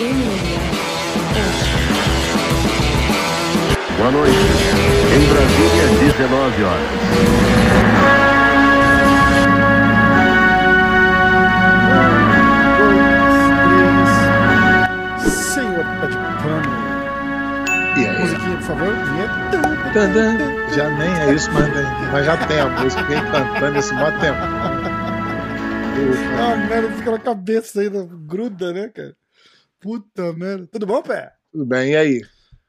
[0.00, 0.08] Boa
[4.12, 4.34] noite.
[5.14, 6.88] Em Brasília, 19 horas.
[18.20, 18.94] Musiquinha, por favor.
[20.74, 21.68] Já nem é isso, mas,
[22.10, 23.02] mas já tem a música.
[23.02, 24.38] Vem cantando esse mó tempo.
[26.38, 28.08] Ah, merda, fica na cabeça ainda.
[28.10, 29.19] Gruda, né, cara?
[29.80, 30.66] Puta merda.
[30.66, 31.32] Tudo bom, pé?
[31.52, 32.20] Tudo bem, e aí?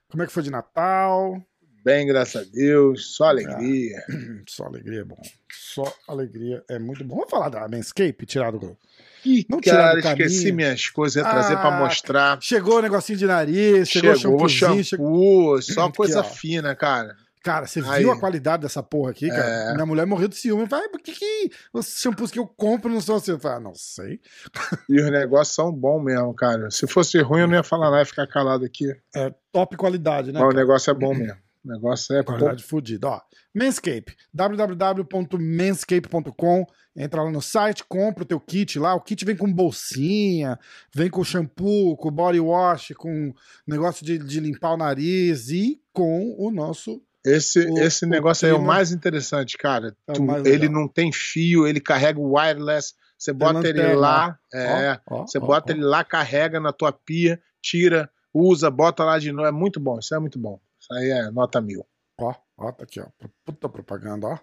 [0.09, 1.41] Como é que foi de Natal?
[1.83, 3.15] Bem, graças a Deus.
[3.15, 4.03] Só alegria.
[4.47, 5.19] Só alegria é bom.
[5.52, 7.16] Só alegria é muito bom.
[7.16, 8.77] Vamos falar da Manscape, tirar do.
[9.25, 10.25] Ih, Não tirar cara, do caminho.
[10.27, 11.16] esqueci minhas coisas.
[11.23, 12.39] Ia trazer Ah, pra mostrar.
[12.41, 14.83] Chegou o negocinho de nariz, chegou, Chegou shampoozinho.
[14.83, 16.23] shampoo, chegou- só Aqui, coisa ó.
[16.23, 17.16] fina, cara.
[17.44, 18.04] Cara, você Aí.
[18.04, 19.44] viu a qualidade dessa porra aqui, cara?
[19.44, 19.73] É.
[19.73, 20.66] Minha mulher morreu de ciúme.
[20.66, 23.31] Vai, por que, que os shampoos que eu compro não são assim?
[23.31, 24.20] Eu falei, ah, não sei.
[24.90, 26.70] E os negócios são bons mesmo, cara.
[26.70, 28.86] Se fosse ruim, eu não ia falar nada, ia ficar calado aqui.
[29.16, 30.39] É top qualidade, né?
[30.39, 30.61] Mas o cara?
[30.61, 31.39] negócio é bom mesmo.
[31.64, 32.22] O negócio é.
[32.23, 33.08] Qualidade fodida.
[33.08, 33.20] Ó,
[33.55, 36.66] Manscape, www.manscape.com.
[36.95, 38.94] Entra lá no site, compra o teu kit lá.
[38.94, 40.59] O kit vem com bolsinha,
[40.94, 43.33] vem com shampoo, com body wash, com
[43.66, 47.02] negócio de, de limpar o nariz e com o nosso.
[47.25, 49.95] Esse, O- esse negócio aí é o mais interessante, cara.
[50.08, 52.94] É Tu- mais ele não tem fio, ele carrega o wireless.
[53.17, 56.92] Você bota ele lá, é, Ó, ó, você ó, bota ele lá, carrega na tua
[56.92, 59.47] pia, tira, usa, bota lá de novo.
[59.47, 60.59] É muito bom, isso é muito bom.
[60.80, 61.86] Isso aí é nota mil.
[62.19, 63.05] Ó, ó, tá aqui, ó.
[63.45, 64.39] Puta propaganda, ó.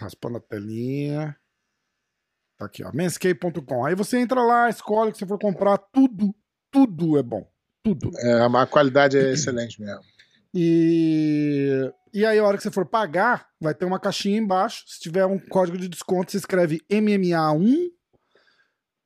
[0.00, 1.36] Raspando a telinha.
[2.56, 2.90] Tá aqui, ó.
[2.94, 3.84] Manscape.com.
[3.84, 5.76] Aí você entra lá, escolhe o que você for comprar.
[5.78, 6.34] Tudo,
[6.70, 7.46] tudo é bom.
[7.82, 8.10] Tudo.
[8.18, 10.02] É, a qualidade é excelente mesmo.
[10.60, 14.82] E, e aí, a hora que você for pagar, vai ter uma caixinha embaixo.
[14.88, 17.90] Se tiver um código de desconto, você escreve MMA1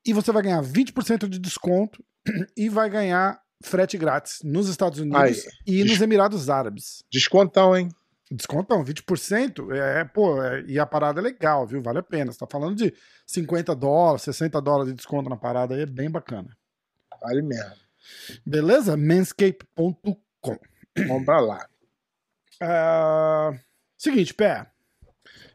[0.07, 2.03] e você vai ganhar 20% de desconto
[2.57, 7.05] e vai ganhar frete grátis nos Estados Unidos e nos Emirados Árabes.
[7.13, 7.91] Descontão, hein?
[8.31, 11.83] Descontão, 20%, é, pô, é, e a parada é legal, viu?
[11.83, 12.33] Vale a pena.
[12.33, 12.95] Você tá falando de
[13.27, 16.49] 50 dólares, 60 dólares de desconto na parada aí, é bem bacana.
[17.21, 17.77] Vale mesmo.
[18.47, 18.97] Beleza?
[18.97, 20.72] Manscape.com.
[20.97, 21.67] Vamos pra lá.
[22.61, 23.53] Ah,
[23.97, 24.67] seguinte, pé.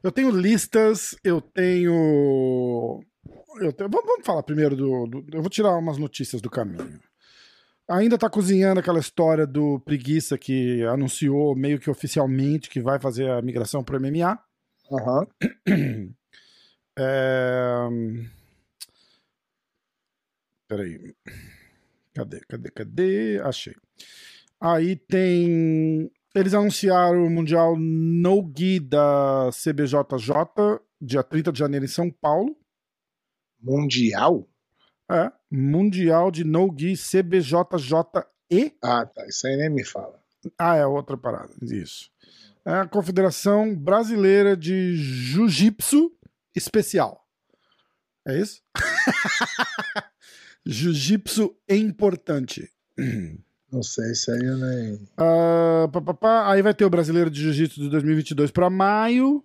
[0.03, 3.01] Eu tenho listas, eu tenho.
[3.59, 6.99] Eu tenho vamos, vamos falar primeiro do, do- Eu vou tirar umas notícias do caminho.
[7.89, 13.29] Ainda tá cozinhando aquela história do Preguiça que anunciou meio que oficialmente que vai fazer
[13.29, 14.37] a migração pro MMA.
[14.91, 15.27] Aham.
[16.99, 17.87] É...
[20.67, 21.15] Peraí.
[22.15, 23.39] Cadê, cadê, cadê?
[23.43, 23.75] Achei.
[24.59, 26.11] Aí tem.
[26.35, 32.55] Eles anunciaram o Mundial No Gi da CBJJ, dia 30 de janeiro em São Paulo.
[33.59, 34.47] Mundial?
[35.09, 35.31] É.
[35.49, 37.63] Mundial de No Gi CBJJE.
[38.83, 39.25] Ah, tá.
[39.27, 40.19] Isso aí nem me fala.
[40.57, 41.53] Ah, é outra parada.
[41.61, 42.09] Isso.
[42.65, 46.11] É a Confederação Brasileira de Jiu-Jitsu
[46.55, 47.25] Especial.
[48.27, 48.61] É isso?
[50.65, 52.69] Jiu-Jitsu é importante.
[53.71, 55.07] Não sei, isso aí eu nem.
[55.17, 56.51] Ah, pá, pá, pá.
[56.51, 59.43] Aí vai ter o Brasileiro de Jiu-Jitsu de 2022 para maio.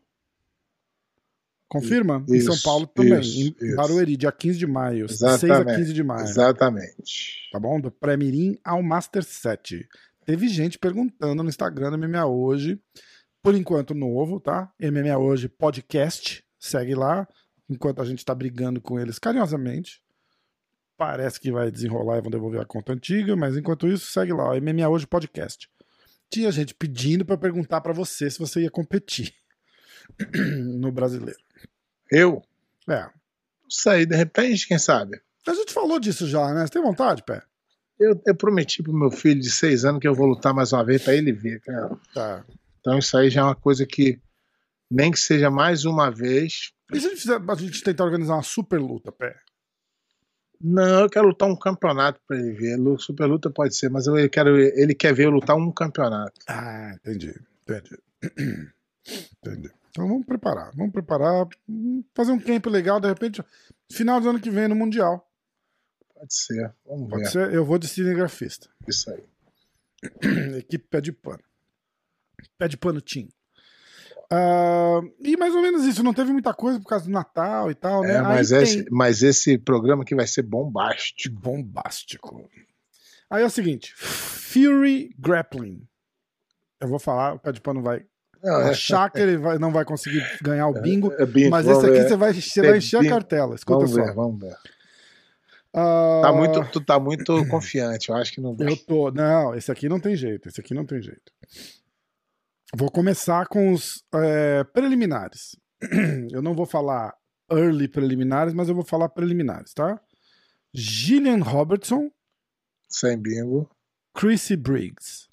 [1.69, 2.23] Confirma?
[2.29, 3.21] em São Isso, Paulo também.
[3.21, 3.77] isso, em isso.
[3.77, 5.09] Barueri, dia 15 de maio.
[5.09, 5.79] 6 a Exatamente.
[5.79, 6.23] 15 de maio.
[6.25, 7.49] Exatamente.
[7.51, 7.81] tá bom?
[7.81, 9.89] Do Pré-Mirim ao Master 7.
[10.25, 12.79] Teve gente perguntando no Instagram do MMA Hoje,
[13.43, 14.71] por enquanto novo, tá?
[14.81, 17.27] MMA Hoje Podcast, segue lá,
[17.69, 20.01] enquanto a gente tá brigando com eles carinhosamente.
[20.97, 24.51] Parece que vai desenrolar e vão devolver a conta antiga, mas enquanto isso, segue lá,
[24.51, 25.69] ó, MMA Hoje Podcast.
[26.31, 29.35] Tinha gente pedindo pra perguntar pra você se você ia competir
[30.79, 31.39] no brasileiro.
[32.11, 32.43] Eu?
[32.89, 33.09] É.
[33.69, 35.21] Sei, de repente, quem sabe?
[35.47, 36.67] A gente falou disso já, né?
[36.67, 37.43] Você tem vontade, Pé?
[37.99, 40.85] Eu, eu prometi pro meu filho de seis anos que eu vou lutar mais uma
[40.85, 41.97] vez pra ele ver, cara.
[42.15, 42.45] Tá.
[42.81, 44.21] Então isso aí já é uma coisa que,
[44.91, 46.73] nem que seja mais uma vez.
[46.93, 49.35] E se a gente, fizer, a gente tentar organizar uma super luta, Pé?
[50.65, 52.79] Não, eu quero lutar um campeonato pra ele ver.
[52.99, 56.41] Super luta pode ser, mas eu quero, ele quer ver eu lutar um campeonato.
[56.47, 57.35] Ah, entendi.
[57.65, 57.99] Entendi.
[59.43, 59.71] entendi.
[59.91, 60.71] Então vamos preparar.
[60.75, 61.47] Vamos preparar.
[61.69, 63.43] hum, Fazer um camp legal, de repente,
[63.91, 65.29] final do ano que vem no Mundial.
[66.15, 66.73] Pode ser.
[66.87, 67.31] Vamos Pode ver.
[67.31, 67.53] ser?
[67.53, 68.69] Eu vou de cinegrafista.
[68.87, 69.25] Isso aí.
[70.59, 71.43] Equipe pé de pano.
[72.57, 73.29] Pé de pano Team.
[74.35, 76.03] Ah, e mais ou menos isso.
[76.03, 78.15] Não teve muita coisa por causa do Natal e tal, né?
[78.15, 81.35] É, Aí mas, tem- esse, mas esse programa aqui vai ser bombástico.
[81.39, 82.49] bombástico.
[83.29, 85.87] Aí é o seguinte: Fury Grappling.
[86.81, 88.05] Eu vou falar, o pé de pano vai
[88.43, 91.13] Não, é- achar que ele vai- não vai conseguir ganhar o bingo.
[91.19, 92.09] é bingo, Mas esse aqui ver.
[92.09, 93.13] você vai, você Tem vai encher a bingo.
[93.15, 93.55] cartela.
[93.55, 94.03] Escuta Vamos só.
[94.05, 94.57] ver, vamos ver.
[95.75, 98.69] Ah, Tá muito, tu tá muito confiante, eu acho que não vai.
[98.69, 99.11] Eu tô.
[99.11, 100.49] Não, esse aqui não tem jeito.
[100.49, 101.33] Esse aqui não tem jeito.
[102.75, 105.57] Vou começar com os é, preliminares.
[106.33, 107.15] Eu não vou falar
[107.51, 110.01] early preliminares, mas eu vou falar preliminares, tá?
[110.73, 112.11] Gillian Robertson,
[112.89, 113.69] Sem bingo.
[114.15, 115.29] Chrissy Briggs.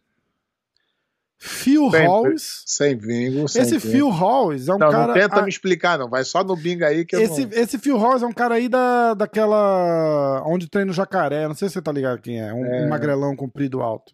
[1.41, 2.63] Phil Sem- Halls.
[2.65, 3.47] Sem bingo.
[3.47, 3.91] Sem Esse bingo.
[3.91, 5.07] Phil Halls é um Não, cara.
[5.07, 6.09] não tenta ah, me explicar, não.
[6.09, 7.53] Vai só no bingo aí que eu esse, não...
[7.53, 10.43] esse Phil Halls é um cara aí da, daquela.
[10.45, 11.47] Onde treina o jacaré.
[11.47, 12.53] Não sei se você tá ligado quem é.
[12.53, 12.85] Um, É.
[12.85, 14.13] um magrelão comprido alto.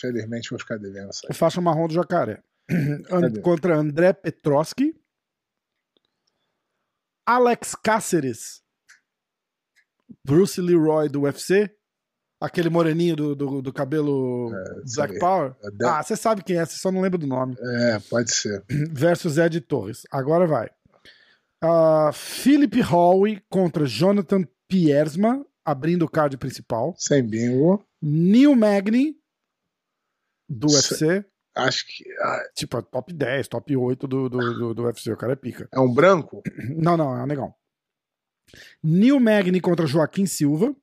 [0.00, 1.32] Felizmente vou ficar devendo essa.
[1.34, 2.42] Faixa marrom do jacaré.
[2.70, 3.40] An- Cadê?
[3.40, 4.94] contra André Petroski.
[7.26, 8.62] Alex Cáceres.
[10.24, 11.70] Bruce Leroy do UFC.
[12.40, 14.50] Aquele moreninho do, do, do cabelo
[14.94, 15.18] Black sei.
[15.18, 15.54] Power.
[15.62, 17.54] É, Ah, você sabe quem é, você só não lembra do nome.
[17.60, 18.64] É, pode ser.
[18.90, 20.04] Versus Ed Torres.
[20.10, 20.70] Agora vai.
[21.62, 26.94] Ah, Philip Howe contra Jonathan Piersma, abrindo o card principal.
[26.96, 27.84] Sem bingo.
[28.00, 29.19] Neil Magny,
[30.50, 31.24] do Se- UFC.
[31.54, 32.04] Acho que.
[32.20, 35.10] ah, Tipo, é top 10, top 8 do, do, do, do UFC.
[35.12, 35.68] O cara é pica.
[35.72, 36.42] É um branco?
[36.76, 37.54] Não, não, é um negão.
[38.82, 40.74] Neil Magny contra Joaquim Silva.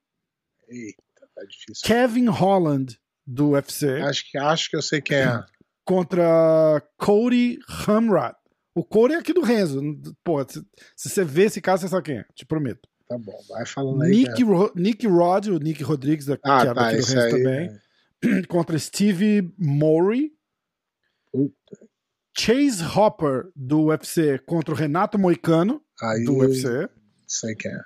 [0.68, 1.04] Eita,
[1.36, 1.84] tá difícil.
[1.86, 4.02] Kevin Holland, do UFC.
[4.02, 5.44] Acho que, acho que eu sei quem é.
[5.86, 8.36] Contra Cody Hamrat.
[8.76, 9.82] O Cody é aqui do Renzo.
[10.24, 10.62] Pô, se,
[10.98, 12.26] se você vê esse cara, você sabe quem é.
[12.36, 12.88] Te prometo.
[13.08, 14.12] Tá bom, vai falando aí.
[14.12, 14.46] Nick, que é.
[14.46, 17.32] Ro- Nick Rod, o Nick Rodrigues, da, que Ah, é tá, do Renzo aí.
[17.32, 17.80] também.
[18.48, 20.32] Contra Steve Murray.
[21.32, 21.88] Puta,
[22.38, 26.88] Chase Hopper, do UFC, contra o Renato Moicano, Aí do UFC.
[27.28, 27.82] sei quem é.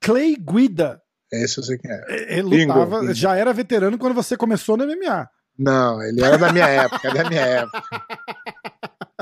[0.00, 1.02] Clay Guida.
[1.32, 2.34] Esse eu sei quem é.
[2.38, 3.14] Ele Bingo, lutava, bingo.
[3.14, 5.28] já era veterano quando você começou no MMA.
[5.58, 7.82] Não, ele era da minha época, é da minha época.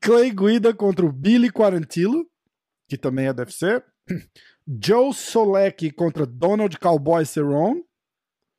[0.00, 2.26] Clay Guida contra o Billy Quarantillo,
[2.88, 3.82] que também é do UFC.
[4.82, 7.82] Joe Solecki contra Donald Cowboy Cerrone.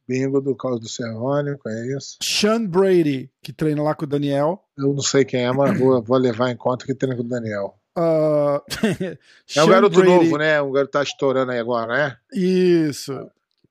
[0.08, 2.18] Bingo do Carlos do Cerrone, conheço.
[2.22, 4.64] Sean Brady, que treina lá com o Daniel.
[4.78, 7.28] Eu não sei quem é, mas vou, vou levar em conta que treina com o
[7.28, 7.80] Daniel.
[7.96, 8.62] Ah,
[9.56, 10.62] É um garoto Brady- novo, né?
[10.62, 12.18] Um garoto tá estourando aí agora, né?
[12.34, 13.14] Isso.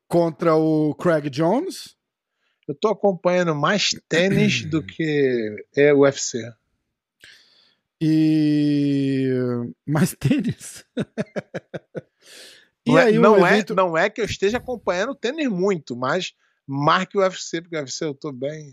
[0.09, 1.97] Contra o Craig Jones.
[2.69, 6.41] Eu tô acompanhando mais tênis do que é UFC.
[8.01, 9.29] E.
[9.87, 10.85] Mais tênis.
[12.87, 16.35] Não, é, o não, evento- é, não é que eu esteja acompanhando tênis muito, mas
[16.67, 18.73] marque o UFC, porque o UFC eu tô bem.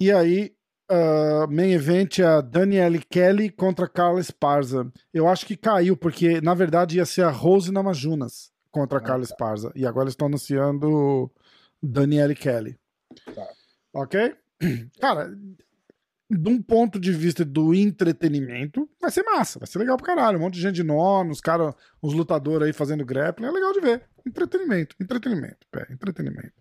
[0.00, 0.52] E aí,
[0.88, 4.90] ah, main event é a Danielle Kelly contra Carla Esparza.
[5.14, 9.04] Eu acho que caiu, porque na verdade ia ser a Rose Namajunas contra a Ah,
[9.04, 9.32] Carla tá.
[9.32, 9.72] Esparza.
[9.76, 11.30] E agora eles estão anunciando
[11.80, 12.76] Danielle Kelly.
[13.34, 13.48] Tá.
[13.94, 14.34] Ok?
[15.00, 15.32] Cara,
[16.38, 20.38] de um ponto de vista do entretenimento, vai ser massa, vai ser legal pra caralho.
[20.38, 23.72] Um monte de gente de nome, os caras, os lutadores aí fazendo grappling, é legal
[23.72, 24.02] de ver.
[24.26, 26.52] Entretenimento, entretenimento, pé, entretenimento.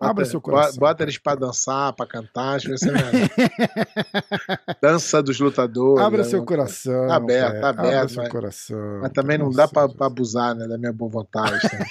[0.00, 0.78] Abra seu coração.
[0.78, 2.92] Bota, eles pra dançar, pra cantar, acho que vai ser.
[4.80, 6.02] Dança dos lutadores.
[6.04, 6.28] Abra né?
[6.28, 7.06] seu coração.
[7.08, 7.60] Tá aberto, pé.
[7.60, 8.98] tá Abra aberto, seu mas- coração.
[9.02, 11.62] Mas também não dá pra, pra abusar né, da minha boa vontade.
[11.72, 11.84] né?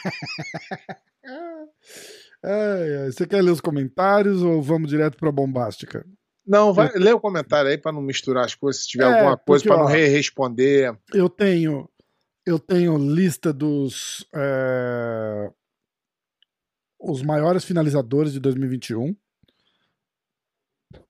[2.42, 3.12] Ai, ai.
[3.12, 6.06] Você quer ler os comentários ou vamos direto pra bombástica?
[6.50, 8.82] Não, vai, lê o comentário aí pra não misturar as coisas.
[8.82, 10.98] Se tiver É, alguma coisa pra não re responder.
[11.14, 11.88] Eu tenho,
[12.44, 15.52] eu tenho lista dos é,
[17.00, 19.16] os maiores finalizadores de 2021,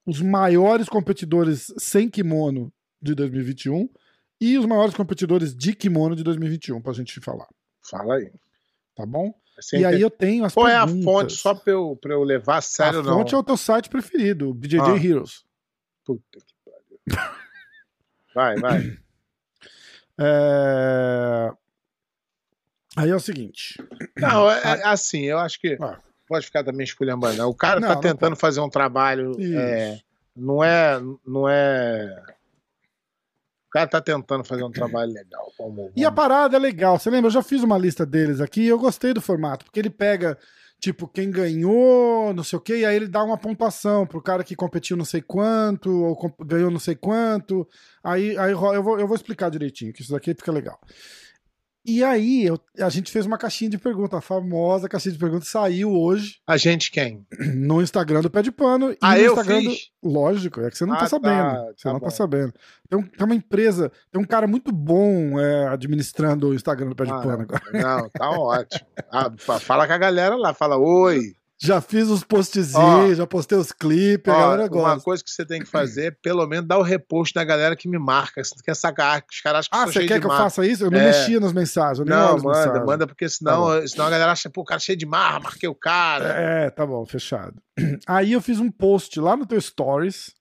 [0.05, 2.69] os maiores competidores sem kimono
[3.01, 3.89] de 2021
[4.41, 7.48] e os maiores competidores de kimono de 2021 pra gente falar,
[7.89, 8.29] Fala aí.
[8.93, 9.34] tá bom?
[9.60, 11.04] Assim, e aí eu tenho as Qual é a perguntas.
[11.06, 13.20] fonte só pra eu, pra eu levar a sério a não?
[13.20, 14.96] fonte é o teu site preferido, o BJJ Ah.
[14.98, 15.44] Heroes.
[16.06, 17.30] Puta que pariu.
[18.34, 18.98] Vai, vai.
[20.22, 21.51] É,
[22.98, 23.82] Aí é o seguinte.
[24.18, 25.98] Não, é, é assim, eu acho que Ah.
[26.28, 27.38] pode ficar também esculhambando.
[27.38, 27.50] não.
[27.50, 28.42] O cara Não, tá não tentando pode.
[28.42, 29.38] fazer um trabalho.
[29.58, 29.98] É,
[30.36, 31.00] não é.
[31.25, 32.22] Não é.
[33.69, 35.53] O cara tá tentando fazer um trabalho legal.
[35.55, 36.97] Como, E a parada é legal.
[36.97, 37.27] Você lembra?
[37.27, 40.35] Eu já fiz uma lista deles aqui e eu gostei do formato, porque ele pega,
[40.79, 44.43] tipo, quem ganhou, não sei o quê, e aí ele dá uma pontuação pro cara
[44.43, 47.67] que competiu não sei quanto, ou ganhou não sei quanto.
[48.03, 50.79] Aí, aí eu, vou, eu vou explicar direitinho, que isso daqui fica legal.
[51.86, 55.48] E aí, eu- a gente fez uma caixinha de pergunta, a famosa caixinha de perguntas
[55.48, 57.25] saiu hoje A gente quem?
[57.55, 58.91] no Instagram do Pé de Pano.
[58.91, 59.89] E Ah, no eu Instagram do- fiz?
[60.03, 61.50] Lógico, é que você não Ah, tá tá, sabendo.
[61.75, 62.12] você tá não tá bom.
[62.12, 62.53] sabendo.
[62.89, 66.95] Tem, um- tem uma empresa, tem um cara muito bom é, administrando o Instagram do
[66.95, 67.62] Pé de Ah, Pano agora.
[67.74, 68.86] Não, tá ótimo.
[69.12, 71.19] Ah, fa- fala com a galera lá, fala oi.
[71.62, 75.04] Já fiz os postzinhos, já postei os clipes, a galera uma gosta.
[75.04, 77.89] coisa que você tem que fazer é pelo menos dar o repost na galera que
[77.89, 78.42] me marca.
[78.42, 80.86] Tu quer sacar, os caras acham que Ah, você quer que eu faça isso?
[80.86, 81.08] Eu não É.
[81.08, 82.86] mexia nas mensagens, eu nem Não, manda, mensagens.
[82.86, 85.68] manda, porque senão, senão a galera acha, pô, o cara é cheio de marra, marquei
[85.68, 86.30] o cara.
[86.30, 87.62] É, tá bom, fechado.
[88.08, 90.32] Aí eu fiz um post lá no teu Stories.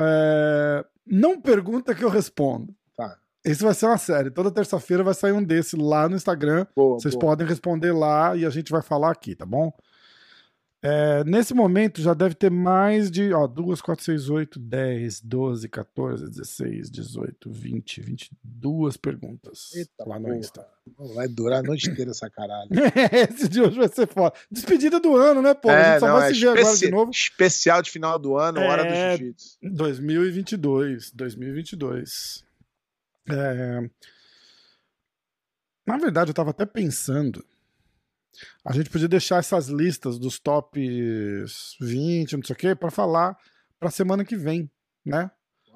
[0.00, 2.74] é, Não pergunta que eu respondo.
[2.96, 3.16] Tá.
[3.44, 4.30] Esse vai ser uma série.
[4.30, 6.66] Toda terça-feira vai sair um desse lá no Instagram.
[6.74, 7.26] Boa, Vocês boa.
[7.32, 9.70] podem responder lá e a gente vai falar aqui, tá bom?
[10.84, 15.68] É, nesse momento já deve ter mais de ó, 2, 4, 6, 8, 10, 12,
[15.68, 20.38] 14, 16, 18, 20, 22 perguntas Eita lá no porra.
[20.38, 20.66] Insta.
[21.14, 22.68] Vai durar a noite inteira essa caralho.
[23.30, 24.34] Esse de hoje vai ser foda.
[24.50, 25.70] Despedida do ano, né, pô?
[25.70, 27.10] a gente só vai é se ver agora de novo.
[27.12, 29.16] Especial de final do ano, hora do É.
[29.16, 29.58] jiu-jitsu.
[29.62, 31.12] 2022.
[31.12, 32.44] 2022.
[33.30, 33.88] É...
[35.86, 37.44] Na verdade, eu tava até pensando.
[38.64, 40.78] A gente podia deixar essas listas dos top
[41.80, 43.36] 20, não sei o quê, pra falar
[43.78, 44.70] pra semana que vem,
[45.04, 45.30] né?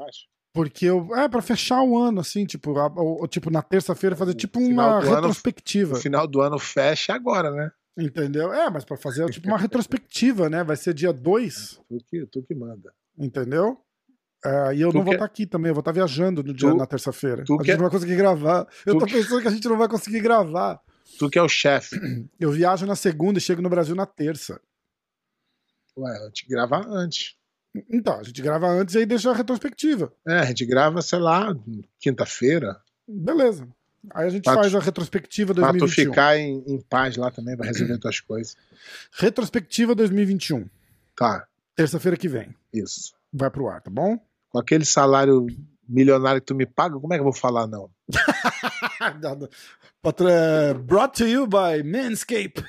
[0.06, 0.26] acho.
[0.52, 1.14] Porque eu.
[1.14, 4.98] É, pra fechar o ano, assim, tipo, a- o- tipo na terça-feira fazer tipo uma
[4.98, 5.96] ano- retrospectiva.
[5.96, 7.70] O final do ano fecha agora, né?
[7.98, 8.52] Entendeu?
[8.52, 10.62] É, mas pra fazer tipo uma retrospectiva, né?
[10.64, 12.92] Vai ser dia 2, Tu que, tu que manda.
[13.18, 13.78] entendeu?
[14.44, 16.54] É, e eu Tu não vou quer- estar aqui também, eu vou estar viajando no
[16.54, 17.42] dia, Tu- na terça-feira.
[17.42, 18.66] A gente quer- não vai conseguir gravar.
[18.86, 20.80] Eu tô que- pensando que a gente não vai conseguir gravar.
[21.18, 21.96] Tu que é o chefe.
[22.38, 24.60] Eu viajo na segunda e chego no Brasil na terça.
[25.98, 27.36] Ué, eu te gravar antes.
[27.90, 30.12] Então, a gente grava antes e aí deixa a retrospectiva.
[30.26, 31.54] É, a gente grava, sei lá,
[31.98, 32.78] quinta-feira.
[33.08, 33.66] Beleza.
[34.14, 36.10] Aí a gente Pra tu- faz a retrospectiva Pra tu 2021.
[36.10, 38.56] ficar em, em paz lá também, vai resolver tuas coisas.
[39.12, 40.68] Retrospectiva 2021.
[41.16, 42.54] Tá, Terça-feira que vem.
[42.72, 43.14] isso.
[43.32, 44.18] Vai pro ar, tá bom?
[44.50, 45.46] Com aquele salário
[45.88, 47.90] milionário que tu me paga, como é que eu vou falar não?
[50.86, 52.62] Brought to you by Manscape.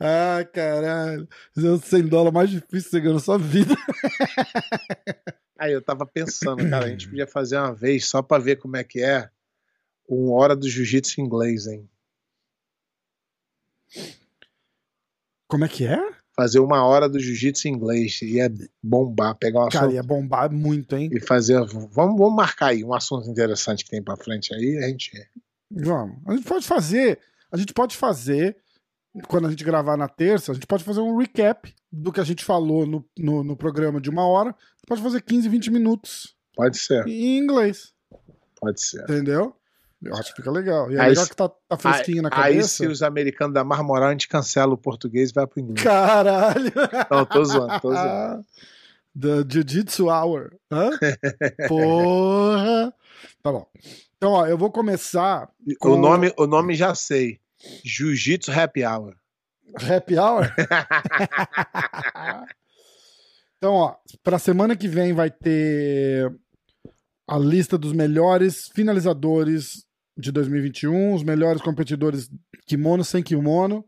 [0.00, 1.28] ah, caralho.
[1.56, 3.74] Esse é o 100 dólares mais difícil você ganhou na sua vida.
[5.58, 8.76] Aí eu tava pensando, cara, a gente podia fazer uma vez só pra ver como
[8.76, 9.30] é que é
[10.06, 11.88] uma hora do jiu-jitsu inglês, hein?
[15.48, 15.98] Como é que é?
[16.36, 18.20] Fazer uma hora do jiu-jitsu em inglês.
[18.22, 21.08] Ia bombar, pegar um Cara, assunto ia bombar muito, hein?
[21.12, 21.64] e fazer.
[21.64, 25.10] Vamos, vamos marcar aí um assunto interessante que tem pra frente aí, a gente.
[25.70, 26.16] Vamos.
[26.26, 27.18] A gente pode fazer.
[27.52, 28.56] A gente pode fazer.
[29.28, 32.24] Quando a gente gravar na terça, a gente pode fazer um recap do que a
[32.24, 34.52] gente falou no, no, no programa de uma hora.
[34.88, 37.92] Pode fazer 15, 20 minutos Pode ser, em inglês.
[38.60, 39.02] pode ser.
[39.04, 39.54] Entendeu?
[40.04, 40.90] Eu acho que fica legal.
[40.90, 42.68] E é Aí legal que tá, tá fresquinho na Aí, cabeça.
[42.68, 45.82] se os americanos da Marmoral, a gente cancela o português e vai pro inglês.
[45.82, 46.72] Caralho!
[47.10, 48.44] Não, tô zoando, tô zoando.
[49.18, 50.56] The Jiu-Jitsu Hour.
[50.72, 50.90] Hã?
[51.68, 52.92] Porra!
[53.42, 53.66] Tá bom.
[54.16, 57.38] Então, ó, eu vou começar com O, nome, o nome já sei.
[57.84, 59.14] Jiu-Jitsu Happy Hour.
[59.88, 60.52] Happy Hour.
[63.56, 66.34] então, ó, pra semana que vem vai ter
[67.28, 69.84] a lista dos melhores finalizadores
[70.16, 72.30] de 2021, os melhores competidores
[72.66, 73.84] kimono sem kimono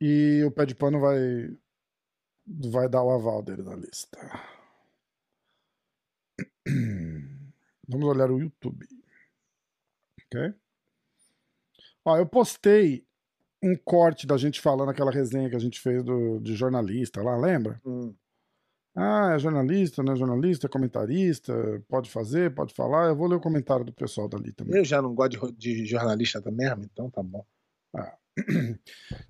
[0.00, 1.56] e o pé de pano vai
[2.46, 4.18] vai dar o aval dele na lista.
[7.88, 8.86] Vamos olhar o YouTube.
[10.26, 10.54] Ok?
[12.04, 13.04] Ó, eu postei
[13.62, 17.36] um corte da gente falando aquela resenha que a gente fez do, de jornalista lá,
[17.36, 17.80] lembra?
[17.84, 18.14] Hum.
[18.96, 23.08] Ah, é jornalista, não é jornalista, é comentarista, pode fazer, pode falar.
[23.08, 24.78] Eu vou ler o comentário do pessoal dali também.
[24.78, 27.44] Eu já não gosto de, de jornalista também, então tá bom.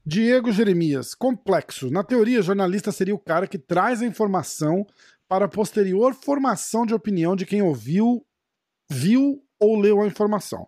[0.05, 1.91] Diego Jeremias, complexo.
[1.91, 4.87] Na teoria, jornalista seria o cara que traz a informação
[5.29, 8.25] para a posterior formação de opinião de quem ouviu,
[8.91, 10.67] viu ou leu a informação.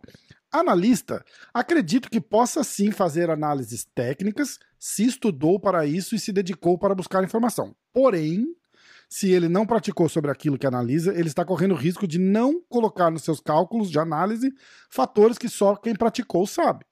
[0.52, 6.78] Analista, acredito que possa sim fazer análises técnicas, se estudou para isso e se dedicou
[6.78, 7.74] para buscar informação.
[7.92, 8.54] Porém,
[9.12, 12.62] se ele não praticou sobre aquilo que analisa, ele está correndo o risco de não
[12.66, 14.50] colocar nos seus cálculos de análise
[14.88, 16.86] fatores que só quem praticou sabe.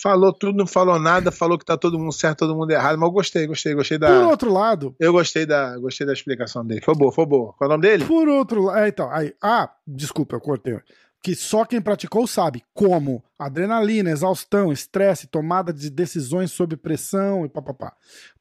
[0.00, 3.08] Falou tudo, não falou nada, falou que tá todo mundo certo, todo mundo errado, mas
[3.08, 4.28] eu gostei, gostei, gostei Por da.
[4.28, 6.80] outro lado, Eu gostei da, gostei da explicação dele.
[6.80, 7.52] Foi boa, foi boa.
[7.54, 8.04] Qual é o nome dele?
[8.04, 10.78] Por outro lado, é, então, aí, ah, desculpa, eu cortei.
[11.22, 17.48] Que só quem praticou sabe como adrenalina, exaustão, estresse, tomada de decisões sob pressão e
[17.48, 17.92] papapá.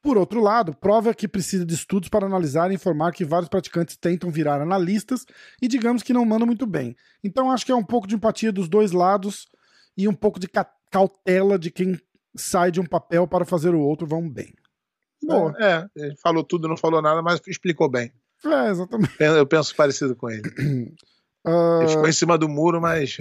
[0.03, 3.98] Por outro lado, prova que precisa de estudos para analisar e informar que vários praticantes
[3.98, 5.25] tentam virar analistas
[5.60, 6.96] e digamos que não mandam muito bem.
[7.24, 9.48] Então acho que é um pouco de empatia dos dois lados
[9.98, 12.00] e um pouco de ca- cautela de quem
[12.36, 14.53] sai de um papel para fazer o outro vão bem.
[15.24, 15.55] Boa.
[15.60, 18.12] É, ele falou tudo, não falou nada, mas explicou bem.
[18.46, 19.15] É, exatamente.
[19.20, 20.44] Eu penso parecido com ele.
[21.45, 23.17] Ah, Ele ficou em cima do muro, mas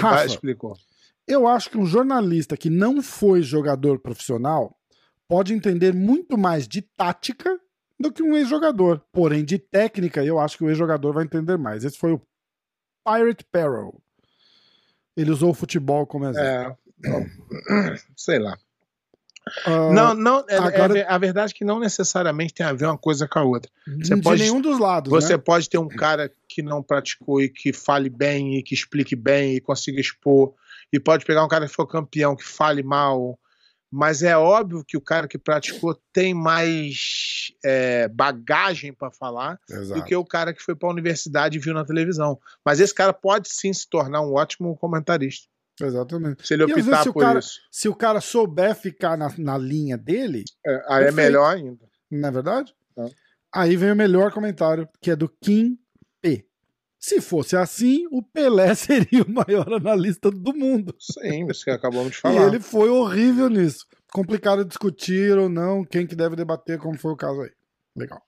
[0.00, 0.26] Rafa.
[0.26, 0.76] explicou.
[1.26, 4.76] Eu acho que um jornalista que não foi jogador profissional
[5.28, 7.58] pode entender muito mais de tática
[7.98, 9.02] do que um ex-jogador.
[9.12, 11.84] Porém, de técnica, eu acho que o ex-jogador vai entender mais.
[11.84, 12.22] Esse foi o
[13.04, 14.00] Pirate Peril.
[15.16, 16.76] Ele usou o futebol como exemplo.
[17.04, 18.56] É, sei lá.
[19.64, 22.86] Ah, Não, não, é, agora- é- a verdade é que não necessariamente tem a ver
[22.86, 23.70] uma coisa com a outra.
[23.86, 25.08] de, você pode- nenhum dos lados.
[25.10, 25.38] Você né?
[25.38, 29.54] pode ter um cara que não praticou e que fale bem e que explique bem
[29.56, 30.52] e consiga expor,
[30.92, 33.38] e pode pegar um cara que foi campeão que fale mal,
[33.90, 39.74] mas é óbvio que o cara que praticou tem mais é, bagagem para falar do
[39.76, 40.04] Exato.
[40.04, 42.38] que o cara que foi para a universidade e viu na televisão.
[42.64, 45.46] Mas esse cara pode sim se tornar um ótimo comentarista,
[45.80, 46.46] Exatamente.
[46.46, 47.60] se ele E às vezes, optar se o por cara- isso.
[47.70, 51.84] Se o cara souber ficar na, na linha dele, É, aí é melhor ainda.
[52.10, 52.74] não é verdade?
[52.94, 53.06] Tá.
[53.54, 55.78] Aí vem o melhor comentário, que é do Kim
[56.20, 56.46] P.
[56.98, 60.94] Se fosse assim, o Pelé seria o maior analista do mundo.
[60.98, 62.46] Sim, isso que acabamos de E falar.
[62.48, 63.86] ele foi horrível nisso.
[64.12, 67.50] Complicado discutir ou não, quem que deve debater, como foi o caso aí.
[67.94, 68.22] Legal.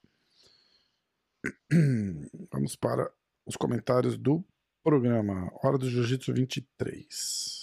[2.51, 3.09] Vamos para
[3.45, 4.43] os comentários do
[4.83, 5.51] programa.
[5.63, 7.59] Hora do Jiu-Jitsu 23.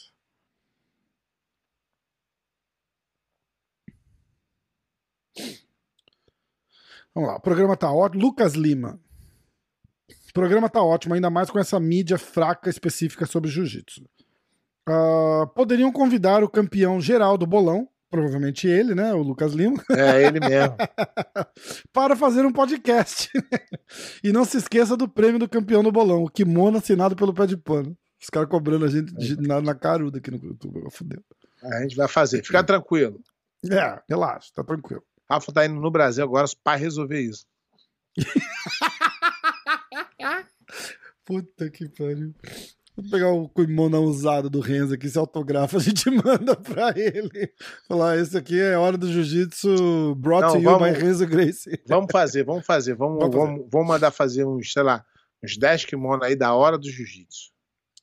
[7.15, 8.23] Vamos lá, o programa tá ótimo.
[8.23, 9.01] Lucas Lima.
[10.29, 14.07] O programa tá ótimo, ainda mais com essa mídia fraca específica sobre jiu-jitsu.
[14.87, 19.13] Ah, poderiam convidar o campeão geral do bolão, provavelmente ele, né?
[19.13, 20.77] O Lucas Lima, É ele mesmo.
[21.93, 23.31] para fazer um podcast.
[24.23, 27.47] e não se esqueça do prêmio do campeão do bolão, o kimono assinado pelo pé
[27.47, 27.97] de pano.
[28.21, 30.81] Os caras cobrando a gente de- na, na caruda aqui no YouTube.
[30.91, 31.23] Fudeu.
[31.63, 32.43] A gente vai fazer.
[32.45, 33.21] Fica tranquilo.
[33.71, 35.03] É, relaxa, tá tranquilo.
[35.29, 37.45] Rafa tá indo no Brasil agora para resolver isso.
[41.25, 42.33] Puta que pariu.
[42.97, 47.53] Vou pegar o kimono usado do Renzo aqui, se autografa, a gente manda pra ele.
[47.87, 51.81] Falar, esse aqui é Hora do Jiu-Jitsu brought Não, to you vamos- by Renzo Gracie.
[51.87, 52.95] Vamos fazer, vamos fazer.
[52.95, 53.69] Vamos, Vamos vamos, fazer.
[53.71, 55.05] vamos, mandar fazer uns, sei lá,
[55.45, 57.51] uns 10 kimonos aí da hora do jiu-jitsu.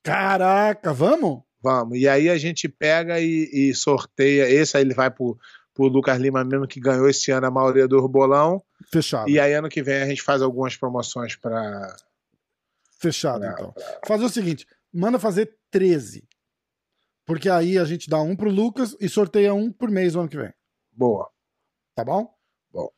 [0.04, 1.42] Caraca, vamos?
[1.62, 1.98] Vamos.
[1.98, 4.50] E aí a gente pega e, e sorteia.
[4.50, 5.38] Esse aí ele vai pro,
[5.74, 8.62] pro Lucas Lima mesmo, que ganhou esse ano a maioria do bolão.
[8.92, 9.30] Fechado.
[9.30, 11.96] E aí ano que vem a gente faz algumas promoções para.
[13.00, 13.74] Fechado, Pra- então.
[14.06, 16.28] Fazer o seguinte: manda fazer 13.
[17.26, 20.30] Porque aí a gente dá um pro Lucas e sorteia um por mês o ano
[20.30, 20.54] que vem.
[20.92, 21.30] Boa.
[21.96, 22.34] Tá bom?
[22.72, 22.90] Bom.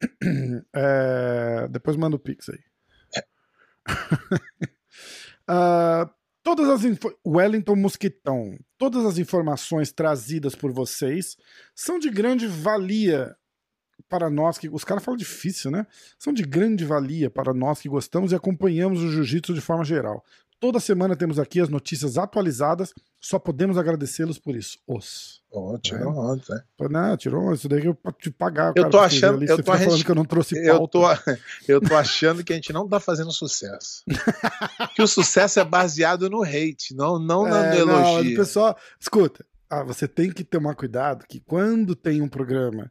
[0.74, 2.58] É, Depois manda o Pix aí.
[5.48, 6.10] Ah,
[6.42, 6.82] todas as.
[7.24, 8.58] Wellington Mosquitão.
[8.76, 11.36] Todas as informações trazidas por vocês
[11.72, 13.36] são de grande valia
[14.08, 14.68] para nós que.
[14.68, 15.86] Os caras falam difícil, né?
[16.18, 20.24] São de grande valia para nós que gostamos e acompanhamos o jiu-jitsu de forma geral.
[20.58, 24.78] Toda semana temos aqui as notícias atualizadas, só podemos agradecê-los por isso.
[24.86, 25.42] Os.
[25.52, 26.62] Bom, tirou ontem, né?
[26.90, 28.68] Não, tirou isso daí eu te pagar.
[28.68, 31.38] Eu cara, tô achando- ali, eu tô arris- que eu não trouxe Eu tô, pauta.
[31.68, 34.02] eu tô achando que a gente não tá fazendo sucesso.
[34.94, 38.36] que o sucesso é baseado no hate, não, não É, mas elogio.
[38.36, 42.90] pessoal, escuta, ah, você tem que tomar cuidado que quando tem um programa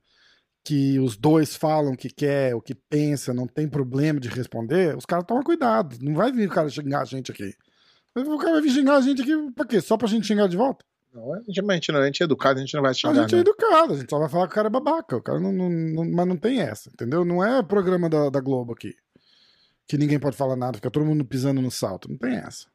[0.65, 4.97] que os dois falam o que quer, o que pensa, não tem problema de responder,
[4.97, 5.95] os caras tomam cuidado.
[6.01, 7.53] Não vai vir o cara xingar a gente aqui.
[8.15, 9.79] O cara vai vir xingar a gente aqui pra quê?
[9.79, 10.83] Só pra gente xingar de volta?
[11.13, 12.93] Não, a gente, a gente não, a gente é educado, a gente não vai A
[12.95, 13.13] xingar.
[13.21, 13.41] gente é não.
[13.41, 15.15] educado, a gente só vai falar que o cara é babaca.
[15.17, 17.23] O cara não, não- não- mas não tem essa, entendeu?
[17.23, 18.93] Não é programa da, da Globo aqui.
[19.87, 22.09] Que ninguém pode falar nada, fica todo mundo pisando no salto.
[22.09, 22.65] Não tem essa.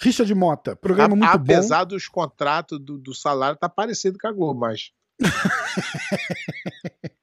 [0.00, 1.52] Richard Mota, programa A- muito bom.
[1.54, 4.90] apesar dos contratos do, do salário tá parecido com a Globo, mas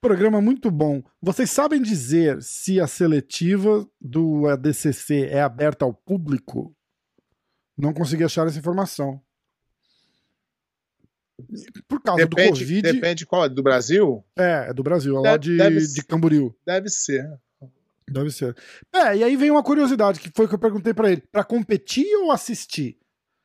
[0.00, 1.02] Programa muito bom.
[1.20, 6.74] Vocês sabem dizer se a seletiva do ADCC é aberta ao público?
[7.76, 9.20] Não consegui achar essa informação.
[11.86, 12.82] Por causa do depende, Covid.
[12.92, 14.24] depende qual, do Brasil?
[14.38, 16.04] É, é do Brasil, é lá Deve- de, deve de ser.
[16.04, 16.54] Camboriú.
[16.64, 17.28] Deve ser.
[18.08, 18.56] Deve ser.
[18.94, 21.22] É, e aí vem uma curiosidade, que foi que eu perguntei pra ele.
[21.30, 22.98] Pra competir ou assistir?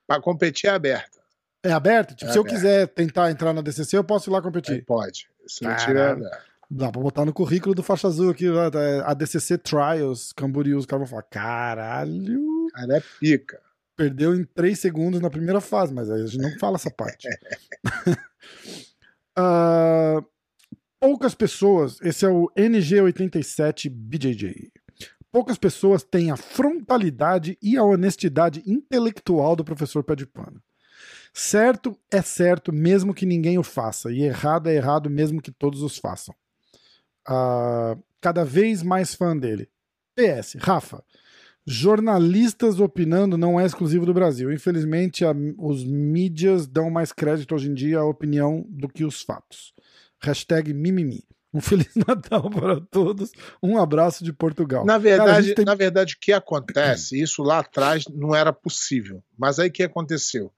[0.08, 1.20] Para competir é aberta.
[1.63, 2.15] É aberto?
[2.15, 2.56] Tipo, É se eu aberto.
[2.56, 4.86] quiser tentar entrar na DCC, eu posso ir lá Aí competir.
[4.86, 5.28] pode.
[5.47, 6.39] Se não tira, é aberta.
[6.69, 10.78] Dá pra botar no currículo do faixa azul aqui, é ADCC Trials, Camboriú.
[10.78, 13.60] Os caras vão falar, caralho, cara é pica.
[13.97, 17.28] perdeu em 3 segundos na primeira fase, mas aí a gente não fala essa parte.
[19.36, 20.21] Ah,
[21.00, 24.71] poucas pessoas, esse é o NG87 BJJ.
[25.32, 30.62] Poucas pessoas têm a frontalidade e a honestidade intelectual do professor Pé de Pano.
[31.34, 35.82] Certo é certo, mesmo que ninguém o faça, e errado é errado, mesmo que todos
[35.82, 36.36] os façam.
[37.28, 39.70] Ah, cada vez mais fã dele.
[40.15, 41.04] PS, Rafa,
[41.65, 44.52] Jornalistas opinando não é exclusivo do Brasil.
[44.52, 49.22] Infelizmente, a- os mídias dão mais crédito hoje em dia à opinião do que os
[49.22, 49.74] fatos.
[50.22, 51.24] Hashtag mimimi.
[51.54, 53.32] Um Feliz Natal para todos.
[53.62, 54.86] Um abraço de Portugal.
[54.86, 58.52] Na Cara, verdade, gente tem- na verdade, o que acontece, isso lá atrás não era
[58.52, 59.24] possível.
[59.38, 60.52] Mas aí o que aconteceu?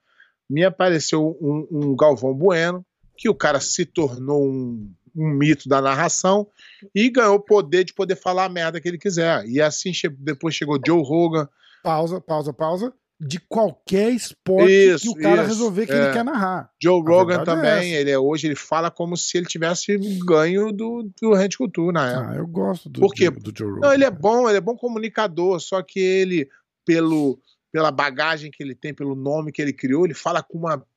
[0.50, 2.86] Me apareceu um, um Galvão Bueno,
[3.18, 6.48] que o cara se tornou um, um mito da narração
[6.94, 9.46] e ganhou o poder de poder falar a merda que ele quiser.
[9.48, 11.48] E assim che- depois chegou Joe Rogan.
[11.84, 12.94] Pausa, pausa, pausa.
[13.26, 15.96] De qualquer esporte Isso, que o cara isso, resolver que é.
[15.96, 16.70] ele quer narrar.
[16.82, 18.02] Joe Rogan verdade é também, essa.
[18.02, 22.10] ele é, hoje ele fala como se ele tivesse ganho do, do Rede Cultura na
[22.12, 22.32] época.
[22.32, 23.30] Ah, eu gosto do, Por quê?
[23.30, 23.88] do, do Joe Rogan.
[23.88, 26.50] Não, ele é bom, ele é bom comunicador, só que ele,
[26.86, 27.40] pelo,
[27.74, 30.88] pela bagagem que ele tem, pelo nome que ele criou, ele fala com uma,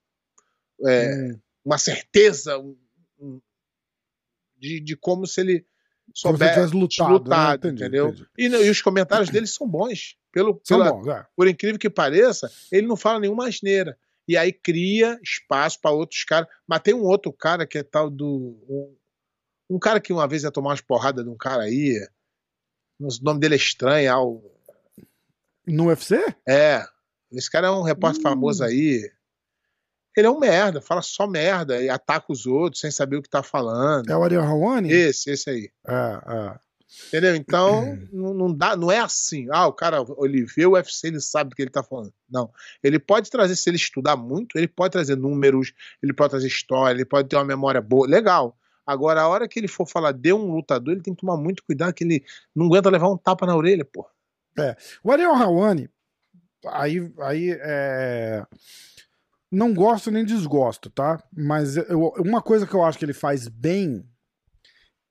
[0.86, 2.76] é, Hum, uma certeza um-
[3.18, 3.40] um-
[4.58, 5.66] de, de como se ele
[6.14, 7.54] soubesse lutado, né?
[7.54, 8.08] Entendi, entendeu?
[8.10, 8.26] entendi.
[8.38, 10.16] E, e os comentários dele são bons.
[10.30, 11.26] Pelo, São pela- bons, é.
[11.34, 13.98] por incrível que pareça, ele não fala nenhuma asneira.
[14.28, 16.46] E aí cria espaço para outros caras.
[16.66, 18.58] Mas tem um outro cara que é tal do.
[18.68, 18.96] Um,
[19.70, 22.06] um cara que uma vez ia tomar umas porradas de um cara aí.
[23.00, 24.12] O nome dele é estranho.
[24.12, 24.55] Al,
[25.66, 26.16] No UFC?
[26.48, 26.84] é.
[27.32, 28.22] Esse cara é um repórter Hum.
[28.22, 29.10] famoso aí.
[30.16, 33.28] Ele é um merda, fala só merda e ataca os outros sem saber o que
[33.28, 34.08] tá falando.
[34.08, 34.90] É o Ariel Hawani?
[34.90, 35.70] Esse, esse aí.
[35.86, 36.58] É, é.
[37.08, 37.34] Entendeu?
[37.34, 39.48] Então, não, não dá, não é assim.
[39.50, 42.12] Ah, o cara, ele vê o UFC, ele sabe do que ele tá falando.
[42.30, 42.50] Não.
[42.82, 46.96] Ele pode trazer, se ele estudar muito, ele pode trazer números, ele pode trazer história,
[46.96, 48.06] ele pode ter uma memória boa.
[48.06, 48.56] Legal.
[48.86, 51.62] Agora, a hora que ele for falar de um lutador, ele tem que tomar muito
[51.64, 52.24] cuidado, que ele
[52.54, 53.84] não aguenta levar um tapa na orelha,
[54.56, 54.62] pô.
[55.04, 55.88] O Ariel Hawani,
[56.66, 58.44] aí, aí é...
[59.50, 61.22] não gosto nem desgosto, tá?
[61.32, 64.04] Mas eu- uma coisa que eu acho que ele faz bem,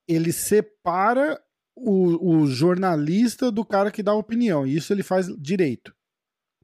[0.08, 1.40] ele separa
[1.76, 4.66] o, o jornalista do cara que dá opinião.
[4.66, 5.94] E isso ele faz direito.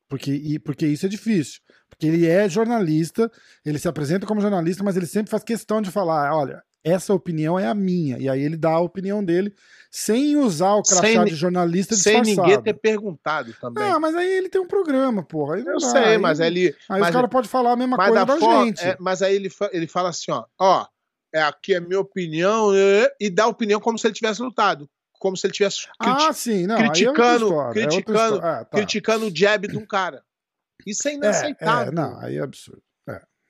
[0.07, 1.61] Porque, e, porque isso é difícil.
[1.89, 3.31] Porque ele é jornalista,
[3.65, 7.57] ele se apresenta como jornalista, mas ele sempre faz questão de falar: olha, essa opinião
[7.59, 8.17] é a minha.
[8.17, 9.53] E aí ele dá a opinião dele
[9.89, 12.47] sem usar o crachá Sem de jornalista Sem disfarçado.
[12.47, 13.83] ninguém ter perguntado também.
[13.89, 15.57] Não, mas aí ele tem um programa, porra.
[15.59, 16.67] Eu dá, sei, aí, mas ele.
[16.89, 18.81] Aí mas- os caras podem falar a mesma Mas, coisa da da forma- gente.
[18.83, 20.87] é, mas aí ele, ele fala assim, ó, ó,
[21.33, 24.89] é, aqui é minha opinião, é, e dá a opinião como se ele tivesse lutado.
[25.19, 26.75] Como se ele tivesse criti- ah, sim, não.
[26.77, 28.49] é criticando- história, é criticando- história.
[28.61, 28.77] Ah, tá.
[28.77, 30.23] criticando o jab de um cara.
[30.87, 31.91] Isso é É, inaceitável.
[31.91, 32.81] é, não, aí é absurdo.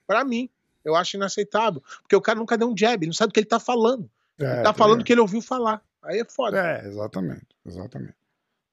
[0.05, 0.49] Pra mim,
[0.83, 1.81] eu acho inaceitável.
[2.01, 4.09] Porque o cara nunca deu um jab, ele não sabe o que ele tá falando.
[4.39, 5.81] É, ele tá falando o que ele ouviu falar.
[6.03, 6.57] Aí é foda.
[6.59, 8.15] É, exatamente, exatamente.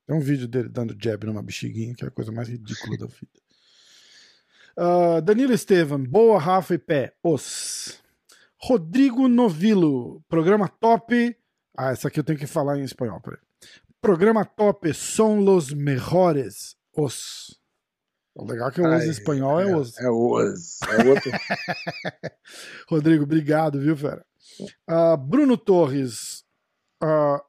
[0.06, 3.06] Tem um vídeo dele dando jab numa bexiguinha, que é a coisa mais ridícula da
[3.06, 3.28] vida.
[4.80, 7.12] Ah, Danilo Estevam, boa, Rafa e pé.
[7.20, 8.00] Os.
[8.56, 11.36] Rodrigo Novilo, programa top.
[11.76, 13.40] Ah, essa aqui eu tenho que falar em espanhol, peraí.
[14.00, 16.76] Programa top são los mejores.
[16.96, 17.57] Os.
[18.38, 19.98] O legal é que o os em espanhol é, os.
[19.98, 20.80] É os.
[20.82, 21.30] É outro.
[22.88, 24.24] Rodrigo, obrigado, viu, fera?
[24.86, 26.44] Ah, Bruno Torres.
[27.02, 27.42] ah,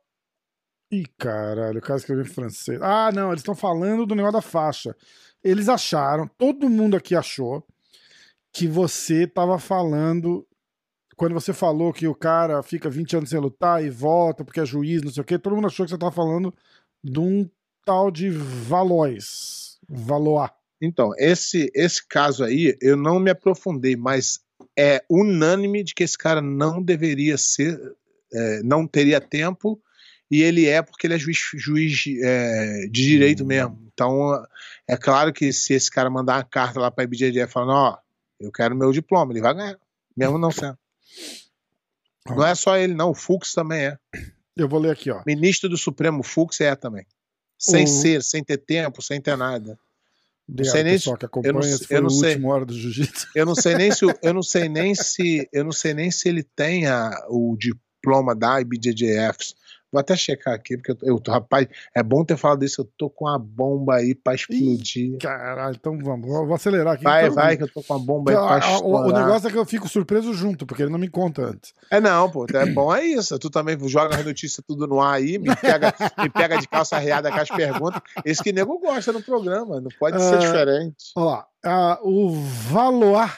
[0.91, 2.79] Ih, caralho, o cara escreveu em francês.
[2.81, 4.95] Ah, não, eles estão falando do negócio da faixa.
[5.43, 7.63] Eles acharam, todo mundo aqui achou,
[8.51, 10.47] que você tava falando.
[11.15, 14.65] Quando você falou que o cara fica 20 anos sem lutar e volta porque é
[14.65, 16.51] juiz, não sei o quê, todo mundo achou que você tava falando
[17.03, 17.47] de um
[17.85, 19.77] tal de Valois.
[19.87, 20.58] Valois.
[20.81, 24.39] Então, esse, esse caso aí, eu não me aprofundei, mas
[24.77, 27.77] é unânime de que esse cara não deveria ser,
[28.33, 29.81] é, não teria tempo,
[30.31, 33.47] e ele é porque ele é juiz, juiz é, de direito Hum.
[33.47, 33.89] mesmo.
[33.93, 34.45] Então,
[34.87, 37.97] é claro que se esse cara mandar uma carta lá para a IBJJF falando, ó,
[38.39, 39.77] eu quero meu diploma, ele vai ganhar,
[40.15, 40.77] mesmo não sendo.
[42.27, 43.97] Não é só ele, não, o Fux também é.
[44.55, 45.21] Eu vou ler aqui, ó.
[45.25, 47.05] Ministro do Supremo Fux é também.
[47.57, 49.77] Sem O- ser, sem ter tempo, sem ter nada.
[50.49, 51.53] Obrigado, sei nem pessoal que acompanha.
[51.53, 52.29] não- foi eu não sei.
[52.31, 53.27] último hora do jiu-jitsu.
[53.35, 56.27] Eu não sei nem se eu não sei nem se eu não sei nem se
[56.29, 57.79] ele tem a- o diploma
[58.35, 59.53] da IBJJF.
[59.91, 63.09] Vou até checar aqui porque eu, eu rapaz, é bom ter falado isso, eu tô
[63.09, 65.17] com a bomba aí pra explodir.
[65.17, 67.03] Caralho, então vamos, vou acelerar aqui.
[67.03, 69.51] Vai, Então, vai que eu tô com a bomba aí pra a- o, negócio é
[69.51, 71.73] que eu fico surpreso junto, porque ele não me conta antes.
[71.89, 73.39] É não, pô, é bom é isso.
[73.39, 75.91] Tu também joga as notícias tudo no ar aí, me pega,
[76.21, 77.99] me pega de calça arreada com as perguntas.
[78.23, 80.97] Esse que nego gosta no programa, não pode ser Ah, diferente.
[81.15, 82.31] Olha lá, ah, o
[82.69, 83.31] Valois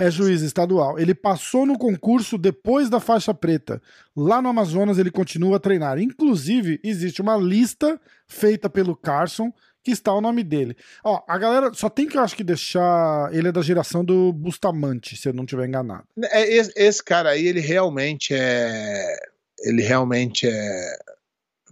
[0.00, 0.98] É juiz estadual.
[0.98, 3.82] Ele passou no concurso depois da faixa preta.
[4.16, 5.98] Lá no Amazonas ele continua a treinar.
[5.98, 10.76] Inclusive, existe uma lista feita pelo Carson que está o nome dele.
[11.04, 13.32] Ó, a galera só tem que, eu acho que, deixar.
[13.34, 16.04] Ele é da geração do Bustamante, se eu não estiver enganado.
[16.30, 19.16] É, esse, esse cara aí, ele realmente é.
[19.64, 20.96] Ele realmente é.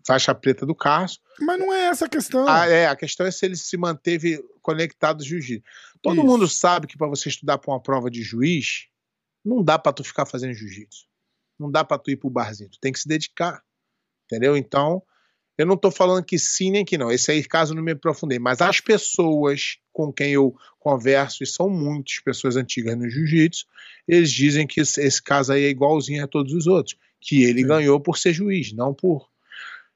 [0.07, 1.21] faixa preta do Carso.
[1.41, 2.47] Mas não é essa a questão.
[2.49, 5.65] Ah, é, a questão é se ele se manteve conectado ao jiu-jitsu.
[6.03, 6.27] Todo Isso.
[6.27, 8.87] mundo sabe que para você estudar para uma prova de juiz,
[9.45, 11.07] não dá para tu ficar fazendo jiu-jitsu.
[11.59, 13.63] Não dá para tu ir pro barzinho, tu tem que se dedicar.
[14.25, 14.57] Entendeu?
[14.57, 15.03] Então,
[15.59, 17.11] eu não tô falando que sim nem que não.
[17.11, 21.47] Esse aí, caso eu não me aprofundei, mas as pessoas com quem eu converso, e
[21.47, 23.67] são muitas pessoas antigas no jiu-jitsu,
[24.09, 27.61] eles dizem que esse, esse caso aí é igualzinho a todos os outros, que ele
[27.61, 27.67] Sim.
[27.67, 29.29] ganhou por ser juiz, não por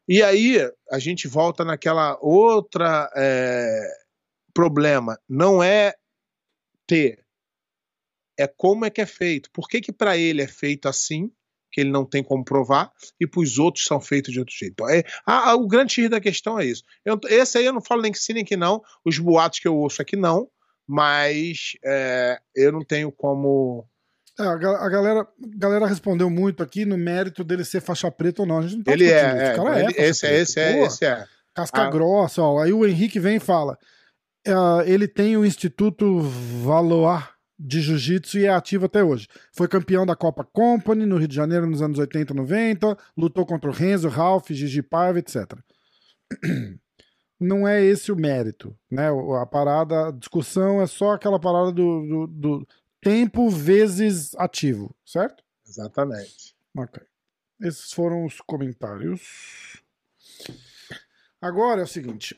[0.06, 0.58] e aí
[0.90, 4.03] a gente volta naquela outra é,
[4.54, 5.18] problema.
[5.28, 5.92] Não é
[6.86, 7.24] ter,
[8.38, 9.50] é como é que é feito.
[9.52, 11.30] Por que que para ele é feito assim,
[11.72, 12.90] que ele não tem como provar,
[13.20, 14.88] e para os outros são feitos de outro jeito?
[14.88, 16.82] É, a- a- o grande X da questão é isso.
[17.04, 18.80] Eu- esse aí eu não falo nem que sim nem que não.
[19.04, 20.48] Os boatos que eu ouço é que não,
[20.86, 23.86] mas é, eu não tenho como.
[24.38, 25.26] É, a, ga- a galera, a
[25.58, 28.58] galera respondeu muito aqui no mérito dele ser faixa preta ou não.
[28.58, 30.42] A gente não tá Ele é, é, é ele- faixa esse é, preta.
[30.42, 31.26] esse é, esse é.
[31.54, 31.90] Casca Ah.
[31.90, 32.60] grossa, ó.
[32.60, 33.78] Aí o Henrique vem e fala:
[34.46, 37.24] ah, ele tem o Instituto Valois
[37.58, 39.28] de Jiu-Jitsu e é ativo até hoje.
[39.52, 43.46] Foi campeão da Copa Company no Rio de Janeiro nos anos 80 e 90, lutou
[43.46, 45.52] contra o Renzo, Ralph, Gigi Paiva, etc.
[47.38, 49.08] Não é esse o mérito, né?
[49.40, 52.68] A parada, a discussão é só aquela parada do, do- do
[53.00, 55.42] tempo vezes ativo, certo?
[55.66, 56.54] Exatamente.
[56.76, 57.02] Ok.
[57.60, 59.82] Esses foram os comentários.
[61.40, 62.36] Agora é o seguinte.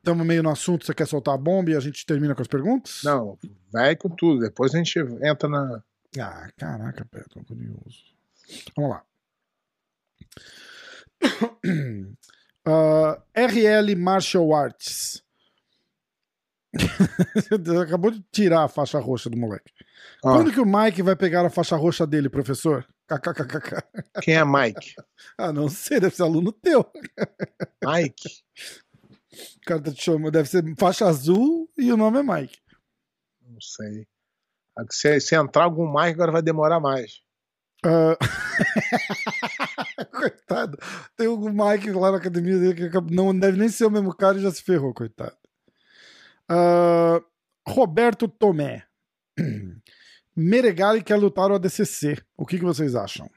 [0.00, 2.48] Estamos meio no assunto, você quer soltar a bomba e a gente termina com as
[2.48, 3.02] perguntas?
[3.04, 3.38] Não,
[3.70, 4.40] vai com tudo.
[4.40, 5.82] Depois a gente entra na.
[6.18, 8.02] Ah, caraca, pera, tô curioso.
[8.76, 9.04] Vamos lá.
[12.62, 15.22] Ah, RL Martial Arts.
[17.82, 19.72] Acabou de tirar a faixa roxa do moleque.
[20.22, 22.86] Ó, Quando que o Mike vai pegar a faixa roxa dele, professor?
[23.08, 23.82] KKKK.
[24.22, 24.94] quem é Mike?
[25.38, 26.84] Ah, não sei, deve ser aluno teu.
[27.82, 28.28] Mike?
[29.32, 32.58] O cara tá te chamando, deve ser faixa azul e o nome é Mike.
[33.42, 34.06] Não sei.
[34.90, 37.22] Se, se entrar algum Mike, agora vai demorar mais.
[37.84, 38.16] Ah,
[40.12, 40.78] coitado.
[41.16, 44.38] Tem um Mike lá na academia dele que não deve nem ser o mesmo cara
[44.38, 45.36] e já se ferrou, coitado.
[46.48, 47.20] Ah,
[47.66, 48.84] Roberto Tomé.
[50.36, 52.16] Meregali quer lutar o ADCC.
[52.36, 53.30] O que, que vocês acham?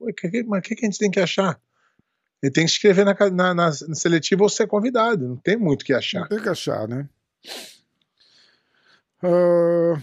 [0.00, 1.60] Ué, que- que- mas o que, que a gente tem que achar?
[2.44, 5.26] Ele tem que escrever na, ca- na, na seletiva ou ser convidado.
[5.26, 6.28] Não tem muito o que Não achar.
[6.28, 7.08] tem que achar, né?
[9.22, 9.94] Ah,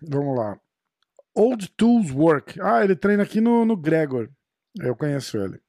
[0.00, 0.58] vamos lá.
[1.34, 2.58] Old Tools Work.
[2.62, 4.30] Ah, ele treina aqui no, no Gregor.
[4.80, 5.60] Eu conheço ele.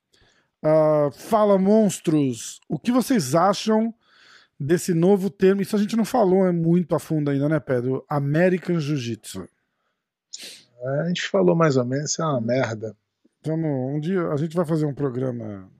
[0.64, 2.62] Ah, fala, monstros.
[2.70, 3.94] O que vocês acham
[4.58, 5.62] desse novo termo?
[5.62, 8.06] Isso a gente não falou é muito a fundo ainda, né, Pedro?
[8.10, 9.48] American Jiu-Jitsu.
[11.02, 12.96] A gente falou mais ou menos, isso é uma merda.
[13.48, 15.72] Vamos, um dia a gente vai fazer um programa.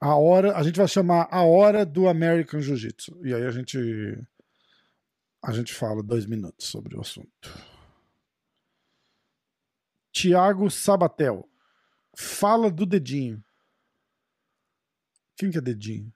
[0.00, 3.20] A hora, a gente vai chamar a hora do American Jiu-Jitsu.
[3.22, 3.76] E aí a gente
[5.42, 7.50] a gente fala dois minutos sobre o assunto.
[10.10, 11.46] Tiago Sabatel.
[12.16, 13.44] Fala do dedinho.
[15.36, 16.10] Quem que é dedinho?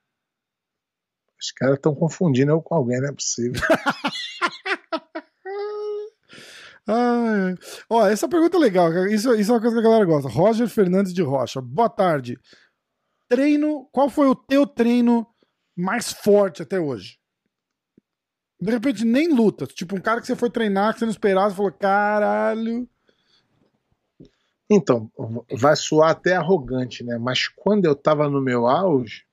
[1.39, 3.61] Os caras estão confundindo eu com alguém, não é possível.
[7.89, 8.91] Ó, essa pergunta é legal.
[9.07, 10.29] Isso, isso é uma coisa que a galera gosta.
[10.29, 11.61] Roger Fernandes de Rocha.
[11.61, 12.39] Boa tarde.
[13.27, 13.87] Treino.
[13.91, 15.27] Qual foi o teu treino
[15.75, 17.17] mais forte até hoje?
[18.61, 19.65] De repente, nem luta.
[19.65, 22.87] Tipo, um cara que você foi treinar, que você não esperava, você falou: caralho.
[24.69, 25.11] Então,
[25.51, 27.17] vai soar até arrogante, né?
[27.19, 29.23] Mas quando eu tava no meu auge,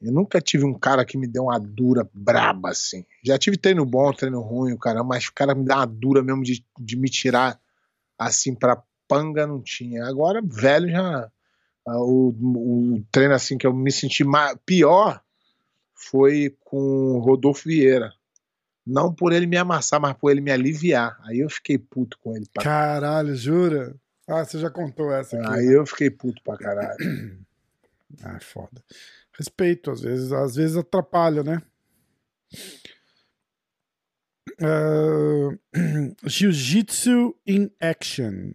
[0.00, 3.04] eu nunca tive um cara que me deu uma dura braba assim.
[3.22, 6.42] Já tive treino bom, treino ruim, cara, mas o cara me dá uma dura mesmo
[6.42, 7.60] de, de me tirar
[8.18, 10.06] assim pra panga, não tinha.
[10.06, 11.30] Agora, velho, já.
[11.86, 14.24] ah, O, o treino assim que eu me senti
[14.64, 15.22] pior
[15.94, 18.12] foi com o Rodolfo Vieira.
[18.86, 21.20] Não por ele me amassar, mas por ele me aliviar.
[21.24, 22.46] Aí eu fiquei puto com ele.
[22.52, 23.94] pra Caralho, jura?
[24.26, 25.46] Ah, você já contou essa aqui.
[25.46, 25.76] Aí né?
[25.76, 26.96] eu fiquei puto pra caralho.
[28.24, 28.82] Ah, foda.
[29.38, 31.62] Respeito, às vezes, às vezes atrapalha, né?
[34.60, 35.56] Ah,
[36.26, 38.52] Jiu-Jitsu in Action.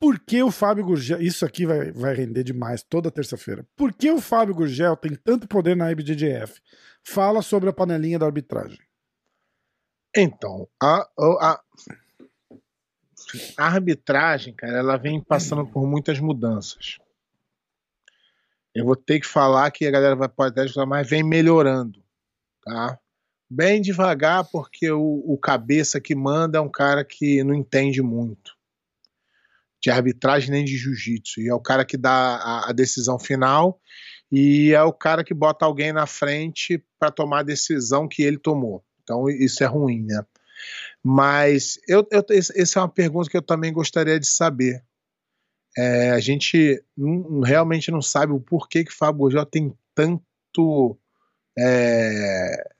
[0.00, 1.20] Por que o Fábio Gurgel.
[1.20, 3.66] Isso aqui vai, vai render demais toda terça-feira.
[3.74, 6.60] Por que o Fábio Gurgel tem tanto poder na IBJJF?
[7.02, 8.78] Fala sobre a panelinha da arbitragem.
[10.16, 11.60] Então, a, a-
[13.56, 16.98] a arbitragem, cara, ela vem passando por muitas mudanças.
[18.78, 22.00] Eu vou ter que falar que a galera vai pode até mas vem melhorando,
[22.64, 22.96] tá?
[23.50, 28.52] Bem devagar, porque o, o cabeça que manda é um cara que não entende muito.
[29.82, 31.40] de arbitragem nem de jiu-jitsu.
[31.40, 33.80] E é o cara que dá a, a, decisão final
[34.30, 38.38] e é o cara que bota alguém na frente para tomar a decisão que ele
[38.38, 38.84] tomou.
[39.02, 40.22] Então isso é ruim, né?
[41.02, 44.84] Mas eu, eu, essa é uma pergunta que eu também gostaria de saber.
[45.78, 50.98] É, a gente não, realmente não sabe o porquê que o Fábio Gurgel tem tanto
[51.56, 52.74] é,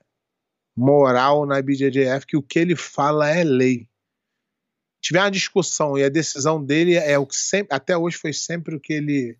[0.75, 3.87] moral na BJJF que o que ele fala é lei.
[4.99, 8.75] Tiver uma discussão e a decisão dele é o que sempre, até hoje foi sempre
[8.75, 9.37] o que ele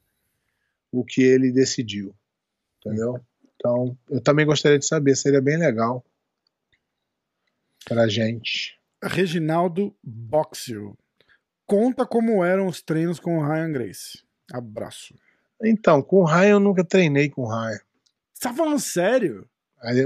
[0.90, 2.16] o que ele decidiu.
[2.78, 3.20] Entendeu?
[3.56, 6.02] Então, eu também gostaria de saber, seria bem legal
[7.84, 8.80] pra gente.
[9.04, 10.98] Reginaldo Boxio.
[11.70, 14.24] Conta como eram os treinos com o Ryan Grace.
[14.52, 15.14] Abraço.
[15.64, 17.80] Então, com o Ryan eu nunca treinei com o Ryan.
[18.34, 19.48] Você tá falando sério?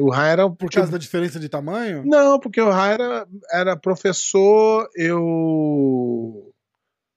[0.02, 0.50] O Ryan era.
[0.50, 2.04] Por causa da diferença de tamanho?
[2.06, 6.54] Não, porque o Ryan era, era professor, eu.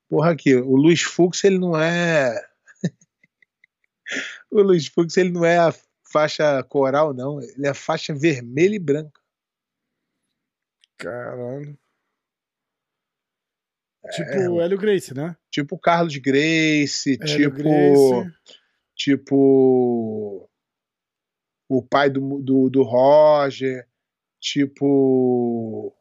[0.09, 2.32] Porra, aqui, o Luiz Fux, ele não é.
[4.48, 7.42] o Luiz Fux, ele não é a faixa coral, não.
[7.42, 9.20] Ele é a faixa vermelha e branca.
[10.96, 11.76] Caralho.
[14.12, 15.37] Tipo é, o Hélio Grace, né?
[15.51, 17.57] Tipo Carlos Grace, Hélio tipo.
[17.57, 18.33] Grace.
[18.95, 20.49] Tipo.
[21.69, 23.87] O pai do, do, do Roger,
[24.40, 25.95] tipo.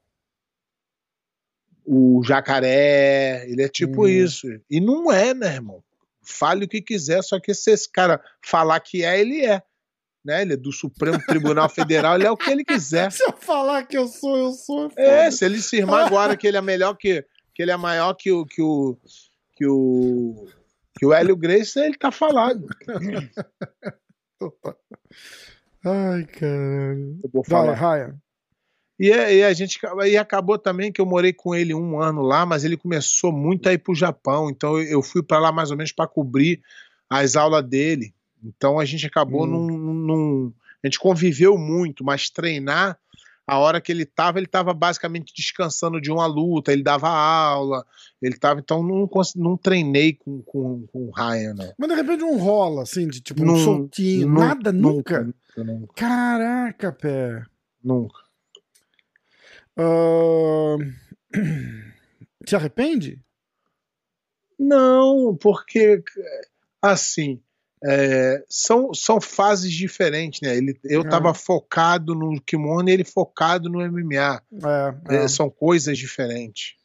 [1.88, 4.08] O jacaré, ele é tipo hum.
[4.08, 4.48] isso.
[4.70, 5.84] E não é, né, irmão?
[6.24, 9.62] Fale o que quiser, só que se esse cara falar que é, ele é
[10.26, 10.42] né?
[10.42, 13.12] Ele é do Supremo Tribunal Federal, ele é o que ele quiser.
[13.12, 14.92] Se eu falar que eu sou, eu sou.
[14.98, 17.24] É, é se ele se irmar agora que ele é melhor que.
[17.56, 18.46] Que ele é maior que o.
[18.46, 18.98] que o.
[19.56, 20.46] que o.
[21.00, 22.68] que o Hélio Grace, ele tá falado.
[25.86, 27.20] Ai, caralho.
[27.24, 27.74] Eu vou falar.
[27.74, 28.20] Vai, Ryan.
[29.00, 32.46] E, e, a gente e acabou também que eu morei com ele um ano lá,
[32.46, 35.76] mas ele começou muito a ir pro Japão, então eu fui para lá mais ou
[35.76, 36.62] menos para cobrir
[37.10, 38.14] as aulas dele.
[38.42, 39.68] Então a gente acabou hum.
[39.68, 42.98] num, num, A gente conviveu muito, mas treinar,
[43.48, 47.86] a hora que ele estava, ele estava basicamente descansando de uma luta, ele dava aula,
[48.22, 48.60] ele estava.
[48.60, 51.74] Então não, não treinei com, com, com o Ryan, né?
[51.78, 55.24] Mas de repente um rola, assim, de tipo um soltinho, nada, nunca.
[55.24, 55.94] Nunca, nunca.
[55.96, 57.44] Caraca, pé.
[57.84, 58.20] Nunca.
[59.78, 60.78] Uh...
[62.48, 63.20] Se arrepende?
[64.58, 66.04] Não, porque
[66.82, 67.42] assim,
[67.84, 70.56] é, são, são fases diferentes, né?
[70.56, 71.34] Ele, eu estava é.
[71.34, 74.42] focado no kimono e ele focado no MMA.
[75.10, 76.76] É, é, são coisas diferentes.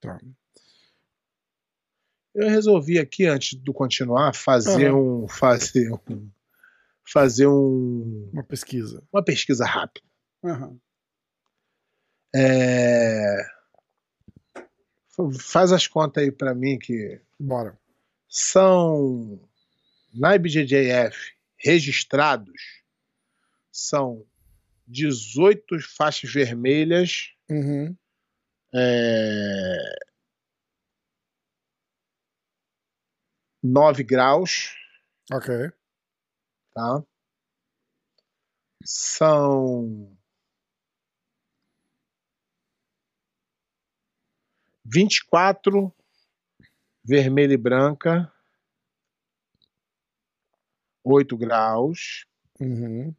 [0.00, 0.18] Tá.
[2.34, 5.24] Eu resolvi aqui, antes de continuar, fazer uhum.
[5.24, 5.28] um.
[5.28, 6.30] Fazer um.
[7.04, 8.30] Fazer um.
[8.32, 9.02] Uma pesquisa.
[9.12, 10.06] Uma pesquisa rápida.
[10.42, 10.78] Uhum.
[15.38, 17.20] Faz as contas aí para mim que.
[17.38, 17.78] Bora.
[18.28, 19.38] São
[20.14, 22.82] na IBJJF registrados
[23.72, 24.24] são
[24.86, 27.96] 18 faixas vermelhas, uhum.
[28.74, 29.96] é,
[33.62, 34.76] 9 graus.
[35.32, 35.72] Ok.
[36.74, 37.02] Tá?
[38.84, 40.14] São
[44.84, 45.90] 24
[47.02, 48.33] vermelha e branca.
[51.04, 52.26] 8 graus.
[52.60, 53.14] Uhum.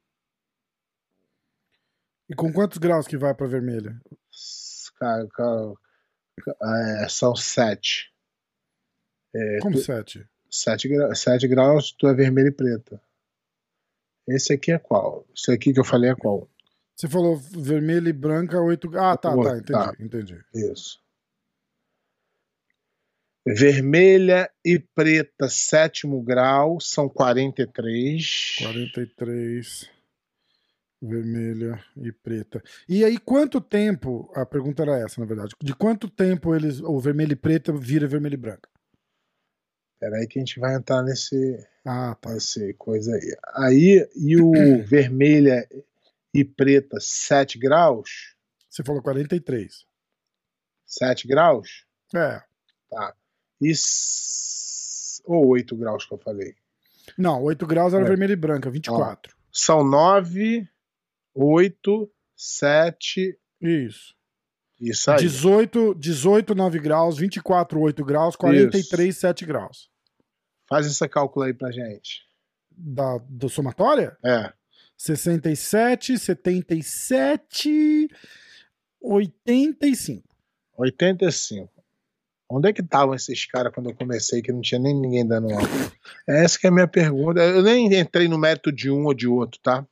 [2.27, 4.01] E com quantos graus que vai para vermelha?
[4.97, 5.73] Cara, cara
[7.03, 8.11] é, são 7.
[9.33, 10.27] É, Como 7?
[10.49, 13.01] 7 gra 7 graus, tu é vermelho e preta.
[14.27, 15.25] Esse aqui é qual?
[15.35, 16.49] Esse aqui que eu falei é qual?
[16.95, 19.93] Você falou vermelho e branca, 8 Ah, tá, tá, entendi, tá.
[19.99, 20.45] entendi.
[20.53, 20.99] Isso.
[23.47, 28.55] Vermelha e preta, sétimo grau, são 43.
[28.57, 29.87] 43.
[30.99, 32.63] Vermelha e preta.
[32.89, 34.31] E aí, quanto tempo?
[34.33, 35.53] A pergunta era essa, na verdade.
[35.61, 38.67] De quanto tempo eles, o vermelho e preta vira vermelho e branca?
[39.99, 41.63] Peraí que a gente vai entrar nesse.
[41.85, 42.33] Ah, tá.
[42.33, 43.37] Nesse coisa aí.
[43.53, 44.51] Aí, e o
[44.83, 45.69] vermelha
[46.33, 48.35] e preta, 7 graus?
[48.67, 49.85] Você falou 43.
[50.87, 51.85] 7 graus?
[52.15, 52.41] É.
[52.89, 53.15] Tá
[53.61, 53.71] e.
[55.25, 56.55] Ou 8 graus que eu falei?
[57.17, 58.07] Não, 8 graus era é.
[58.07, 59.33] vermelho e branca, 24.
[59.33, 60.67] Ó, são 9,
[61.33, 63.39] 8, 7.
[63.61, 64.15] Isso.
[64.79, 65.17] Isso aí.
[65.19, 69.21] 18, 18 9 graus, 24, 8 graus, 43, Isso.
[69.21, 69.89] 7 graus.
[70.67, 72.23] Faz essa cálculo aí pra gente.
[72.69, 74.17] Da, do somatória?
[74.23, 74.51] É.
[74.97, 78.09] 67, 77,
[79.01, 80.27] 85.
[80.77, 81.74] 85.
[82.49, 85.51] Onde é que estavam esses caras quando eu comecei, que não tinha nem ninguém dando
[85.51, 85.67] aula?
[86.27, 87.41] Essa que é a minha pergunta.
[87.41, 89.85] Eu nem entrei no mérito de um ou de outro, tá?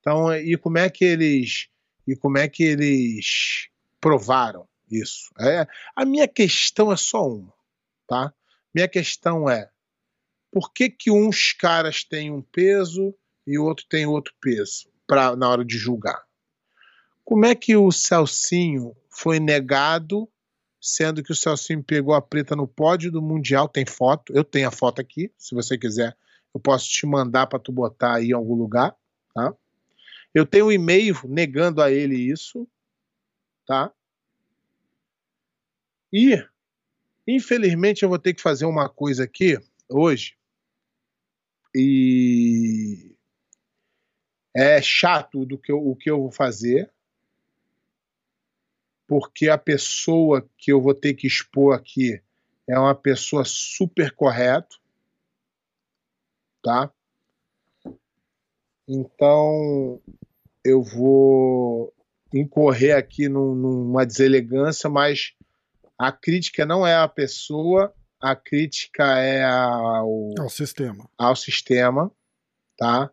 [0.00, 1.68] Então, e como é que eles
[2.06, 3.68] e como é que eles
[4.00, 5.30] provaram isso?
[5.40, 7.54] É, a minha questão é só uma,
[8.06, 8.34] tá?
[8.74, 9.70] Minha questão é
[10.52, 13.14] por que que uns caras têm um peso
[13.46, 16.22] e o outro tem outro peso para na hora de julgar?
[17.24, 20.28] Como é que o Celcinho foi negado
[20.84, 24.68] sendo que o Celcinho pegou a preta no pódio do Mundial, tem foto, eu tenho
[24.68, 26.14] a foto aqui, se você quiser,
[26.54, 28.94] eu posso te mandar para tu botar aí em algum lugar,
[29.34, 29.54] tá?
[30.34, 32.68] Eu tenho um e-mail negando a ele isso,
[33.66, 33.90] tá?
[36.12, 36.46] E,
[37.26, 39.58] infelizmente, eu vou ter que fazer uma coisa aqui
[39.88, 40.36] hoje,
[41.74, 43.16] e
[44.54, 46.92] é chato do que eu, o que eu vou fazer,
[49.06, 52.22] porque a pessoa que eu vou ter que expor aqui
[52.68, 54.76] é uma pessoa super correta,
[56.62, 56.90] tá?
[58.88, 60.00] Então
[60.64, 61.92] eu vou
[62.32, 65.34] incorrer aqui num, numa deselegância, mas
[65.98, 71.08] a crítica não é a pessoa, a crítica é ao, ao sistema.
[71.16, 72.10] Ao sistema,
[72.76, 73.10] tá?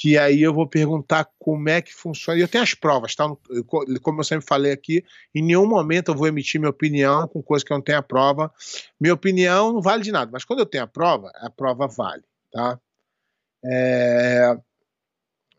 [0.00, 2.38] Que aí eu vou perguntar como é que funciona.
[2.38, 3.24] E eu tenho as provas, tá?
[4.00, 7.64] Como eu sempre falei aqui, em nenhum momento eu vou emitir minha opinião com coisa
[7.64, 8.54] que eu não tenho a prova.
[9.00, 12.22] Minha opinião não vale de nada, mas quando eu tenho a prova, a prova vale,
[12.52, 12.78] tá?
[13.64, 14.56] É...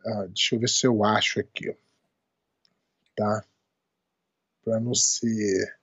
[0.06, 1.76] Ah, deixa eu ver se eu acho aqui,
[3.18, 3.44] tá?
[4.64, 5.79] Para não ser.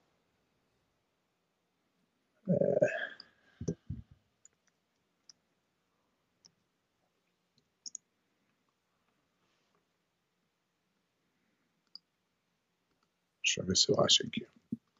[13.56, 14.46] Deixa eu ver se eu acho aqui.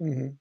[0.00, 0.36] Uhum.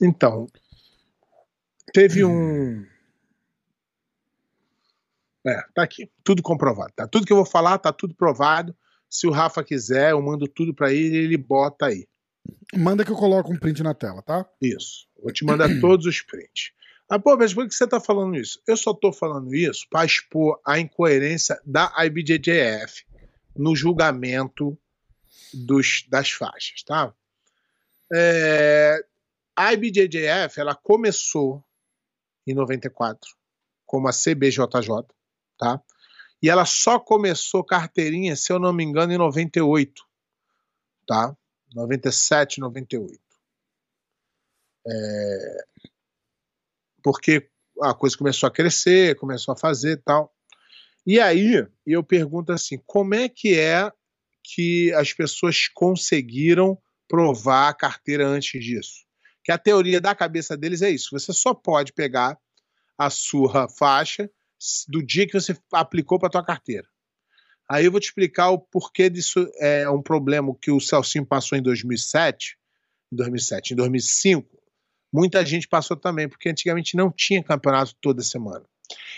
[0.00, 0.46] Então,
[1.92, 2.86] teve um.
[5.46, 6.10] É, tá aqui.
[6.24, 6.92] Tudo comprovado.
[6.94, 7.06] Tá?
[7.06, 8.74] Tudo que eu vou falar, tá tudo provado.
[9.10, 12.06] Se o Rafa quiser, eu mando tudo para ele e ele bota aí.
[12.74, 14.48] Manda que eu coloco um print na tela, tá?
[14.62, 15.08] Isso.
[15.22, 16.72] Vou te mandar todos os prints.
[17.08, 18.60] Ah, pô, mas por que você está falando isso?
[18.66, 23.06] Eu só estou falando isso para expor a incoerência da IBJJF
[23.56, 24.78] no julgamento
[25.54, 27.14] dos, das faixas, tá?
[28.12, 29.02] É,
[29.56, 31.64] a IBJJF, ela começou
[32.46, 33.36] em 94
[33.86, 35.06] como a CBJJ,
[35.58, 35.82] tá?
[36.42, 40.04] E ela só começou carteirinha, se eu não me engano, em 98,
[41.06, 41.34] tá?
[41.74, 43.18] 97, 98.
[44.86, 45.64] É,
[47.02, 47.48] porque
[47.82, 50.32] a coisa começou a crescer, começou a fazer tal.
[51.06, 53.90] E aí eu pergunto assim: como é que é
[54.42, 56.78] que as pessoas conseguiram
[57.08, 59.06] provar a carteira antes disso?
[59.42, 62.38] Que a teoria da cabeça deles é isso: você só pode pegar
[62.96, 64.28] a sua faixa
[64.88, 66.86] do dia que você aplicou para a tua carteira.
[67.70, 71.56] Aí eu vou te explicar o porquê disso é um problema que o Celcinho passou
[71.56, 72.56] em 2007,
[73.12, 74.57] em 2007, em 2005,
[75.12, 78.64] muita gente passou também, porque antigamente não tinha campeonato toda semana.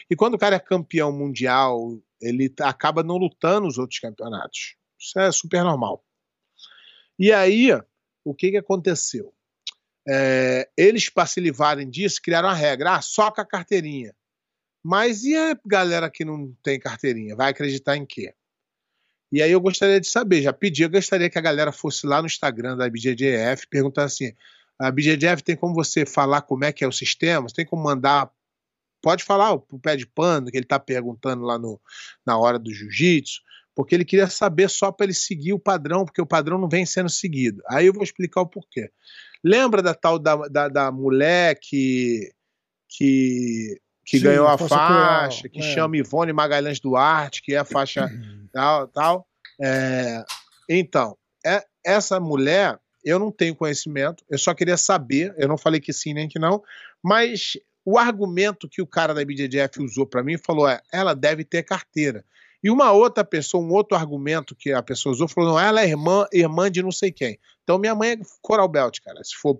[0.09, 4.77] E quando o cara é campeão mundial, ele acaba não lutando os outros campeonatos.
[4.99, 6.05] Isso é super normal.
[7.19, 7.69] E aí,
[8.25, 9.33] o que, que aconteceu?
[10.09, 14.15] É, eles, para se livrarem disso, criaram a regra: ah, só com a carteirinha.
[14.83, 17.37] Mas e a galera que não tem carteirinha?
[17.37, 18.35] Vai acreditar em quê?
[19.31, 22.21] E aí eu gostaria de saber, já pedi, eu gostaria que a galera fosse lá
[22.21, 24.35] no Instagram da BJJF perguntar assim:
[24.81, 27.83] a BJJF tem como você falar como é que é o sistema, você tem como
[27.83, 28.31] mandar.
[29.03, 31.81] Pode falar o pé de pano que ele está perguntando lá no,
[32.25, 33.41] na hora do jiu-jitsu,
[33.75, 36.85] porque ele queria saber só para ele seguir o padrão, porque o padrão não vem
[36.87, 37.63] sendo seguido.
[37.69, 38.91] Aí eu vou explicar o porquê.
[39.45, 42.31] Lembra da tal da, da, da mulher que,
[42.89, 45.75] que, que Sim, ganhou a faixa, que é.
[45.75, 48.07] chama Ivone Magalhães Duarte, que é a faixa
[48.53, 49.27] tal, tal.
[49.61, 50.25] É,
[50.69, 55.81] então, é, essa mulher eu não tenho conhecimento, eu só queria saber, eu não falei
[55.81, 56.63] que sim nem que não,
[57.03, 61.45] mas o argumento que o cara da BJJF usou para mim falou é, ela deve
[61.45, 62.25] ter carteira.
[62.63, 65.89] E uma outra pessoa, um outro argumento que a pessoa usou, falou, não, ela é
[65.89, 67.39] irmã, irmã de não sei quem.
[67.63, 69.59] Então minha mãe é Coral Belt, cara, se for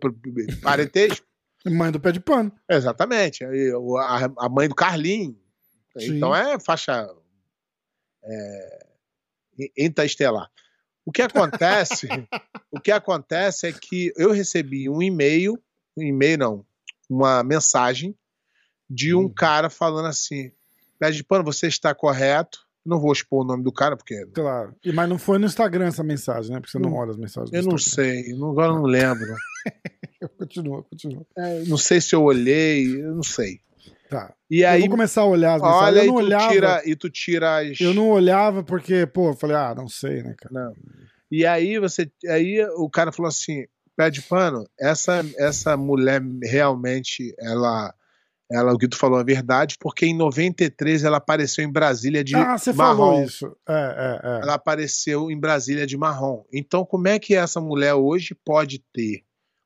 [0.63, 1.27] parentesco.
[1.67, 2.53] mãe do pé de pano.
[2.69, 5.39] Exatamente, a, mãe do Carlinho.
[5.99, 6.17] Sim.
[6.17, 7.09] Então é faixa
[8.23, 8.87] é,
[9.77, 10.51] interestelar.
[11.05, 12.09] O que acontece,
[12.71, 15.59] o que acontece é que eu recebi um e-mail,
[15.97, 16.67] um e-mail não,
[17.09, 18.15] uma mensagem
[18.89, 19.29] de um hum.
[19.29, 20.53] cara falando assim:
[20.99, 22.61] Pé de pano, você está correto.
[22.85, 24.27] Não vou expor o nome do cara, porque.
[24.27, 24.75] Claro.
[24.85, 26.61] E, mas não foi no Instagram essa mensagem, né?
[26.61, 29.35] Porque você não, Não, olha as mensagens do Eu não sei, agora eu não lembro.
[30.37, 31.27] Continua, continua.
[31.37, 33.61] É, não sei se eu olhei, eu não sei.
[34.11, 34.35] Tá.
[34.51, 35.87] E eu aí, vou começar a olhar as mensagens.
[35.87, 36.53] olha, eu e não tu, olhava.
[36.53, 37.81] tira, e tu tira as.
[37.81, 40.53] Eu não olhava porque, pô, eu falei, ah, não sei, né, cara?
[40.53, 40.73] Não.
[41.31, 43.65] E aí você, aí o cara falou assim,
[43.97, 47.95] pé de pano, essa essa mulher realmente ela
[48.51, 52.35] ela o que tu falou é verdade, porque em 93 ela apareceu em Brasília de
[52.35, 52.97] ah, você marrom.
[52.97, 53.57] falou isso.
[53.69, 54.41] É, é, é.
[54.43, 56.43] Ela apareceu em Brasília de marrom.
[56.53, 59.23] Então como é que essa mulher hoje pode ter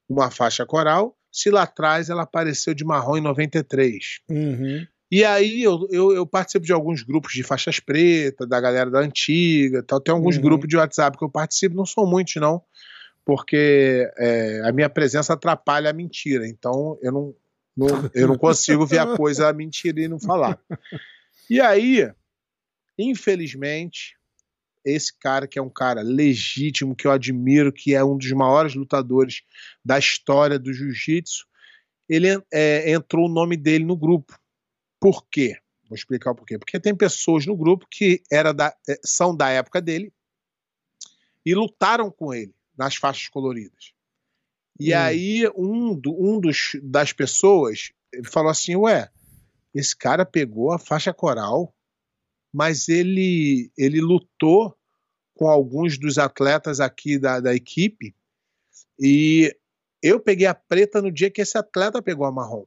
[0.07, 4.21] uma faixa coral se lá atrás ela apareceu de marrom em 93?
[4.31, 4.87] Uhum.
[5.11, 9.01] E aí eu, eu, eu participo de alguns grupos de faixas pretas, da galera da
[9.01, 10.01] antiga, tal.
[10.01, 10.43] Tem alguns Uhum.
[10.43, 12.63] grupos de WhatsApp que eu participo, não são muitos não,
[13.25, 16.47] porque é, a minha presença atrapalha a mentira.
[16.49, 17.35] Então eu não,
[17.77, 20.59] não- eu não consigo ver a coisa a mentira e não falar.
[21.51, 22.11] E aí,
[22.99, 24.17] infelizmente,
[24.85, 28.75] esse cara que é um cara legítimo, que eu admiro, que é um dos maiores
[28.75, 29.43] lutadores
[29.85, 31.47] da história do jiu-jitsu,
[32.09, 34.39] ele é, entrou o nome dele no grupo.
[35.01, 35.57] Por quê?
[35.89, 36.59] Vou explicar o porquê.
[36.59, 40.13] Porque tem pessoas no grupo que era da, eh, são da época dele
[41.45, 43.93] e lutaram com ele nas faixas coloridas.
[44.79, 44.99] E Hum.
[44.99, 49.11] aí um, do- um dos, das pessoas ele falou assim, ué,
[49.75, 51.75] esse cara pegou a faixa coral,
[52.55, 54.79] mas ele, ele lutou
[55.35, 58.15] com alguns dos atletas aqui da, da equipe
[58.97, 59.53] e
[60.01, 62.65] eu peguei a preta no dia que esse atleta pegou a marrom.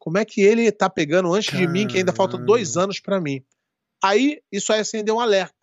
[0.00, 3.20] Como é que ele tá pegando antes de mim, que ainda falta dois anos para
[3.20, 3.40] mim?
[4.02, 5.54] Aí isso aí acendeu um alerta.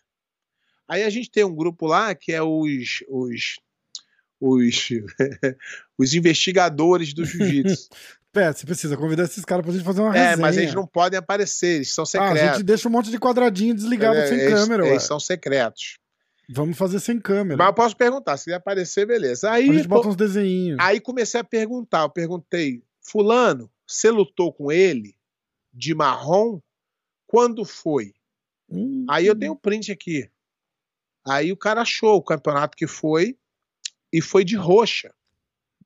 [0.87, 3.59] Aí a gente tem um grupo lá que é os os
[4.39, 4.89] os,
[5.99, 7.89] os investigadores do jiu-jitsu.
[8.31, 10.37] Pé, você precisa convidar esses caras pra gente fazer uma é, resenha.
[10.37, 12.41] mas eles não podem aparecer, eles são Ah, a secretos.
[12.57, 14.89] gente deixa um monte de quadradinho desligado É, sem eles, câmera, ué.
[14.91, 15.97] eles são secretos.
[16.49, 17.57] Vamos fazer sem câmera.
[17.57, 19.49] Mas eu posso perguntar, se ele aparecer, beleza.
[19.49, 20.77] a Aí, gente bota pô, uns desenhinhos.
[20.79, 22.01] aí comecei a perguntar.
[22.03, 25.15] Eu perguntei, Fulano, você lutou com ele
[25.73, 26.59] de marrom?
[27.27, 28.13] Quando foi?
[28.69, 30.29] Hum, Aí eu tenho um print aqui.
[31.27, 33.37] Aí o cara achou o campeonato que foi
[34.11, 35.13] e foi de roxa,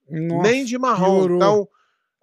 [0.10, 1.20] nossa, nem de marrom.
[1.20, 1.36] piorou.
[1.38, 1.70] Então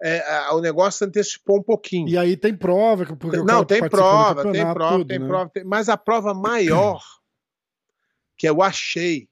[0.03, 2.09] é, a- o negócio antecipou um pouquinho.
[2.09, 3.05] E aí tem prova.
[3.05, 5.27] que- Porque Não, tem prova, tem prova, tudo, tem né?
[5.27, 5.49] prova.
[5.49, 7.01] tem- Mas a prova maior
[8.37, 9.29] que eu achei.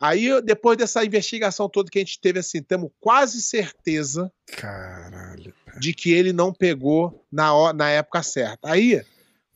[0.00, 5.54] Aí, depois dessa investigação toda que a gente teve, assim, temos quase certeza Caralho.
[5.78, 8.68] de que ele não pegou na, na época certa.
[8.72, 9.00] Aí,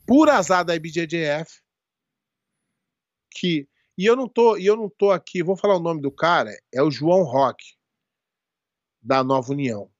[0.06, 1.60] por azar da IBJJF,
[3.32, 3.68] que.
[3.98, 6.50] E eu não tô, e eu não tô aqui, vou falar o nome do cara,
[6.72, 7.74] é o João Roque,
[9.02, 9.90] da Nova União.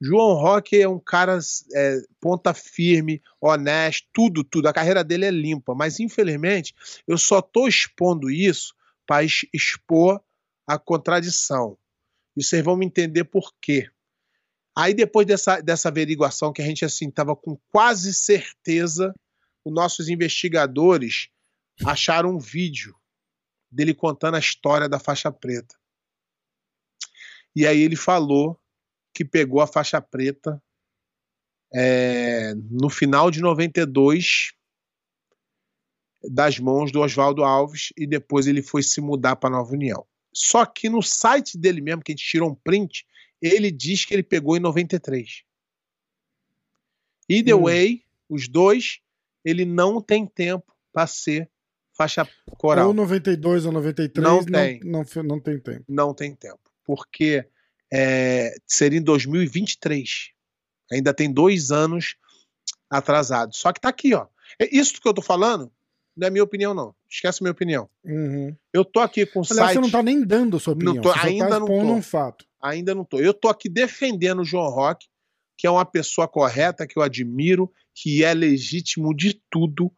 [0.00, 1.38] João Roque é um cara
[1.74, 4.66] é, ponta firme, honesto, tudo, tudo.
[4.66, 6.74] A carreira dele é limpa, mas infelizmente
[7.06, 8.74] eu só tô expondo isso
[9.06, 10.22] para expor
[10.66, 11.76] a contradição.
[12.34, 13.90] E vocês vão me entender por quê.
[14.74, 19.12] Aí depois dessa, dessa averiguação que a gente assim estava com quase certeza,
[19.64, 21.28] os nossos investigadores
[21.84, 22.96] acharam um vídeo
[23.70, 25.76] dele contando a história da faixa preta.
[27.54, 28.58] E aí ele falou
[29.12, 30.62] que pegou a faixa preta
[31.72, 34.52] é, no final de 92
[36.22, 40.04] das mãos do Oswaldo Alves e depois ele foi se mudar para Nova União.
[40.32, 43.06] Só que no site dele mesmo, que a gente tirou um print,
[43.40, 45.42] ele diz que ele pegou em 93.
[47.28, 47.62] Either Hum.
[47.62, 49.00] way, os dois,
[49.44, 51.50] ele não tem tempo para ser
[51.92, 52.88] faixa coral.
[52.88, 54.80] Ou 92 ou 93 Não não, tem.
[54.80, 55.84] Não, não, não tem tempo.
[55.88, 56.70] Não tem tempo.
[56.84, 57.46] Porque
[57.92, 60.30] é, seria em 2023.
[60.92, 62.16] Ainda tem dois anos
[62.90, 63.54] atrasado.
[63.54, 64.26] Só que tá aqui, ó.
[64.58, 65.70] É Isso que eu tô falando
[66.16, 66.94] não é minha opinião, não.
[67.08, 67.88] Esquece minha opinião.
[68.04, 68.54] Uhum.
[68.72, 69.74] Eu tô aqui com o site.
[69.74, 71.02] você não tá nem dando a sua Não opinião.
[71.02, 71.72] tô- você só ainda tá não tô.
[71.94, 72.44] um fato.
[72.62, 73.18] Ainda não tô.
[73.20, 75.06] Eu tô aqui defendendo o João Rock,
[75.56, 79.90] que é uma pessoa correta, que eu admiro, que é legítimo de tudo,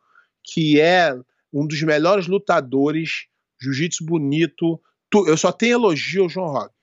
[0.44, 1.12] que é
[1.52, 3.26] um dos melhores lutadores,
[3.60, 4.80] jiu-jitsu bonito.
[5.10, 6.74] tu- Eu só tenho elogio ao João Rock.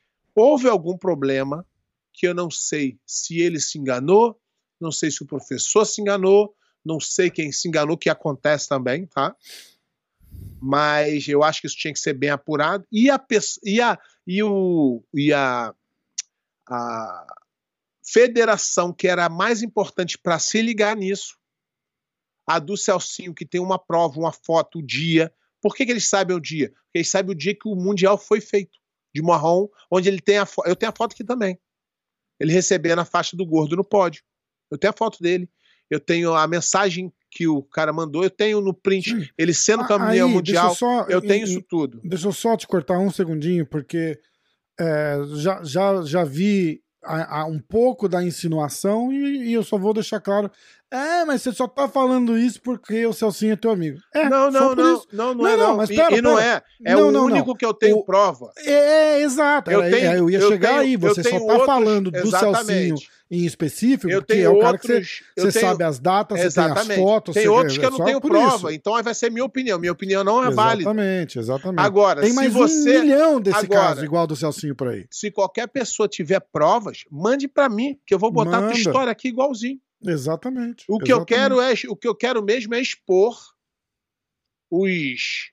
[0.42, 1.68] Houve algum problema
[2.14, 4.40] que eu não sei se ele se enganou,
[4.80, 9.06] não sei se o professor se enganou, não sei quem se enganou, que acontece também,
[9.06, 9.36] tá?
[10.62, 12.88] Mas eu acho que isso tinha que ser bem apurado.
[12.90, 13.22] E a,
[13.66, 15.76] e a, e o, e a,
[16.70, 17.28] a
[18.02, 21.38] federação que era a mais importante para se ligar nisso,
[22.48, 25.34] a do Celcinho, que tem uma prova, uma foto, o dia.
[25.62, 26.70] Por que, que eles sabem o dia?
[26.70, 28.79] Porque eles sabem o dia que o Mundial foi feito,
[29.14, 30.68] de marrom, onde ele tem a foto.
[30.68, 31.58] Eu tenho a foto aqui também.
[32.40, 34.24] Ele recebendo a faixa do gordo no pódio.
[34.72, 35.50] Eu tenho a foto dele.
[35.90, 39.88] Eu tenho a mensagem que o cara mandou, eu tenho no print, ele sendo Ah,
[39.88, 42.00] campeão aí, mundial, eu só- eu tenho isso tudo.
[42.04, 44.20] Deixa eu só te cortar um segundinho, porque
[44.80, 49.78] é, já, já, já vi a- a- um pouco da insinuação e, e eu só
[49.78, 50.50] vou deixar claro.
[50.92, 54.00] É, mas você só tá falando isso porque o Celcinho é teu amigo.
[54.14, 55.08] É, não, não, não, isso.
[55.14, 55.78] não, não, Não, é não, não.
[55.78, 56.64] mas E- pera, e, não pera.
[56.84, 56.92] é.
[56.92, 57.56] É Não, o não, único não.
[57.56, 58.52] que eu tenho O- prova.
[58.58, 59.70] É, é, exato.
[59.70, 60.98] Eu tenho- eu ia eu chegar tenho- aí.
[60.98, 62.66] Você só tá outros- falando do exatamente.
[62.66, 62.96] Celcinho
[63.32, 65.10] em específico, Eu porque tenho é o cara que outros.
[65.20, 67.00] você, eu você tenho- sabe as datas, você tem as Exatamente.
[67.04, 67.34] fotos.
[67.36, 68.72] Tem outros que é eu não tenho prova, isso.
[68.72, 69.78] então vai ser minha opinião.
[69.78, 70.90] Minha opinião não é válida.
[70.90, 71.86] Exatamente, exatamente.
[71.86, 72.98] Agora, Tem mais você.
[72.98, 75.06] um milhão desse Agora- caso, igual do Celcinho por aí.
[75.12, 79.12] Se qualquer pessoa tiver provas, mande pra mim, que eu vou botar a tua história
[79.12, 79.78] aqui igualzinho.
[80.04, 80.86] Exatamente.
[80.88, 81.28] O que eu exatamente.
[81.28, 83.38] quero é, o que eu quero mesmo é expor
[84.70, 85.52] os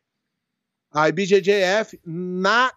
[0.93, 2.73] a IBJJF na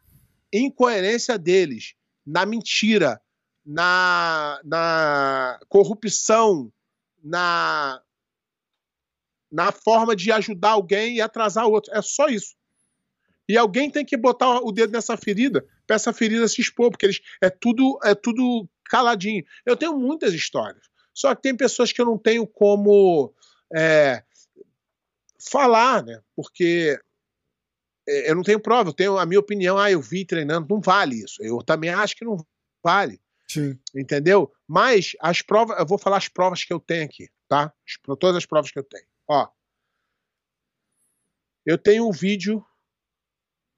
[0.52, 1.96] incoerência deles,
[2.26, 3.22] na mentira,
[3.66, 6.72] na, na corrupção,
[7.24, 8.02] na
[9.52, 11.92] na forma de ajudar alguém e atrasar o outro.
[11.92, 12.56] É só isso.
[13.48, 17.08] E alguém tem que botar o dedo nessa ferida para essa ferida se expor, porque
[17.08, 19.44] eles é tudo é tudo caladinho.
[19.66, 20.84] Eu tenho muitas histórias.
[21.14, 23.34] Só que tem pessoas que eu não tenho como
[23.76, 24.24] é,
[25.50, 26.22] falar, né?
[26.36, 27.00] Porque
[28.08, 29.78] é, eu não tenho prova, eu tenho a minha opinião.
[29.78, 31.42] Ah, eu vi treinando, não vale isso.
[31.44, 32.38] Eu também acho que não
[32.84, 33.78] vale, Sim.
[33.96, 34.52] entendeu?
[34.68, 37.74] Mas as provas, eu vou falar as provas que eu tenho aqui, tá?
[37.88, 39.06] As- Todas as provas que eu tenho.
[39.28, 39.48] Ó,
[41.66, 42.66] eu tenho um vídeo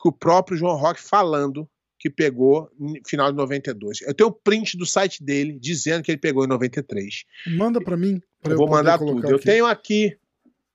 [0.01, 1.69] que o próprio João Roque falando
[2.02, 4.02] que pegou no final de 92.
[4.02, 7.26] Eu tenho o print do site dele dizendo que ele pegou em 93.
[7.45, 8.20] Manda pra mim.
[8.41, 9.30] Pra Eu vou mandar tudo.
[9.30, 9.45] Eu aqui.
[9.45, 10.18] tenho aqui,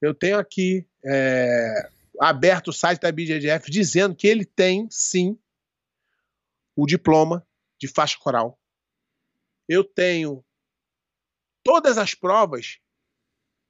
[0.01, 5.37] eu tenho aqui é, aberto o site da BJJF dizendo que ele tem sim
[6.77, 7.45] o diploma
[7.77, 8.57] de faixa coral.
[9.69, 10.45] Eu tenho
[11.65, 12.79] todas as provas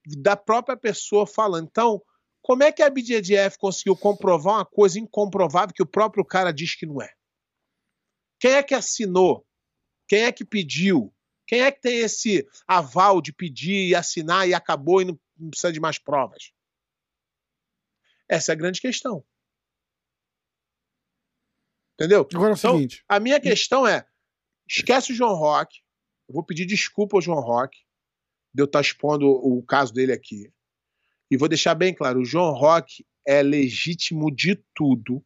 [0.05, 1.67] da própria pessoa falando.
[1.67, 2.03] Então,
[2.39, 6.75] como é que a BJJF conseguiu comprovar uma coisa incomprovável que o próprio cara diz
[6.75, 7.16] que não é?
[8.39, 9.45] Quem é que assinou?
[10.07, 11.13] Quem é que pediu?
[11.45, 15.19] Quem é que tem esse aval de pedir e assinar e acabou e não
[15.49, 16.51] precisa de mais provas?
[18.29, 19.23] Essa é a grande questão.
[21.93, 22.27] Entendeu?
[22.33, 23.03] Agora é o Então, seguinte.
[23.07, 24.05] A minha questão é:
[24.67, 25.79] esquece o João Rock.
[26.27, 27.77] Eu vou pedir desculpa ao João Rock
[28.53, 30.51] de eu estar expondo o caso dele aqui.
[31.31, 35.25] E vou deixar bem claro: o João Rock é legítimo de tudo.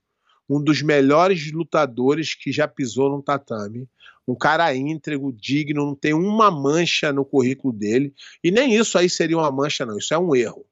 [0.51, 3.87] Um dos melhores lutadores que já pisou no tatame.
[4.27, 8.13] Um cara íntegro, digno, não tem uma mancha no currículo dele.
[8.43, 9.97] E nem isso aí seria uma mancha, não.
[9.97, 10.65] Isso é um erro.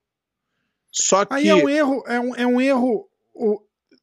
[0.91, 1.33] Só que.
[1.33, 3.07] Aí é um erro, é um, é um erro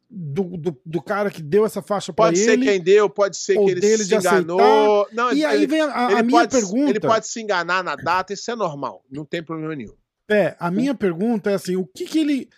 [0.08, 2.64] do, do, do cara que deu essa faixa pra Pode ser ele.
[2.64, 5.06] quem deu, pode ser que ele dele se enganou.
[5.12, 6.90] Não, E ele- aí vem a, a ele minha pode, pergunta.
[6.90, 9.94] Ele pode se enganar na data, isso é normal, não tem problema nenhum.
[10.28, 12.48] É, a minha pergunta é assim, o que que ele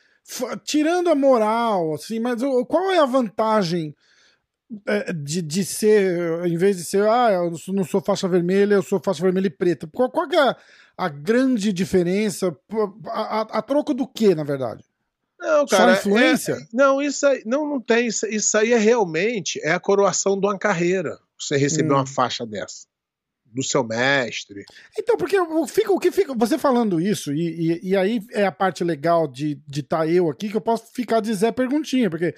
[0.64, 3.94] tirando a moral, assim, mas o- qual é a vantagem
[4.86, 8.82] é, de, de ser, em vez de ser, ah, eu não sou faixa vermelha, eu
[8.82, 9.86] sou faixa vermelha e preta.
[9.90, 10.56] Qual, qual que é a,
[10.98, 12.54] a grande diferença?
[13.06, 14.84] A, a- a troco do que, na verdade?
[15.40, 15.92] Não, Só cara.
[15.92, 16.52] influência?
[16.52, 18.08] é- não, isso aí não, não tem.
[18.08, 21.16] Isso, isso aí é realmente é a coroação de uma carreira.
[21.38, 21.98] Você receber Hum.
[21.98, 22.87] uma faixa dessa.
[23.52, 24.64] Do seu mestre.
[24.98, 28.44] Então, porque o, fica, o que fica, você falando isso, e, e, e aí é
[28.44, 31.50] a parte legal de estar de tá eu aqui, que eu posso ficar de Zé
[31.50, 32.34] Perguntinha, porque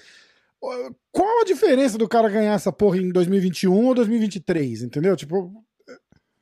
[1.11, 5.15] qual a diferença do cara ganhar essa porra em 2021 ou 2023, entendeu?
[5.15, 5.51] Tipo,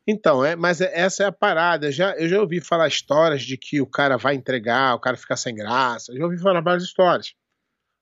[0.05, 1.87] Então, é, mas é- essa é a parada.
[1.87, 5.15] Eu já, eu já ouvi falar histórias de que o cara vai entregar, o cara
[5.15, 6.11] fica sem graça.
[6.11, 7.33] Eu já ouvi falar várias histórias.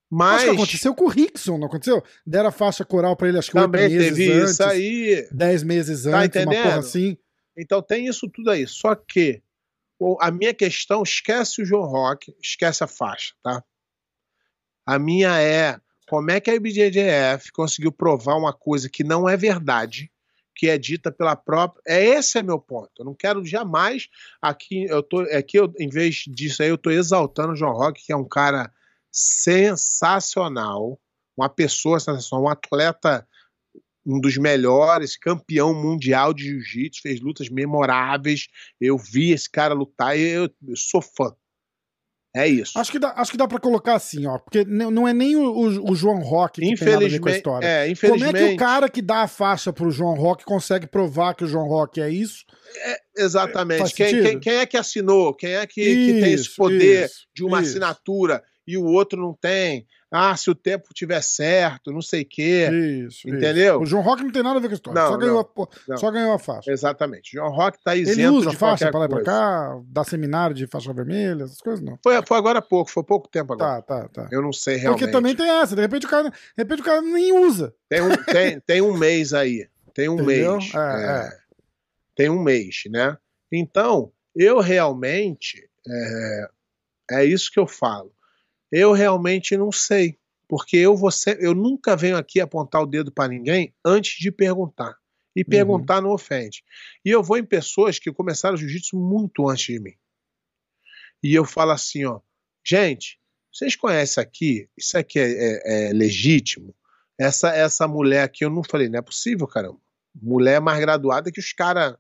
[0.10, 2.02] Mas acho que aconteceu com o Rickson, não aconteceu?
[2.26, 5.28] Deram a faixa coral pra ele, acho que também meses teve antes, isso aí.
[5.32, 6.80] dez meses Tá antes, uma porra entendendo?
[6.80, 7.18] assim.
[7.58, 8.66] Então tem isso tudo aí.
[8.68, 9.42] Só que
[10.22, 13.64] a minha questão, esquece o João Rock, esquece a faixa, tá?
[14.86, 15.78] A minha é
[16.08, 20.10] como é que a IBJJF conseguiu provar uma coisa que não é verdade,
[20.56, 21.82] que é dita pela própria.
[21.86, 22.92] É esse é meu ponto.
[23.00, 24.08] Eu não quero jamais
[24.42, 28.06] aqui eu tô aqui eu, em vez disso aí eu tô exaltando o João Rock,
[28.06, 28.72] que é um cara
[29.12, 31.00] sensacional,
[31.38, 33.28] uma pessoa sensacional, um atleta
[34.10, 38.48] um dos melhores, campeão mundial de jiu-jitsu, fez lutas memoráveis.
[38.80, 41.36] Eu vi esse cara lutar e eu, eu sou fã.
[42.34, 42.80] É isso.
[42.80, 45.42] Acho que dá, acho que dá pra colocar assim, ó, porque não é nem o,
[45.52, 47.68] o- o João Rock que tem nada a ver com a história.
[47.68, 50.88] é, Como infelizmente, é que o cara que dá a faixa pro João Rock consegue
[50.88, 52.46] provar que o João Rock é isso?
[53.18, 53.80] exatamente.
[53.80, 55.34] Faz Quem, quem, quem é que assinou?
[55.34, 57.72] Quem é que, que tem esse Isso, poder isso, de uma isso.
[57.72, 59.88] assinatura e o outro não tem?
[60.12, 62.70] Ah, se o tempo tiver certo, não sei o quê.
[63.08, 63.28] Isso.
[63.30, 63.76] Entendeu?
[63.76, 63.84] Isso.
[63.84, 65.02] O João Rock não tem nada a ver com a história.
[65.02, 65.98] Não, só, ganhou não, a, pô- não.
[65.98, 66.72] só ganhou a faixa.
[66.72, 67.32] Exatamente.
[67.34, 69.26] João Rock tá isento Ele usa de faixa pra lá e coisa.
[69.26, 72.00] cá, dá seminário de faixa vermelha, essas coisas não.
[72.02, 73.82] Foi, foi agora há pouco, foi pouco tempo agora.
[73.82, 74.28] Tá, tá, tá.
[74.32, 75.00] Eu não sei realmente.
[75.02, 77.74] Porque também tem essa, de repente o cara, de repente o cara nem usa.
[77.90, 79.68] Tem um, tem, tem um mês aí.
[79.94, 80.58] Tem um Entendeu?
[80.58, 80.74] mês.
[80.74, 81.30] É, É.
[82.16, 83.18] Tem um mês, né?
[83.52, 85.70] Então, eu realmente.
[85.90, 86.50] É,
[87.12, 88.12] é isso que eu falo.
[88.72, 90.18] Eu realmente não sei.
[90.48, 94.96] Porque eu, ser- eu nunca venho aqui apontar o dedo para ninguém antes de perguntar.
[95.36, 96.64] E perguntar não ofende.
[97.06, 99.94] E eu vou em pessoas que começaram jiu-jitsu muito antes de mim.
[101.22, 102.20] E eu falo assim, ó,
[102.66, 103.20] gente,
[103.52, 104.70] vocês conhecem aqui?
[104.78, 106.74] Isso aqui é, é- é legítimo?
[107.20, 109.80] Essa essa mulher aqui, eu não falei, não é possível, caramba.
[110.20, 111.96] Mulher mais graduada que os caras.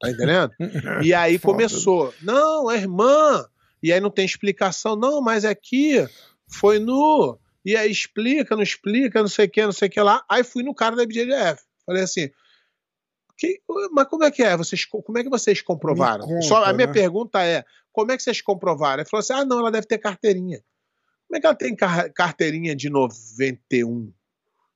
[0.00, 0.52] Tá entendendo?
[1.04, 1.52] E aí Foda.
[1.54, 2.14] começou.
[2.22, 3.46] Não, é irmã.
[3.82, 4.94] E aí não tem explicação.
[4.96, 6.06] Não, mas aqui
[6.48, 7.38] foi no.
[7.64, 10.24] E aí explica, não explica, não sei o que, não sei o que lá.
[10.28, 11.62] Aí fui no cara da BJJF.
[11.86, 12.30] Falei assim.
[13.36, 13.60] "Que-
[13.92, 14.56] mas como é que é?
[14.56, 16.26] Vocês, como é que vocês comprovaram?
[16.26, 16.92] conta, Só a minha né?
[16.92, 19.02] pergunta é: como é que vocês comprovaram?
[19.02, 20.62] Ele falou assim: ah, não, ela deve ter carteirinha.
[21.26, 24.12] Como é que ela tem car- carteirinha de 91?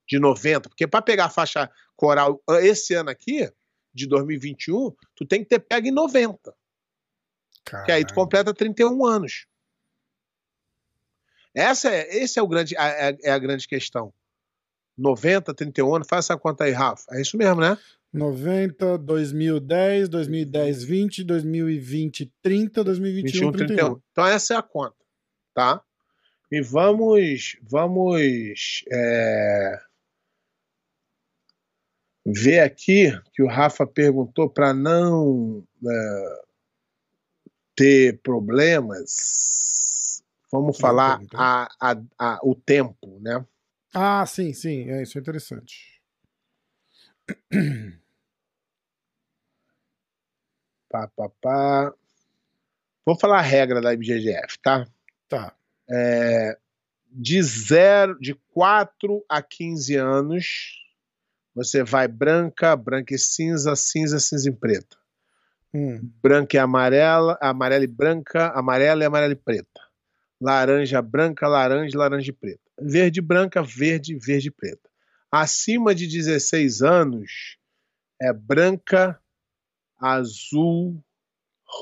[0.09, 0.69] De 90?
[0.69, 3.51] Porque para pegar a faixa coral esse ano aqui,
[3.93, 6.55] de 2021, tu tem que ter pego em 90.
[7.65, 8.15] Que aí tu Caralho.
[8.15, 9.47] completa 31 anos.
[11.55, 14.12] Essa é, esse é, o grande, a, é, é a grande questão.
[14.99, 17.05] 90, 31 anos, faz essa conta aí, Rafa.
[17.12, 17.79] É isso mesmo, né?
[18.12, 24.01] 90, 2010, 2010, 20, 2020, 30, 2021, 31.
[24.12, 24.97] Então essa é a conta,
[25.53, 25.83] tá?
[26.51, 29.81] E vamos, vamos é,
[32.25, 36.44] ver aqui que o Rafa perguntou para não é,
[37.75, 40.22] ter problemas.
[40.51, 43.45] Vamos falar a, a, a, o tempo, né?
[43.93, 46.01] Ah, sim, sim, é isso é interessante.
[50.89, 51.93] Pá, pá, pá.
[53.05, 54.87] Vou falar a regra da IBGGF, tá?
[55.29, 55.53] Tá.
[55.91, 56.57] É,
[57.11, 60.85] de zero, de 4 a 15 anos,
[61.55, 64.97] você vai branca, branca e cinza, cinza, cinza e preta.
[65.75, 66.01] Hum.
[66.22, 69.81] Branca e amarela, amarela e branca, amarela e amarela e preta.
[70.41, 72.61] Laranja, branca, laranja, laranja e preta.
[72.81, 74.89] Verde, branca, verde, verde e preta.
[75.33, 77.57] Acima de 16 anos
[78.22, 79.18] é branca,
[79.99, 80.93] azul,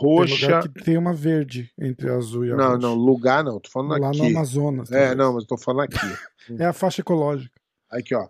[0.00, 0.60] Tem roxa.
[0.62, 2.78] que tem uma verde entre azul e a Não, roxa.
[2.78, 4.18] não, lugar não, tô falando Lá aqui.
[4.18, 4.90] no Amazonas.
[4.90, 5.96] É, não, mas tô falando aqui.
[6.58, 7.52] É a faixa ecológica.
[7.88, 8.26] Aqui, ó.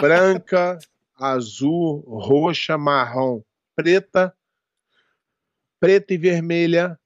[0.00, 0.78] Branca,
[1.18, 3.40] azul, roxa, marrom,
[3.74, 4.34] preta,
[5.80, 6.96] preta e vermelha.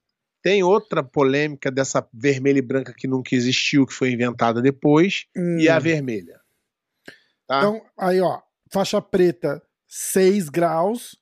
[0.43, 5.25] Tem outra polêmica dessa vermelha e branca que nunca existiu, que foi inventada depois,
[5.59, 5.81] e a Hum.
[5.81, 6.39] vermelha.
[7.47, 7.59] Tá?
[7.59, 11.18] Então, aí, ó, faixa preta, 6 graus.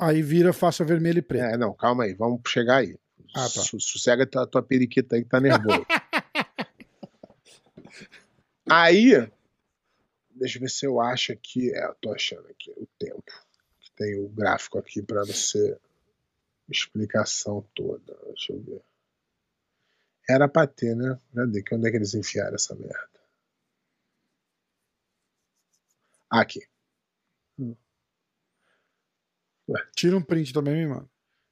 [0.00, 1.54] Aí vira faixa vermelha e preta.
[1.54, 2.96] É, não, calma aí, vamos chegar aí.
[3.34, 3.48] Ah, tá.
[3.60, 5.86] Sossega tua, tua periquita aí que tá nervoso.
[8.68, 9.28] aí,
[10.30, 11.72] deixa eu ver se eu acho aqui.
[11.72, 13.22] É, eu tô achando aqui o tempo.
[13.96, 15.76] Tem o gráfico aqui pra você.
[16.70, 18.16] Explicação toda.
[18.26, 18.82] Deixa eu ver.
[20.28, 21.18] Era pra ter, né?
[21.34, 21.64] Cadê?
[21.72, 23.20] Onde é que eles enfiaram essa merda?
[26.30, 26.60] Aqui.
[29.94, 31.08] Tira um print também, me mano.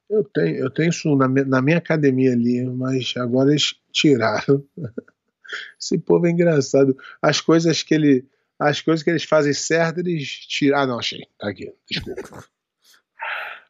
[0.09, 4.65] Eu tenho, eu tenho isso na, na minha academia ali, mas agora eles tiraram.
[5.79, 6.97] Esse povo é engraçado.
[7.21, 10.77] As coisas que ele, as coisas que eles fazem certo, eles tiram.
[10.77, 11.27] Ah, não, achei.
[11.37, 11.73] Tá aqui.
[11.89, 12.45] Desculpa.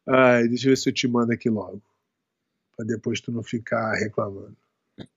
[0.10, 1.82] Ai, deixa eu ver se eu te mando aqui logo.
[2.76, 4.58] Pra depois tu não ficar reclamando.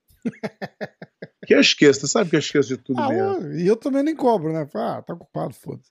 [1.44, 3.52] Que eu esqueço, tu sabe que eu esqueço de tudo Ah, mesmo.
[3.54, 4.64] e eu também nem cobro, né?
[4.74, 5.90] Ah, tá ocupado, foda-se.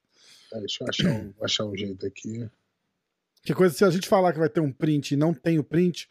[0.49, 2.49] Tá, Deixa eu achar um, achar um jeito aqui.
[3.43, 5.63] Que coisa, se a gente falar que vai ter um print e não tem o
[5.63, 6.09] print,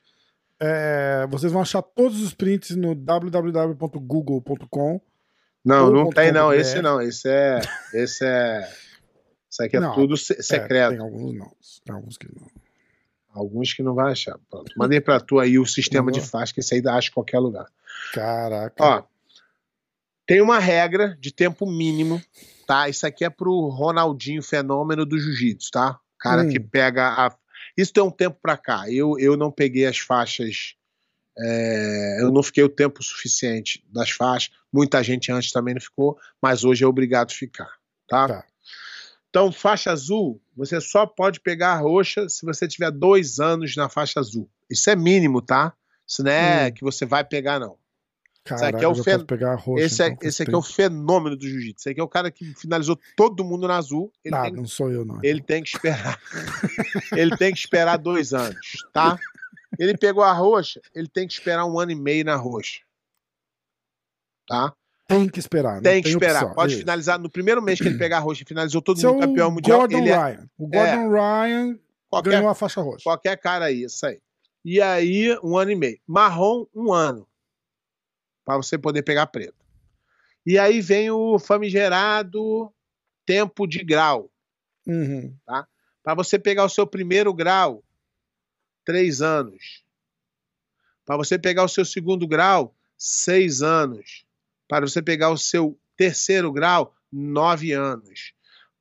[0.60, 5.00] é, vocês vão achar todos os prints no www.google.com.
[5.64, 6.52] Não, não tem não.
[6.52, 7.00] Esse não.
[7.00, 7.60] Esse é.
[7.94, 8.70] Esse é.
[9.50, 10.90] Isso aqui é Não, tudo se- É, secreto.
[10.90, 11.50] tem alguns não.
[11.84, 12.46] Tem alguns que não.
[13.32, 14.38] Alguns que não vai achar.
[14.50, 14.72] Pronto.
[14.76, 17.66] Mandei pra tu aí o sistema de faixa, que esse aí acha em qualquer lugar.
[18.12, 18.74] Caraca.
[18.84, 19.02] Ó,
[20.26, 22.22] tem uma regra de tempo mínimo,
[22.66, 22.88] tá?
[22.88, 25.98] Isso aqui é pro Ronaldinho Fenômeno do Jiu-Jitsu, tá?
[26.18, 26.48] Cara Hum.
[26.48, 27.34] que pega a.
[27.76, 28.90] Isso tem um tempo pra cá.
[28.90, 30.74] Eu, eu não peguei as faixas.
[31.38, 34.50] é, eu não fiquei o tempo suficiente das faixas.
[34.72, 37.70] Muita gente antes também não ficou, mas hoje é obrigado a ficar,
[38.08, 38.28] tá?
[38.28, 38.44] Tá.
[39.30, 43.88] Então, faixa azul, você só pode pegar a roxa se você tiver dois anos na
[43.88, 44.50] faixa azul.
[44.68, 45.72] Isso é mínimo, tá?
[46.06, 46.72] Isso não é Hum.
[46.74, 47.78] que você vai pegar, não.
[48.42, 49.24] Caraca, aqui é o fen-
[49.58, 51.82] roxa, esse, é, então, esse aqui é o fenômeno do jiu-jitsu.
[51.82, 54.10] Esse aqui é o cara que finalizou todo mundo na azul.
[54.24, 55.20] Ele, Ah, tem, não sou eu, não.
[55.22, 56.18] ele tem que esperar.
[57.16, 58.56] ele tem que esperar dois anos,
[58.92, 59.16] tá?
[59.78, 62.80] Ele pegou a roxa, ele tem que esperar um ano e meio na roxa.
[64.48, 64.72] Tá?
[65.10, 65.74] Tem que esperar.
[65.74, 66.42] não Tem que esperar.
[66.42, 66.54] opção.
[66.54, 66.82] Pode Isso.
[66.82, 67.18] finalizar.
[67.18, 69.80] No primeiro mês que ele pegar a roxa, finalizou todo é mundo campeão mundial.
[69.80, 70.50] Gordon Ele é Ryan.
[70.56, 73.02] O Gordon Ryan qualquer, ganhou a faixa roxa.
[73.02, 74.20] qualquer cara aí, isso aí.
[74.64, 75.98] E aí, um ano e meio.
[76.06, 77.26] Marrom, um ano.
[78.44, 79.56] Pra você poder pegar preto.
[80.46, 82.72] E aí vem o famigerado
[83.26, 84.30] tempo de grau.
[84.86, 85.34] Uhum.
[86.04, 87.82] Para você pegar o seu primeiro grau,
[88.84, 89.82] três anos.
[91.04, 94.24] Para você pegar o seu segundo grau, seis anos.
[94.70, 98.32] Para você pegar o seu terceiro grau, nove anos.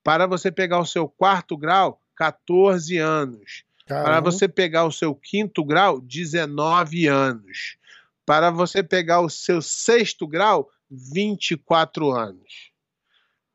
[0.04, 3.64] Para você pegar o seu quarto grau, 14 anos.
[3.88, 4.32] Para Caramba.
[4.32, 7.76] você pegar o seu quinto grau, 19 anos.
[8.24, 12.70] Para você pegar o seu sexto grau, 24 anos.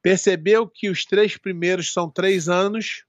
[0.03, 3.05] Percebeu que os três primeiros são três anos,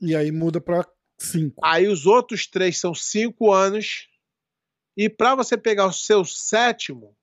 [0.00, 0.86] E aí muda pra
[1.18, 1.60] cinco.
[1.62, 4.08] aí os outros três são cinco anos,
[4.96, 7.14] e para você pegar o seu sétimo,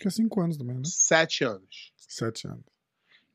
[0.00, 0.82] que é cinco anos também, né?
[0.84, 1.92] sete anos.
[1.96, 2.64] Sete anos.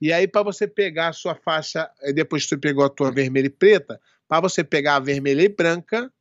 [0.02, 3.12] E aí, para você pegar a sua faixa, eh, depois que você pegou a tua
[3.12, 6.12] vermelha e preta, para você pegar a vermelha e branca,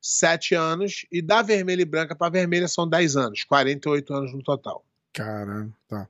[0.00, 4.42] sete anos, e da vermelha e branca para vermelha são 10 anos, 48 anos no
[4.42, 4.84] total.
[5.12, 6.08] Caramba, tá.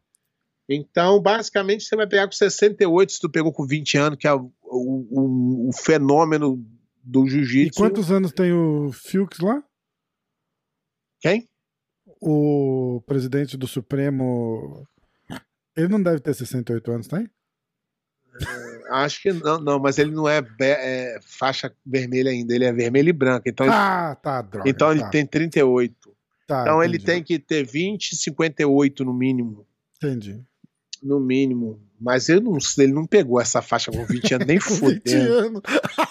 [0.68, 4.34] Então, basicamente, você vai pegar com 68, se tu pegou com 20 anos, que é
[4.34, 6.62] o, o- o- fenômeno
[7.02, 7.80] do E jiu-jitsu.
[7.80, 9.62] quantos anos tem o Fuchs lá?
[11.20, 11.48] Quem?
[12.28, 14.84] O presidente do Supremo.
[15.76, 17.30] Ele não deve ter 68 anos, tem?
[18.90, 23.08] Acho que não, não, mas ele não é, é faixa vermelha ainda, ele é vermelho
[23.10, 23.48] e branco.
[23.48, 24.68] Então, ele, Ah, tá, droga.
[24.68, 25.94] então ele tá, tem 38.
[26.46, 29.66] tá, Então ele entendi, tem que ter 20 e 58 no mínimo.
[29.96, 30.42] Entendi.
[31.02, 31.80] No mínimo.
[32.00, 35.62] Mas eu não, ele não pegou essa faixa com 20 anos, nem Com 20 fudendo.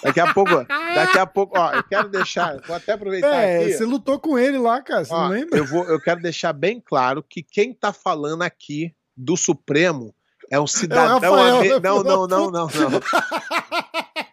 [0.03, 0.51] Daqui a pouco,
[0.95, 3.73] daqui a pouco, ó, eu quero deixar, vou até aproveitar É, aqui.
[3.73, 5.05] você lutou com ele lá, cara.
[5.05, 5.57] Você Ó, não lembra?
[5.59, 10.13] eu, vou, eu quero deixar bem claro que quem tá falando aqui do Supremo
[10.51, 11.19] é um cidadão.
[11.19, 12.99] Rafael, ame- né, Não, filho da não, não, não, não.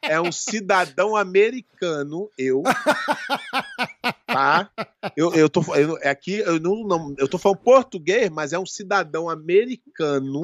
[0.03, 2.63] É um cidadão americano, eu.
[4.27, 4.69] Tá?
[5.17, 8.67] Eu, eu tô eu, aqui, eu não, não, eu tô falando português, mas é um
[8.67, 10.41] cidadão americano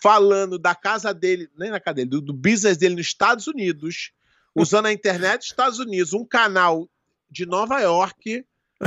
[0.00, 4.12] falando da casa dele, nem na casa dele, do, do business dele nos Estados Unidos,
[4.54, 6.88] usando a internet dos Estados Unidos, um canal
[7.30, 8.44] de Nova York,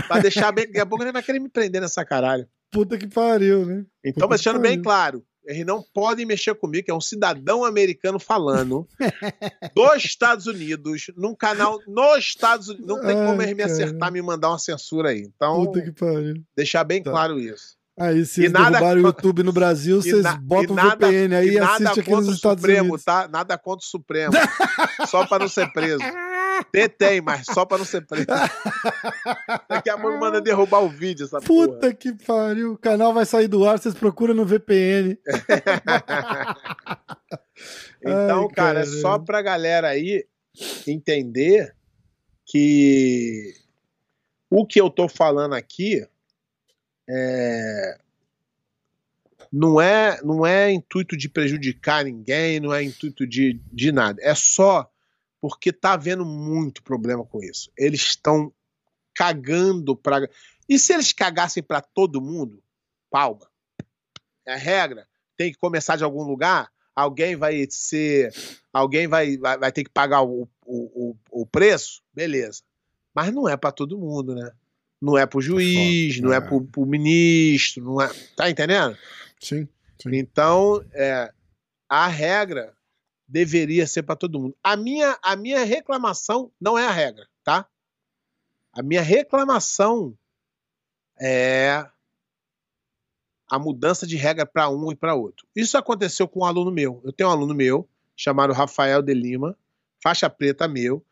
[0.07, 0.65] pra deixar bem.
[0.67, 2.47] Daqui a pouco ele vai querer me prender nessa caralho.
[2.71, 3.85] Puta que pariu, né?
[4.03, 7.65] Então, Puta mas deixando bem claro, eles não podem mexer comigo, que é um cidadão
[7.65, 8.87] americano falando
[9.75, 12.87] dos Estados Unidos, num canal nos Estados Unidos.
[12.87, 15.21] Não tem como eles me acertar, me mandar uma censura aí.
[15.21, 16.35] Então, Puta que pariu.
[16.55, 17.09] deixar bem Tá.
[17.09, 17.78] claro isso.
[17.99, 21.55] Aí, se E nada o YouTube no Brasil, vocês na- botam nada- VPN aí e
[21.55, 23.03] e nada assiste aqui nos o Estados Supremo, Unidos.
[23.03, 23.27] tá?
[23.27, 24.31] Nada contra o Supremo.
[25.09, 25.99] só para não ser preso.
[26.97, 28.25] Tem, mas só para não ser preso.
[29.69, 31.67] Daqui a pouco manda derrubar o vídeo, essa porra.
[31.67, 32.73] Puta que pariu.
[32.73, 35.17] O canal vai sair do ar, vocês procuram no VPN.
[38.01, 39.01] Então, Ai, cara, é caramba.
[39.01, 40.25] só pra galera aí
[40.87, 41.75] entender
[42.45, 43.53] que
[44.49, 46.07] o que eu tô falando aqui
[47.09, 47.97] é
[49.51, 54.21] não é não é intuito de prejudicar ninguém, não é intuito de, de nada.
[54.21, 54.89] É só
[55.41, 57.71] porque tá havendo muito problema com isso.
[57.77, 58.53] Eles estão
[59.13, 60.27] cagando pra.
[60.67, 62.61] E se eles cagassem pra todo mundo,
[63.09, 63.49] palma.
[64.45, 65.07] É a regra.
[65.35, 66.69] Tem que começar de algum lugar.
[66.95, 68.33] Alguém vai ser.
[68.73, 72.61] Alguém vai, vai, vai ter que pagar o, o, o, preço, beleza.
[73.13, 74.51] Mas não é pra todo mundo, né?
[75.01, 76.41] Não é pro juiz, foda, não é é.
[76.41, 78.09] pro, pro ministro, não é.
[78.35, 78.97] Tá entendendo?
[79.39, 79.67] Sim.
[80.01, 80.15] Sim.
[80.15, 81.31] Então, é,
[81.87, 82.73] a regra
[83.27, 84.55] deveria ser para todo mundo.
[84.63, 87.67] A minha, a minha reclamação não é a regra, tá?
[88.73, 90.17] A minha reclamação
[91.19, 91.85] é
[93.49, 95.47] a mudança de regra para um e para outro.
[95.55, 97.01] Isso aconteceu com um aluno meu.
[97.03, 99.57] Eu tenho um aluno meu chamado Rafael de Lima,
[100.03, 101.03] faixa preta meu,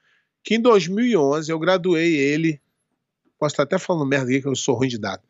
[0.43, 2.61] que em 2011 eu graduei ele.
[3.39, 5.23] Posso estar até falando merda aqui que eu sou ruim de data.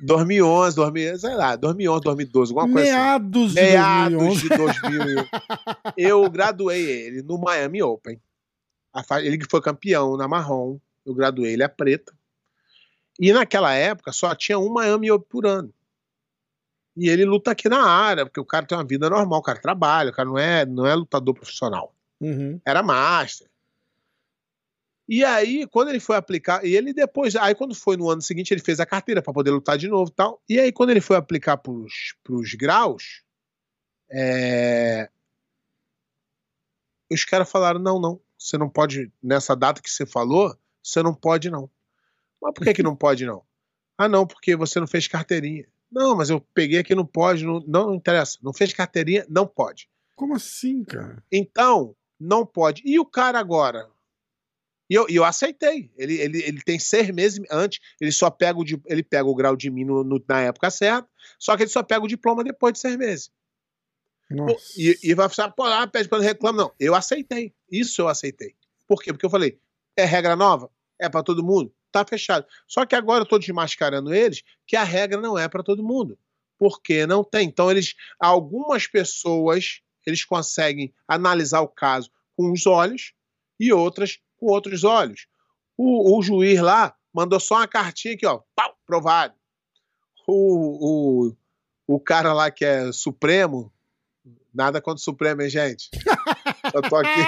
[0.00, 4.42] 2011, 2000, sei lá, 2011, 2012, alguma coisa assim Meados de meados 2011.
[4.42, 5.28] de 2000.
[5.96, 8.20] eu graduei ele no Miami Open.
[9.22, 10.78] Ele que foi campeão na marrom.
[11.04, 12.12] Eu graduei ele a preta.
[13.18, 15.72] E naquela época só tinha um Miami Open por ano.
[16.96, 19.60] E ele luta aqui na área, porque o cara tem uma vida normal, o cara
[19.60, 21.92] trabalha, o cara não é, não é lutador profissional.
[22.20, 22.60] Uhum.
[22.64, 23.48] Era master.
[25.08, 28.52] E aí, quando ele foi aplicar, e ele depois, aí quando foi no ano seguinte,
[28.52, 30.42] ele fez a carteira para poder lutar de novo e tal.
[30.48, 33.22] E aí, quando ele foi aplicar para os graus,
[34.10, 35.10] é...
[37.10, 41.14] os caras falaram: não, não, você não pode, nessa data que você falou, você não
[41.14, 41.70] pode, não.
[42.40, 43.42] Mas por que, que não pode, não?
[43.96, 45.66] Ah, não, porque você não fez carteirinha.
[45.90, 48.38] Não, mas eu peguei aqui, não pode, não, não interessa.
[48.42, 49.88] Não fez carteirinha, não pode.
[50.16, 51.22] Como assim, cara?
[51.30, 52.82] Então, não pode.
[52.84, 53.88] E o cara agora?
[54.88, 55.90] E eu, e eu aceitei.
[55.96, 59.56] Ele, ele, ele tem seis meses antes, ele só pega o, ele pega o grau
[59.56, 61.08] de mim no, no, na época certa,
[61.38, 63.30] só que ele só pega o diploma depois de seis meses.
[64.76, 66.62] E, e, vai falar, pô, ah, pede para reclama.
[66.62, 67.54] Não, eu aceitei.
[67.70, 68.54] Isso eu aceitei.
[68.86, 69.12] Por quê?
[69.12, 69.58] Porque eu falei,
[69.96, 70.70] é regra nova?
[70.98, 71.72] É para todo mundo?
[71.92, 72.46] Tá fechado.
[72.66, 76.18] Só que agora eu tô desmascarando eles que a regra não é para todo mundo.
[76.58, 77.48] Porque não tem.
[77.48, 83.12] Então, eles, algumas pessoas, eles conseguem analisar o caso com os olhos
[83.60, 85.26] e outras com outros olhos.
[85.76, 89.34] O, o juiz lá mandou só uma cartinha aqui, ó, pau, provado.
[90.26, 91.30] O,
[91.88, 93.72] o, o cara lá que é Supremo,
[94.52, 95.88] nada contra o Supremo, hein, gente?
[96.72, 97.24] Eu tô aqui.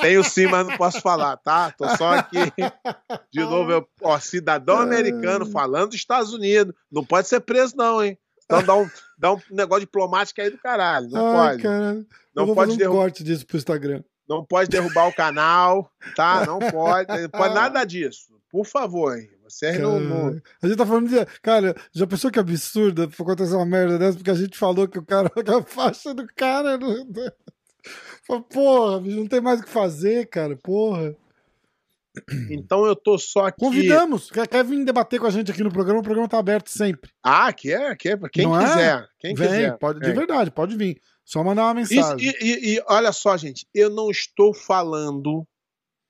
[0.00, 1.72] Tenho sim, mas não posso falar, tá?
[1.72, 2.38] Tô só aqui.
[3.32, 6.74] De novo, eu, ó, cidadão americano falando dos Estados Unidos.
[6.90, 8.16] Não pode ser preso, não, hein?
[8.44, 11.08] Então dá um, dá um negócio diplomático aí do caralho.
[11.08, 11.62] Não Ai, pode.
[11.62, 16.44] Cara, não pode fazer um corte disso pro Instagram não pode derrubar o canal, tá?
[16.46, 18.34] Não pode, não pode nada disso.
[18.50, 19.28] Por favor, hein?
[19.48, 21.24] Vocês não, não, A gente tá falando de.
[21.40, 24.16] Cara, já pensou que absurdo acontecer uma merda dessa?
[24.16, 25.30] Porque a gente falou que o cara.
[25.44, 26.76] Que a faixa do cara.
[26.76, 28.42] Não...
[28.42, 30.56] Porra, não tem mais o que fazer, cara.
[30.56, 31.14] Porra.
[32.50, 33.60] Então eu tô só aqui.
[33.60, 34.30] Convidamos.
[34.30, 36.00] Quer, quer vir debater com a gente aqui no programa?
[36.00, 37.10] O programa tá aberto sempre.
[37.22, 38.18] Ah, que é, que é.
[38.32, 38.64] Quem não é?
[38.64, 39.02] quiser.
[39.02, 39.06] É?
[39.18, 39.78] Quem Vem, quiser.
[39.78, 41.00] Pode, de verdade, pode vir.
[41.24, 42.16] Só mandar uma mensagem.
[42.20, 45.46] E, e, e, olha só, gente, eu não estou falando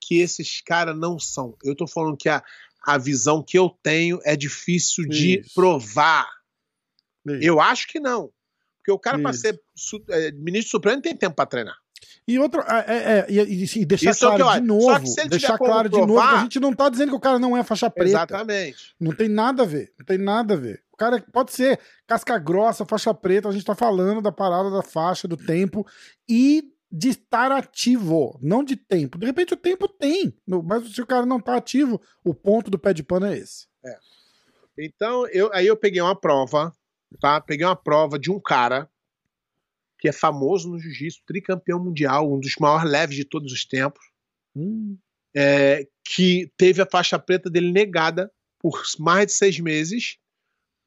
[0.00, 1.56] que esses caras não são.
[1.64, 2.42] Eu estou falando que a,
[2.86, 5.54] a visão que eu tenho é difícil de Isso.
[5.54, 6.28] provar.
[7.26, 7.38] Isso.
[7.42, 8.30] Eu acho que não.
[8.78, 9.60] Porque o cara, para ser
[10.10, 11.76] é, ministro supremo, tem tempo para treinar.
[12.28, 15.88] E outro, é, é, é e, e, deixar Isso claro é de novo, deixar claro
[15.88, 18.10] provar, de novo a gente não tá dizendo que o cara não é faixa preta.
[18.10, 18.94] Exatamente.
[18.98, 20.82] Não tem nada a ver, não tem nada a ver.
[20.92, 24.82] O cara pode ser casca grossa, faixa preta, a gente tá falando da parada da
[24.82, 25.86] faixa, do tempo
[26.28, 29.18] e de estar ativo, não de tempo.
[29.18, 32.78] De repente o tempo tem, mas se o cara não tá ativo, o ponto do
[32.78, 33.66] pé de pano é esse.
[33.84, 33.96] É.
[34.78, 36.72] Então, eu, aí eu peguei uma prova,
[37.20, 37.40] tá?
[37.40, 38.88] Peguei uma prova de um cara
[39.98, 44.04] que é famoso no jiu-jitsu, tricampeão mundial, um dos maiores leves de todos os tempos,
[44.54, 44.96] hum.
[45.34, 50.18] é, que teve a faixa preta dele negada por mais de seis meses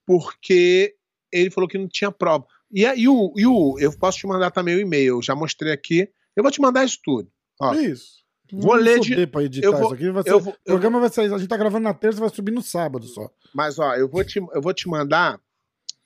[0.09, 0.95] porque
[1.31, 2.43] ele falou que não tinha prova.
[2.71, 6.09] E, e, o, e o, eu posso te mandar também o e-mail, já mostrei aqui.
[6.35, 7.31] Eu vou te mandar isso tudo.
[7.61, 8.23] Ó, isso.
[8.51, 9.27] Vou ler de.
[9.27, 10.09] Pra editar eu vou, isso aqui.
[10.09, 11.31] Vai ser, vou, o programa vai sair.
[11.31, 13.29] A gente tá gravando na terça, vai subir no sábado só.
[13.53, 15.39] Mas, ó, eu vou te, eu vou te mandar,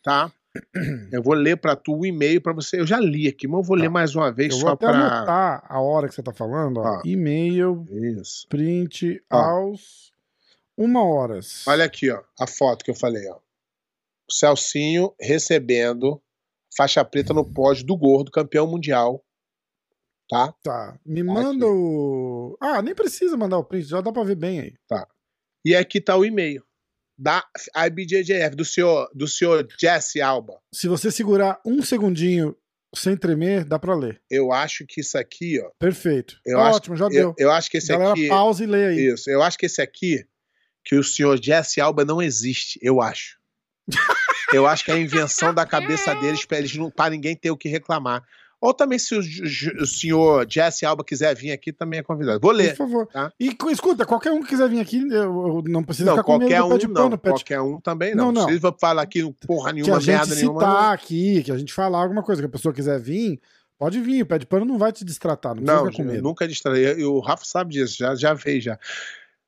[0.04, 0.30] tá?
[1.12, 2.80] Eu vou ler para tu o e-mail para você.
[2.80, 3.84] Eu já li aqui, mas eu vou tá.
[3.84, 4.92] ler mais uma vez eu só para.
[4.92, 6.78] anotar a hora que você tá falando.
[6.78, 7.02] Ó.
[7.04, 7.86] E-mail.
[7.90, 8.48] Isso.
[8.48, 9.38] Print ó.
[9.38, 10.12] aos
[10.78, 11.66] uma horas.
[11.68, 13.40] Olha aqui, ó, a foto que eu falei, ó.
[14.30, 16.22] Celcinho recebendo
[16.76, 19.24] faixa preta no pódio do Gordo, campeão mundial.
[20.30, 20.54] Tá?
[20.64, 21.00] Tá.
[21.06, 21.74] Me manda aqui.
[21.74, 22.58] o.
[22.60, 24.74] Ah, nem precisa mandar o print, já dá pra ver bem aí.
[24.88, 25.08] Tá.
[25.66, 26.64] E aqui tá o e-mail
[27.24, 27.42] da
[27.88, 30.60] IBJJF, do senhor, do senhor Jesse Alba.
[30.74, 32.54] Se você segurar um segundinho
[32.94, 34.22] sem tremer, dá pra ler.
[34.30, 35.70] Eu acho que isso aqui, ó.
[35.80, 36.38] Perfeito.
[36.46, 37.34] Eu tá acho, ótimo, já deu.
[37.38, 38.28] Eu, acho que esse Galera, aqui.
[38.28, 39.06] pausa e lê aí.
[39.14, 39.30] Isso.
[39.30, 40.26] Eu acho que esse aqui,
[40.84, 43.38] que o senhor Jesse Alba não existe, eu acho.
[44.52, 47.50] Eu acho que é a invenção da cabeça deles para eles não para ninguém ter
[47.50, 48.24] o que reclamar.
[48.64, 52.40] Ou também, se o, o, senhor Jesse Alba quiser vir aqui, também é convidado.
[52.40, 52.70] Vou ler.
[52.70, 53.08] Por favor.
[53.08, 53.30] Tá?
[53.38, 56.64] E escuta, qualquer um que quiser vir aqui, eu, eu não precisa não, ficar qualquer
[56.64, 57.10] um, pano.
[57.10, 58.32] Não, qualquer um também não.
[58.32, 58.50] Não, não.
[58.50, 60.62] Se falar aqui porra nenhuma, que a merda gente nenhuma.
[60.62, 60.92] citar não...
[60.92, 63.38] aqui, que a gente falar alguma coisa, que a pessoa quiser vir,
[63.78, 64.22] pode vir.
[64.22, 65.54] O pé de pano não vai te distratar.
[65.56, 66.84] Não, não nunca distrai.
[66.84, 68.80] E o Rafa sabe disso, já, já fez já.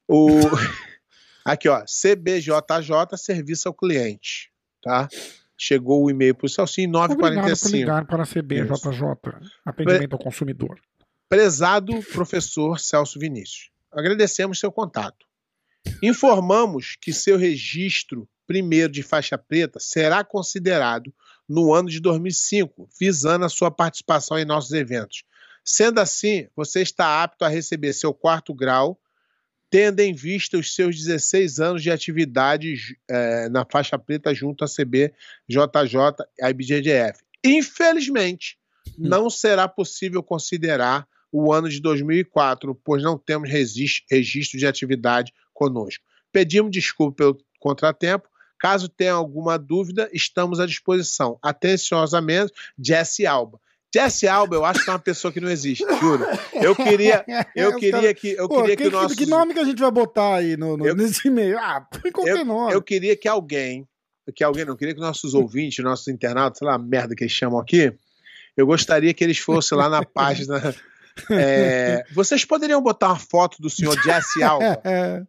[0.09, 0.27] O...
[1.45, 1.85] aqui, ó.
[1.85, 4.53] CBJJ, serviço ao cliente
[4.85, 5.07] tá?
[5.57, 7.27] Chegou o e-mail para o Celcinho 945.
[7.35, 10.79] Obrigado por ligar para a CBJJ, atendimento ao consumidor.
[11.29, 15.25] Prezado professor Celso Vinícius, agradecemos seu contato.
[16.01, 21.13] Informamos que seu registro primeiro de faixa preta será considerado
[21.47, 25.23] no ano de 2005, visando a sua participação em nossos eventos.
[25.63, 28.99] Sendo assim, você está apto a receber seu quarto grau
[29.75, 34.67] tendo em vista os seus 16 anos de atividade é, na faixa preta junto à
[34.69, 35.13] CB,
[35.49, 35.99] JJ
[36.39, 37.19] e IBJJF.
[37.43, 38.57] Infelizmente,
[38.87, 38.93] hum.
[38.99, 46.05] não será possível considerar o ano de 2004, pois não temos registro de atividade conosco.
[46.31, 48.29] Pedimos desculpa pelo contratempo.
[48.57, 51.37] Caso tenha alguma dúvida, estamos à disposição.
[51.41, 53.59] Atenciosamente, Jesse Alba.
[53.95, 56.25] Jesse Alba, eu acho que é uma pessoa que não existe, juro.
[56.53, 57.23] Eu queria,
[57.55, 59.15] eu queria que, eu Pô, queria que, que o nosso.
[59.15, 61.57] que nome que a gente vai botar aí no, no- Eu- nesse e-mail?
[61.57, 62.73] Ah, põe qualquer eu, nome.
[62.73, 63.87] eu queria que alguém,
[64.35, 67.57] que alguém, não queria que nossos ouvintes, nossos internautas, sei lá, merda que eles chamam
[67.59, 67.93] aqui,
[68.57, 70.75] eu gostaria que eles fossem lá na página.
[71.31, 75.23] é, vocês poderiam botar uma foto do senhor Jesse Alba É,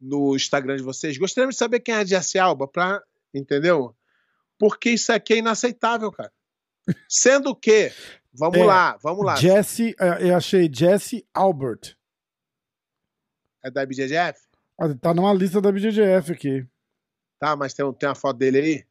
[0.00, 1.16] no Instagram de vocês?
[1.16, 3.00] Gostaríamos de saber quem é Jesse Alba, pra,
[3.32, 3.94] entendeu?
[4.58, 6.32] Porque isso aqui é inaceitável, cara.
[7.08, 7.92] Sendo que,
[8.32, 9.36] vamos É, lá, vamos lá.
[9.36, 11.96] Jesse, é, eu achei Jesse Albert.
[13.62, 14.38] É da BJJF?
[14.78, 16.66] Ah, Tá numa lista da BJJF aqui.
[17.38, 18.84] Tá, mas tem, tem uma foto dele aí?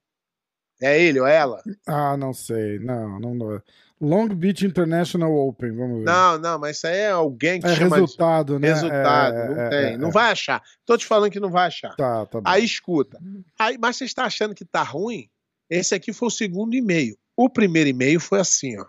[0.81, 1.61] É ele ou ela?
[1.87, 2.79] Ah, não sei.
[2.79, 3.61] Não, não, não.
[4.01, 6.05] Long Beach International Open, vamos ver.
[6.05, 8.67] Não, não, mas isso aí é alguém que é chama de resultado, né?
[8.73, 9.35] resultado.
[9.35, 9.93] É, não é, tem.
[9.93, 10.11] é, não é.
[10.11, 10.61] vai achar.
[10.85, 11.95] Tô te falando que não vai achar.
[11.95, 12.49] Tá, tá bom.
[12.49, 13.17] Aí escuta.
[13.57, 15.29] Aí, mas você está achando que tá ruim?
[15.69, 17.17] Esse aqui foi o segundo e-mail.
[17.35, 18.85] O primeiro e-mail foi assim, ó.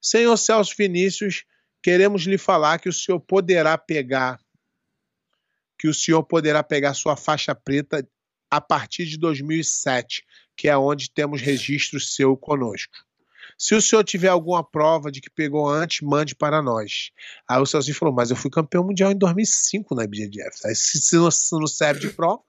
[0.00, 1.44] Senhor Celso Vinícius,
[1.82, 4.38] queremos lhe falar que o senhor poderá pegar
[5.78, 8.06] que o senhor poderá pegar sua faixa preta
[8.50, 10.24] a partir de 2007,
[10.56, 12.96] que é onde temos registro seu conosco.
[13.56, 17.10] Se o senhor tiver alguma prova de que pegou antes, mande para nós.
[17.48, 20.66] Aí o Celso falou, mas eu fui campeão mundial em 2005 na IBJJF.
[20.66, 22.42] Aí se, se não, se não serve de prova.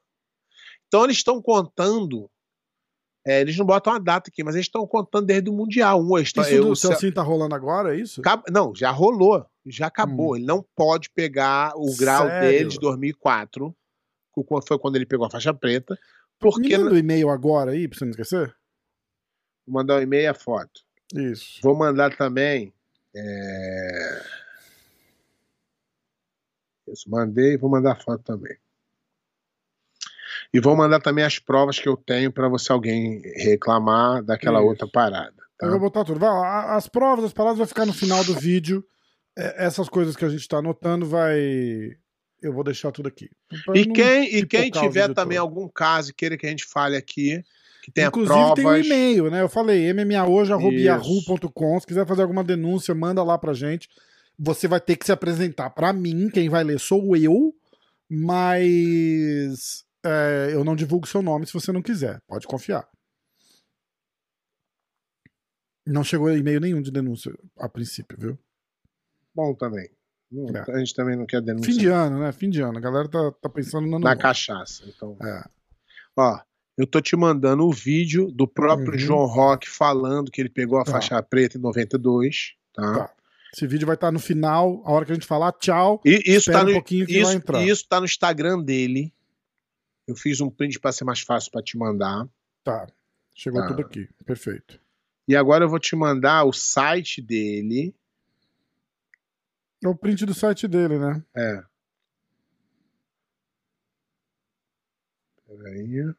[0.87, 2.29] Então eles estão contando,
[3.25, 6.01] é, eles não botam a data aqui, mas eles estão contando desde o Mundial.
[6.01, 8.21] Um, eles tão- Isso eu- do o Cel- Celcinho tá rolando agora, é isso?
[8.49, 10.35] Não, já rolou, já acabou.
[10.35, 12.29] Ele não pode pegar o grau Hum.
[12.29, 12.49] Sério?
[12.49, 13.75] dele de 2004,
[14.33, 15.97] que foi quando ele pegou a faixa preta,
[16.39, 18.55] porque Me manda o e-mail agora aí, pra você não esquecer.
[19.67, 20.81] vou mandar um e-mail e a foto.
[21.13, 21.59] Isso.
[21.61, 22.73] Vou mandar também.
[23.15, 24.21] é,
[26.87, 28.55] Isso, mandei, vou mandar a foto também.
[30.53, 34.67] E vou mandar também as provas que eu tenho para você alguém reclamar daquela Isso.
[34.67, 35.33] outra parada.
[35.57, 35.67] tá?
[35.67, 36.19] Eu vou botar tudo.
[36.19, 38.83] Vai, a- as provas, as palavras vai ficar no final do vídeo.
[39.37, 41.39] É, essas coisas que a gente tá anotando vai.
[42.41, 43.29] Eu vou deixar tudo aqui.
[43.75, 45.45] E quem, e quem tiver também todo.
[45.47, 47.43] algum caso e queira que a gente fale aqui,
[47.83, 48.55] que tenha Inclusive provas.
[48.55, 49.41] tem um e-mail, né?
[49.41, 51.79] Eu falei mmahoje.yahoo.com.
[51.79, 53.87] Se quiser fazer alguma denúncia, manda lá pra gente.
[54.37, 56.29] Você vai ter que se apresentar pra mim.
[56.29, 57.53] Quem vai ler sou eu,
[58.09, 62.19] mas é, eu não divulgo seu nome se você não quiser.
[62.27, 62.87] Pode confiar.
[65.87, 68.39] Não chegou e-mail nenhum de denúncia a princípio, viu?
[69.33, 69.89] Bom também.
[70.31, 70.63] Não, É.
[70.71, 72.31] A gente também não quer denúncia Fim de ano, né?
[72.31, 72.77] Fim de ano.
[72.77, 74.17] A galera tá, tá pensando na novo.
[74.21, 74.83] cachaça.
[74.87, 75.43] Então, É.
[76.15, 76.39] ó,
[76.77, 78.97] eu tô te mandando o vídeo do próprio Uhum.
[78.99, 80.91] João Rock falando que ele pegou a Tá.
[80.91, 83.07] faixa preta em 92, tá?
[83.07, 83.13] Tá.
[83.51, 85.99] Esse vídeo vai estar no final, a hora que a gente falar tchau.
[86.05, 87.63] E isso tá no um pouquinho que vai isso, entrar.
[87.65, 89.11] isso tá no Instagram dele.
[90.09, 92.27] Eu fiz um print para ser mais fácil para te mandar.
[92.63, 92.87] Tá.
[93.35, 93.67] Chegou Tá.
[93.67, 94.09] tudo aqui.
[94.25, 94.81] Perfeito.
[95.27, 97.95] E agora eu vou te mandar o site dele.
[99.83, 101.23] É o print do site dele, né?
[101.35, 101.63] É.
[105.45, 106.15] Peraí.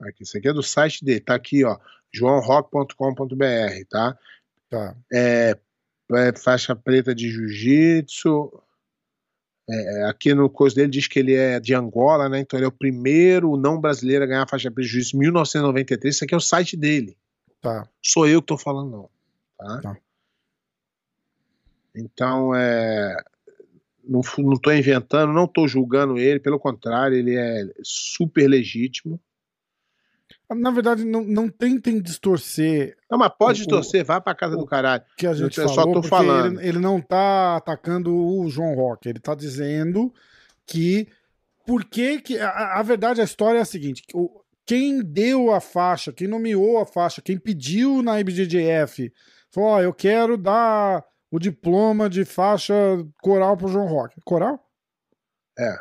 [0.00, 1.78] Aqui, isso aqui é do site dele, tá aqui, ó,
[2.12, 4.18] joãorock.com.br, tá?
[4.68, 4.96] Tá.
[5.12, 5.56] É,
[6.12, 8.62] é faixa preta de jiu-jitsu.
[9.68, 12.40] É, aqui no coisa dele diz que ele é de Angola, né?
[12.40, 15.20] Então ele é o primeiro não brasileiro a ganhar a faixa preta de jiu-jitsu em
[15.20, 16.14] 1993.
[16.14, 17.16] Isso aqui é o site dele.
[17.60, 17.88] Tá.
[18.02, 19.10] Sou eu que tô falando, não.
[19.56, 19.80] Tá?
[19.80, 19.96] Tá.
[21.94, 23.16] Então, é.
[24.04, 24.20] Não,
[24.60, 29.20] tô inventando, não tô julgando ele, pelo contrário, ele é super legítimo.
[30.54, 34.66] Na verdade, não, não tentem distorcer Não, mas pode O- torcer, vai pra casa do
[34.66, 35.02] caralho.
[35.16, 36.60] que a gente Eu só falou, tô porque falando.
[36.60, 39.08] Ele, ele não tá atacando o João Rock.
[39.08, 40.12] Ele tá dizendo
[40.66, 41.08] que.
[41.66, 42.38] Por que que.
[42.38, 46.78] A, a verdade, a história é a seguinte: o- quem deu a faixa, quem nomeou
[46.78, 49.12] a faixa, quem pediu na IBJJF,
[49.50, 52.74] falou: Ó, eu quero dar o diploma de faixa
[53.22, 54.16] coral pro João Rock.
[54.24, 54.58] Coral?
[55.58, 55.74] É.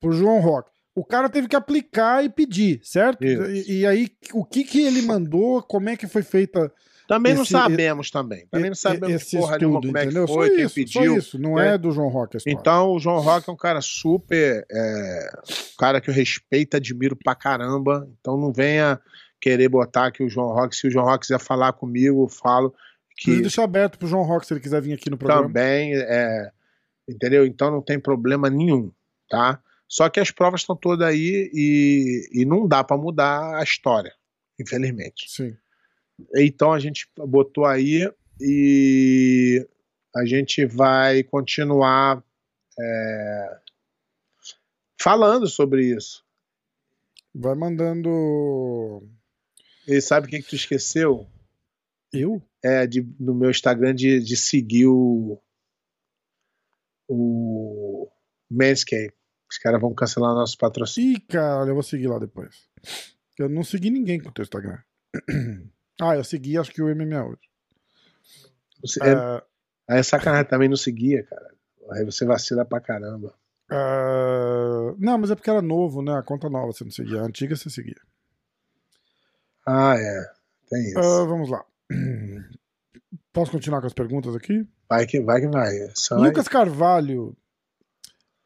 [0.00, 0.70] Pro João Rock.
[0.96, 3.22] O cara teve que aplicar e pedir, certo?
[3.22, 6.72] E, e aí, o que que ele mandou, como é que foi feita
[7.06, 8.46] Também não Esse- sabemos também.
[8.50, 10.74] Também não e- sabemos esse porra nenhuma estudo, como é que foi, só quem isso,
[10.74, 11.16] pediu.
[11.18, 11.74] Isso, não né?
[11.74, 12.38] é do João Rock.
[12.46, 14.66] Então, o João Rock é um cara super.
[14.68, 15.30] É,
[15.74, 18.08] um cara que eu respeito, admiro pra caramba.
[18.18, 18.98] Então, não venha
[19.40, 22.74] querer botar que o João Rock, se o João Rock quiser falar comigo, eu falo
[23.18, 25.46] que deixa aberto pro João Rock se ele quiser vir aqui no programa.
[25.46, 26.50] também é.
[27.08, 27.46] Entendeu?
[27.46, 28.90] Então, não tem problema nenhum,
[29.30, 29.60] tá?
[29.88, 34.12] Só que as provas estão todas aí e, e não dá pra mudar a história.
[34.58, 35.26] infelizmente.
[35.28, 35.56] Sim.
[36.34, 38.10] Então a gente botou aí
[38.40, 39.66] e
[40.14, 42.24] a gente vai continuar
[42.78, 43.60] é,
[45.00, 46.24] falando sobre isso.
[47.34, 49.06] Vai mandando.
[49.86, 51.26] E sabe o que, que tu esqueceu?
[52.12, 52.42] Eu?
[52.64, 55.40] É, de, no meu Instagram de, de seguir o.
[57.08, 58.08] O.
[58.50, 59.15] Manscaped.
[59.50, 61.12] Os caras vão cancelar nosso patrocínio.
[61.12, 62.68] Ih, cara, eu vou seguir lá depois.
[63.38, 64.78] Eu não segui ninguém com o teu Instagram.
[66.00, 67.48] ah, eu segui acho que o MMA hoje.
[68.82, 69.42] Você, é,
[69.88, 71.54] aí é sacanagem também não seguia, cara.
[71.92, 73.34] Aí você vacila pra caramba.
[73.70, 76.16] Uh, não, mas é porque era novo, né?
[76.16, 77.20] A conta nova você não seguia.
[77.20, 78.00] A antiga você seguia.
[79.66, 80.32] Ah, é.
[80.68, 80.98] Tem isso.
[80.98, 81.64] Uh, vamos lá.
[83.32, 84.66] Posso continuar com as perguntas aqui?
[84.88, 85.40] Vai que vai.
[85.40, 85.72] Que vai.
[85.94, 87.36] Só Lucas Carvalho.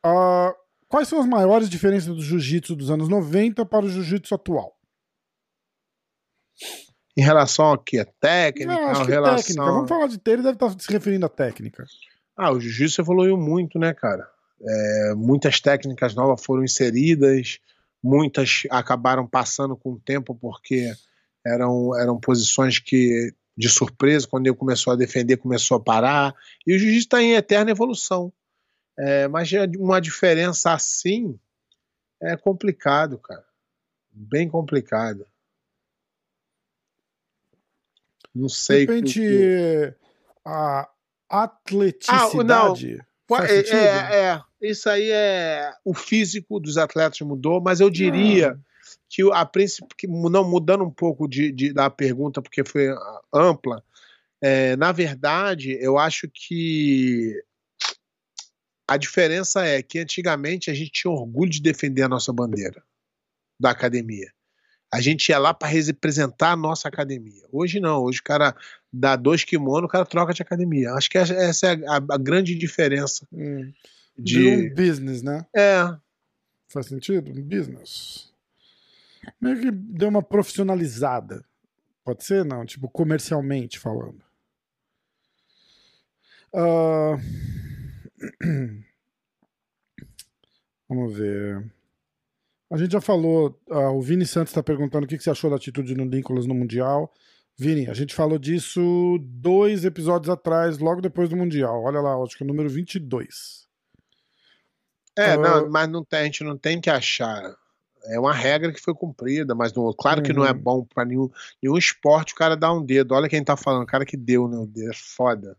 [0.05, 0.55] Uh,
[0.91, 4.77] quais são as maiores diferenças do jiu-jitsu dos anos 90 para o jiu-jitsu atual?
[7.17, 8.05] Em relação ao que?
[8.21, 8.75] Técnica?
[8.75, 9.37] Não, acho que relação...
[9.37, 9.65] técnica.
[9.65, 11.85] Vamos falar de ter, ele deve estar se referindo à técnica.
[12.37, 14.29] Ah, o jiu-jitsu evoluiu muito, né, cara?
[14.63, 17.59] É, muitas técnicas novas foram inseridas,
[18.03, 20.93] muitas acabaram passando com o tempo porque
[21.47, 26.35] eram, eram posições que de surpresa, quando ele começou a defender, começou a parar.
[26.67, 28.33] E o jiu-jitsu está em eterna evolução.
[29.01, 31.39] É, mas uma diferença assim
[32.21, 33.45] é complicado, cara.
[34.13, 35.27] Bem complicado.
[38.35, 38.87] Não sei.
[38.87, 39.95] De repente, porque...
[40.45, 40.91] a
[41.29, 43.01] atleticidade.
[43.33, 45.73] Ah, é, é, é, isso aí é.
[45.85, 48.53] O físico dos atletas mudou, mas eu diria.
[48.53, 48.71] Ah
[49.11, 52.89] que a princípio, não mudando um pouco de, de, da pergunta, porque foi
[53.35, 53.83] ampla,
[54.41, 57.35] é, na verdade, eu acho que
[58.91, 62.83] a diferença é que antigamente a gente tinha orgulho de defender a nossa bandeira
[63.59, 64.33] da academia.
[64.93, 67.47] A gente ia lá para representar a nossa academia.
[67.53, 68.53] Hoje não, hoje o cara
[68.93, 70.93] dá dois kimonos, o cara troca de academia.
[70.95, 73.25] Acho que essa é a, a grande diferença.
[73.33, 73.73] Hum.
[74.19, 75.47] De um business, né?
[75.55, 75.85] É.
[76.67, 77.31] Faz sentido?
[77.31, 78.35] Um business.
[79.41, 81.45] Meio que deu uma profissionalizada.
[82.05, 82.45] Pode ser?
[82.45, 84.21] Não, tipo, comercialmente falando.
[86.53, 87.60] Uh...
[90.89, 91.73] Vamos ver.
[92.71, 95.51] A gente já falou, uh, o Vini Santos está perguntando o que, que, você achou
[95.51, 97.13] da atitude do Nicolas no Mundial.
[97.59, 101.83] Vini, a gente falou disso dois episódios atrás, logo depois do Mundial.
[101.83, 103.69] Olha lá, acho que é o número 22.
[105.19, 107.55] É, uh, não, mas não tem, a gente não tem que achar.
[108.05, 110.39] É uma regra que foi cumprida, mas não, claro que uhum.
[110.39, 110.59] não é uhum.
[110.59, 111.29] bom para nenhum,
[111.63, 113.15] nenhum esporte o cara dar um dedo.
[113.15, 114.57] Olha quem tá falando, o cara que deu, né?
[114.57, 115.57] O dedo é foda.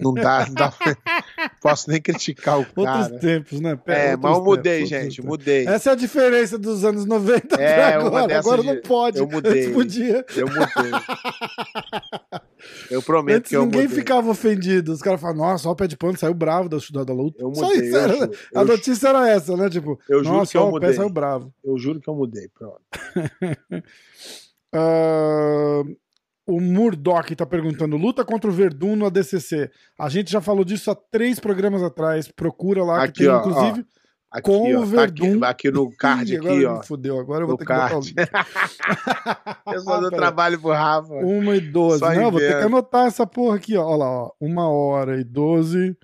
[0.00, 0.72] Não dá, não dá
[1.60, 3.02] posso nem criticar o cara.
[3.02, 3.76] Outros tempos, né?
[3.76, 5.66] Pera, é, mas eu mudei, tempos, gente, mudei.
[5.66, 8.38] Essa é a diferença dos anos 90 é, agora.
[8.38, 8.66] Agora de...
[8.68, 9.18] não pode.
[9.18, 9.52] Eu mudei.
[9.52, 10.24] Antes podia.
[10.36, 10.92] Eu mudei.
[12.90, 13.98] Eu prometo Antes que eu ninguém mudei.
[13.98, 14.92] ficava ofendido.
[14.92, 17.42] Os caras falavam, nossa, ó, o pé de pano saiu bravo da, da, da luta.
[17.42, 17.62] Eu mudei.
[17.62, 19.68] Só isso, era, juro, a notícia era essa, né?
[19.68, 20.88] Tipo, eu juro nossa, que eu ó, mudei.
[20.88, 21.52] o pé saiu bravo.
[21.64, 22.82] Eu juro que eu mudei, pronto.
[24.74, 25.96] uh,
[26.46, 29.70] o Murdoch tá perguntando: luta contra o Verdun no ADCC.
[29.98, 32.28] A gente já falou disso há três programas atrás.
[32.28, 33.80] Procura lá, aqui, que tem, ó, inclusive.
[33.80, 34.02] Ó.
[34.32, 35.40] Aqui, com ó, o Verdun.
[35.40, 36.82] Tá aqui, aqui, no card, Ih, aqui, ó.
[36.82, 38.14] Fudeu, agora eu vou ter card.
[38.14, 38.46] que botar
[39.66, 41.12] o Eu só dou trabalho pro Rafa.
[41.12, 41.98] Uma e doze.
[41.98, 43.84] Só Não, vou ter que anotar essa porra aqui, ó.
[43.84, 44.32] Olha lá, ó.
[44.40, 45.96] Uma hora e doze.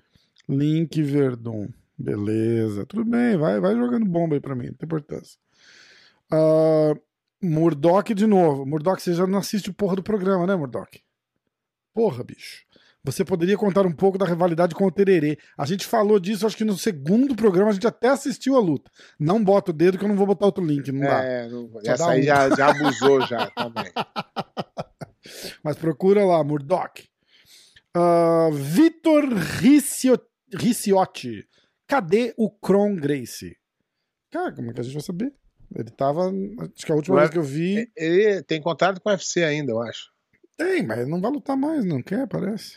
[0.47, 1.69] Link Verdun.
[1.97, 2.85] Beleza.
[2.85, 5.37] Tudo bem, vai, vai jogando bomba aí pra mim, não tem importância.
[6.31, 6.99] Uh,
[7.41, 8.65] Murdoch de novo.
[8.65, 11.01] Murdoch, você já não assiste o porra do programa, né, Murdoch?
[11.93, 12.65] Porra, bicho.
[13.03, 15.37] Você poderia contar um pouco da rivalidade com o Tererê.
[15.57, 18.91] A gente falou disso, acho que no segundo programa a gente até assistiu a luta.
[19.17, 21.23] Não bota o dedo que eu não vou botar outro link, não dá.
[21.23, 22.23] É, não, essa aí um.
[22.23, 23.91] já, já abusou já também.
[25.63, 27.07] Mas procura lá, Murdoch.
[27.95, 29.25] Uh, Vitor
[30.51, 31.47] Ricciotti.
[31.87, 33.57] Cadê o Kron Grace?
[34.29, 35.33] Cara, como é que a gente vai saber?
[35.75, 36.29] Ele tava.
[36.29, 37.91] Acho que a última vez que eu vi.
[37.95, 40.09] Ele tem contrato com o UFC ainda, eu acho.
[40.57, 42.75] Tem, mas ele não vai lutar mais, não quer, parece.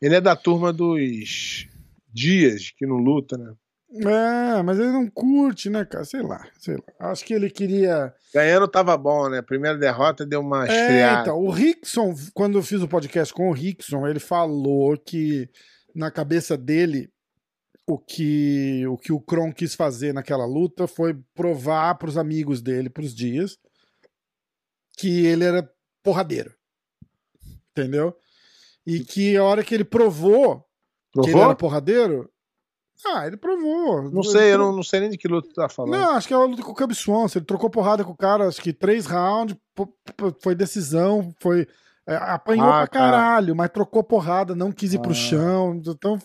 [0.00, 1.68] Ele é da turma dos
[2.12, 3.52] dias que não luta, né?
[3.90, 6.04] É, mas ele não curte, né, cara?
[6.04, 7.10] Sei lá, sei lá.
[7.10, 8.14] Acho que ele queria.
[8.34, 9.40] Ganhando tava bom, né?
[9.40, 11.22] Primeira derrota deu uma é, esfriada.
[11.22, 15.48] Então, o Rickson, quando eu fiz o podcast com o Rickson, ele falou que
[15.94, 17.10] na cabeça dele
[17.88, 22.60] o que o que o Kron quis fazer naquela luta foi provar para os amigos
[22.60, 23.56] dele, para os dias,
[24.98, 25.68] que ele era
[26.02, 26.54] porradeiro.
[27.70, 28.14] Entendeu?
[28.86, 30.64] E que a hora que ele provou,
[31.12, 31.24] provou?
[31.24, 32.30] que ele era porradeiro,
[33.06, 34.10] Ah, ele provou.
[34.10, 35.92] Não Ele sei, eu pro- não, não sei nem de que luta tu tá falando.
[35.92, 37.38] Não, acho que é a luta com o Cub Swanson.
[37.38, 39.56] Ele trocou porrada com o cara, acho que três rounds,
[40.42, 41.64] foi decisão, foi.
[42.08, 42.98] é, apanhou Ah, pra tá.
[42.98, 45.14] caralho, mas trocou porrada, não quis ir pro Ah.
[45.14, 45.76] chão.
[45.86, 46.18] Então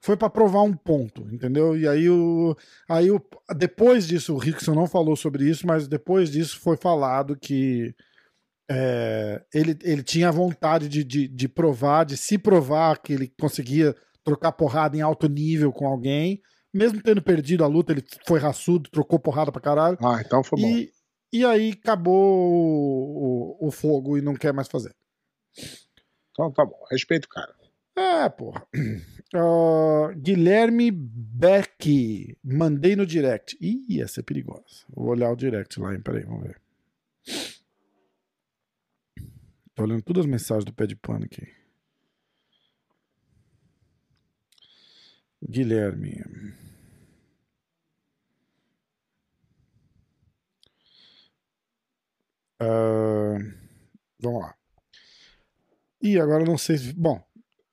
[0.00, 1.76] foi pra provar um ponto, entendeu?
[1.76, 2.56] E aí o.
[2.88, 3.20] Aí o,
[3.56, 7.94] depois disso, o Rickson não falou sobre isso, mas depois disso foi falado que.
[8.70, 13.94] é, ele, ele tinha vontade de, de, de provar, de se provar que ele conseguia
[14.22, 16.40] trocar porrada em alto nível com alguém.
[16.72, 19.96] Mesmo tendo perdido a luta, ele foi raçudo, trocou porrada pra caralho.
[20.02, 20.68] Ah, então foi bom.
[20.68, 20.92] E,
[21.32, 24.94] e aí acabou o, o, o fogo e não quer mais fazer.
[26.30, 26.78] Então tá bom.
[26.90, 27.54] Respeito o cara.
[27.96, 28.64] É, porra.
[29.34, 32.36] Ah, Guilherme Beck.
[32.42, 33.56] Mandei no direct.
[33.60, 34.84] Ih, essa é perigosa.
[34.88, 36.00] Vou olhar o direct lá, hein?
[36.00, 36.60] Peraí, vamos ver.
[39.74, 41.46] Tô olhando todas as mensagens do pé de pano aqui.
[45.42, 46.22] Guilherme.
[52.60, 53.36] Ah,
[54.20, 54.54] vamos lá.
[56.00, 56.92] E agora não sei se.
[56.92, 57.22] Bom,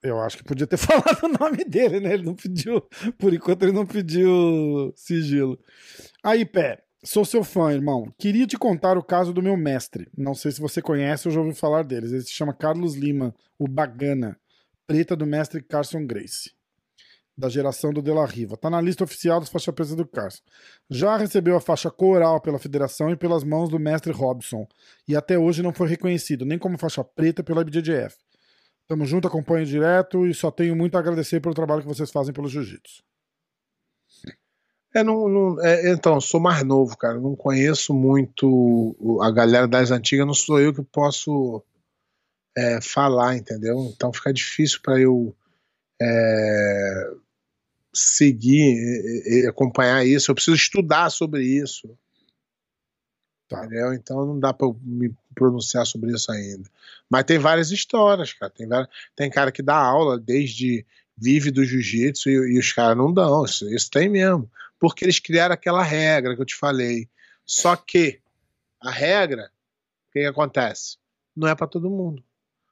[0.06, 2.14] eu acho que podia ter falado o nome dele, né?
[2.14, 2.82] Ele não pediu.
[3.18, 5.60] Por enquanto ele não pediu sigilo.
[6.24, 8.14] Aí, Pé, sou seu fã, irmão.
[8.18, 10.08] Queria te contar o caso do meu mestre.
[10.16, 12.12] Não sei se você conhece ou já ouviu falar deles.
[12.12, 14.40] Ele se chama Carlos Lima, o Bagana,
[14.86, 16.54] preta do mestre Carson Grace.
[17.38, 18.56] Da geração do De La Riva.
[18.56, 20.42] Tá na lista oficial das faixas presas do Carson.
[20.90, 24.66] Já recebeu a faixa coral pela federação e pelas mãos do mestre Robson.
[25.06, 28.25] E até hoje não foi reconhecido, nem como faixa preta pela IBJJF.
[28.88, 32.34] Tamo junto, acompanho direto e só tenho muito a agradecer pelo trabalho que vocês fazem
[32.34, 33.04] pelo jiu-jitsu.
[34.94, 37.20] É, não, não- é, então, sou mais novo, cara.
[37.20, 41.64] Não conheço muito a galera das antigas, não sou eu que posso
[42.56, 43.92] é, falar, entendeu?
[43.94, 45.36] Então fica difícil para eu
[46.02, 47.12] é,
[47.94, 50.32] seguir e, e acompanhar isso.
[50.32, 51.98] Eu preciso estudar sobre isso.
[53.50, 53.66] Tá.
[53.66, 53.94] Entendeu?
[53.94, 56.68] Então não dá para me pronunciar sobre isso ainda.
[57.10, 58.52] Mas tem várias histórias, cara.
[58.52, 60.86] Tem, várias- tem cara que dá aula desde
[61.18, 63.46] vive do jiu-jitsu e, e os caras não dão.
[63.46, 64.50] Isso, isso tem mesmo.
[64.80, 67.08] Porque eles criaram aquela regra que eu te falei.
[67.46, 68.20] Só que
[68.82, 69.52] a regra,
[70.10, 70.98] o que, que acontece?
[71.36, 72.24] Não é para todo mundo.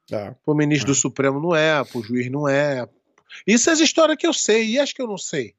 [0.08, 0.36] Tá.
[0.44, 2.88] Pro ministro do Supremo não é, pro juiz não é.
[3.48, 5.54] Isso é as histórias que eu sei, e acho que eu não sei.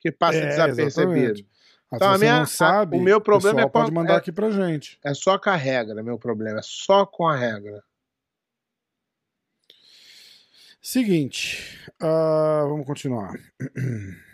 [0.00, 0.86] Que passa É, desapercebido.
[1.18, 1.46] exatamente.
[1.92, 3.94] Ah, Então, se você minha- não sabe, a- o meu problema pessoal é qual- pode
[3.94, 4.98] mandar é- aqui pra gente.
[5.04, 6.60] É só com a regra, meu problema.
[6.60, 7.82] É só com a regra.
[10.82, 13.34] Seguinte, ah, vamos continuar.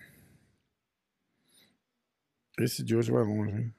[2.59, 3.75] Esse de hoje vai longe, hein?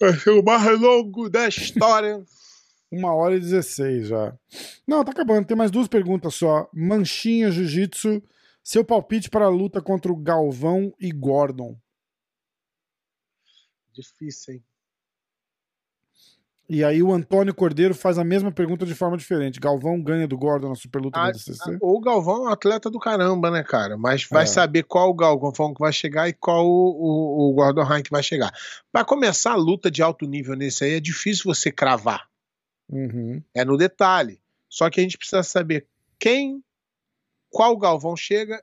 [0.00, 2.22] Vai ser o mais longo da história.
[2.90, 4.34] Uma hora e 16 já.
[4.86, 5.46] Não, tá acabando.
[5.46, 6.68] Tem mais duas perguntas só.
[6.74, 8.22] Manchinha Jiu-Jitsu.
[8.62, 11.76] Seu palpite para a luta contra o Galvão e Gordon.
[13.92, 14.64] Difícil, hein?
[16.68, 19.60] E aí o Antônio Cordeiro faz a mesma pergunta de forma diferente.
[19.60, 21.76] Galvão ganha do Gordon na superluta Ah, da DCC?
[21.82, 23.98] O Galvão é um atleta do caramba, né, cara?
[23.98, 24.46] Mas vai É.
[24.46, 28.10] saber qual o Galvão que vai chegar e qual o, o, o Gordon Ryan que
[28.10, 28.50] vai chegar.
[28.90, 32.26] Pra começar a luta de alto nível nesse aí, é difícil você cravar.
[32.88, 33.42] Uhum.
[33.54, 34.40] É no detalhe.
[34.68, 35.86] Só que a gente precisa saber
[36.18, 36.64] quem,
[37.50, 38.62] qual Galvão chega,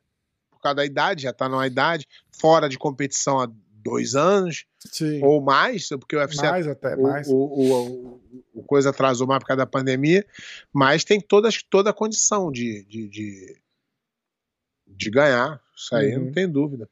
[0.49, 3.47] por causa da idade, já tá numa idade, fora de competição há
[3.83, 5.23] dois anos Sim.
[5.23, 7.27] ou mais, porque o UFC mais até, o, mais.
[7.27, 8.21] o, o,
[8.53, 10.25] o- coisa atrasou mais por causa da pandemia,
[10.71, 13.57] mas tem todas, toda a condição de, de, de,
[14.87, 15.61] de ganhar.
[15.75, 16.25] Isso aí Uhum.
[16.25, 16.89] não tem dúvida.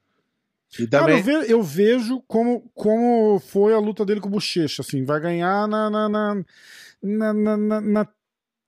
[0.79, 4.31] E Cara, também, eu, ve- eu vejo como, como foi a luta dele com o
[4.31, 8.07] Bochecha, assim, vai ganhar na, na, na, na- na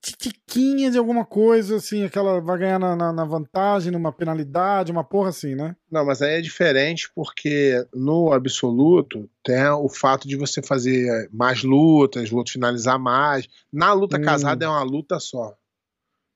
[0.02, 5.04] titiquinha de alguma coisa, assim, aquela, vai ganhar na, na, na vantagem, numa penalidade, uma
[5.04, 5.76] porra assim, né?
[5.92, 11.64] Não, mas aí é diferente porque no absoluto tem o fato de você fazer mais
[11.64, 13.48] lutas, o outro finalizar mais.
[13.72, 14.22] Na luta Hum.
[14.22, 15.56] casada é uma luta só.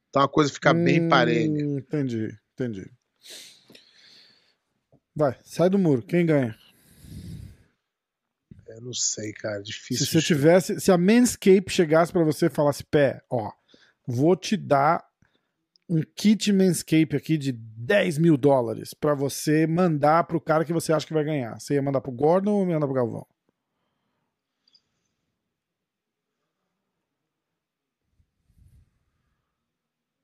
[0.10, 1.62] Então a coisa fica bem Hum, parelha.
[1.78, 2.92] Entendi, entendi.
[5.16, 6.56] Vai, sai do muro, quem ganha?
[8.76, 10.06] Eu não sei, cara, Se difícil.
[10.06, 13.52] você tivesse, se a Manscape chegasse pra você e falasse, pé, ó,
[14.08, 15.04] vou te dar
[15.90, 20.92] um kit Manscape aqui de 10 mil dólares pra você mandar pro cara que você
[20.94, 21.60] acha que vai ganhar.
[21.60, 23.28] Você ia mandar pro Gordon ou ia mandar pro Galvão?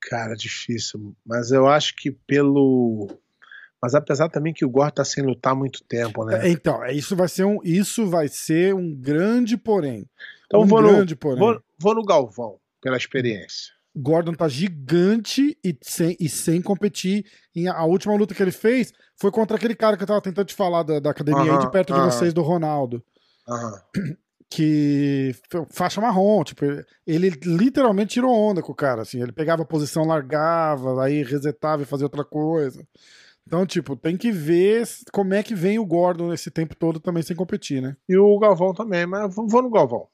[0.00, 1.14] Cara, difícil.
[1.24, 3.08] Mas eu acho que pelo.
[3.82, 6.46] Mas apesar também que o Gore tá sem lutar há muito tempo, né?
[6.46, 10.06] É, Então, é, isso vai ser um, isso vai ser um grande porém.
[10.46, 11.38] Então um vou no, grande porém.
[11.38, 13.72] vou, vou no Galvão, pela experiência.
[13.96, 17.24] Gordon tá gigante e sem, e sem competir.
[17.56, 20.46] Em, a última luta que ele fez foi contra aquele cara que eu tava tentando
[20.46, 22.10] te falar da, da academia aí de Aham, perto de aham.
[22.10, 23.02] vocês, do Ronaldo.
[23.48, 23.80] Aham.
[24.48, 26.64] Que f- faixa marrom, tipo,
[27.06, 29.22] ele literalmente tirou onda com o cara, assim.
[29.22, 32.84] Ele pegava a posição, largava, aí resetava e fazia outra coisa.
[33.50, 37.20] Então, tipo, tem que ver como é que vem o Gordon esse tempo todo também
[37.20, 37.96] sem competir, né?
[38.08, 40.06] E o Galvão também, mas vou vou no Galvão.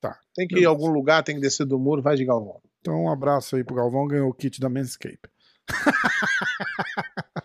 [0.00, 0.18] Tá.
[0.34, 2.62] Tem que ir em algum lugar, tem que descer do muro, vai de Galvão.
[2.80, 5.28] Então, um abraço aí pro Galvão, ganhou o kit da Manscape.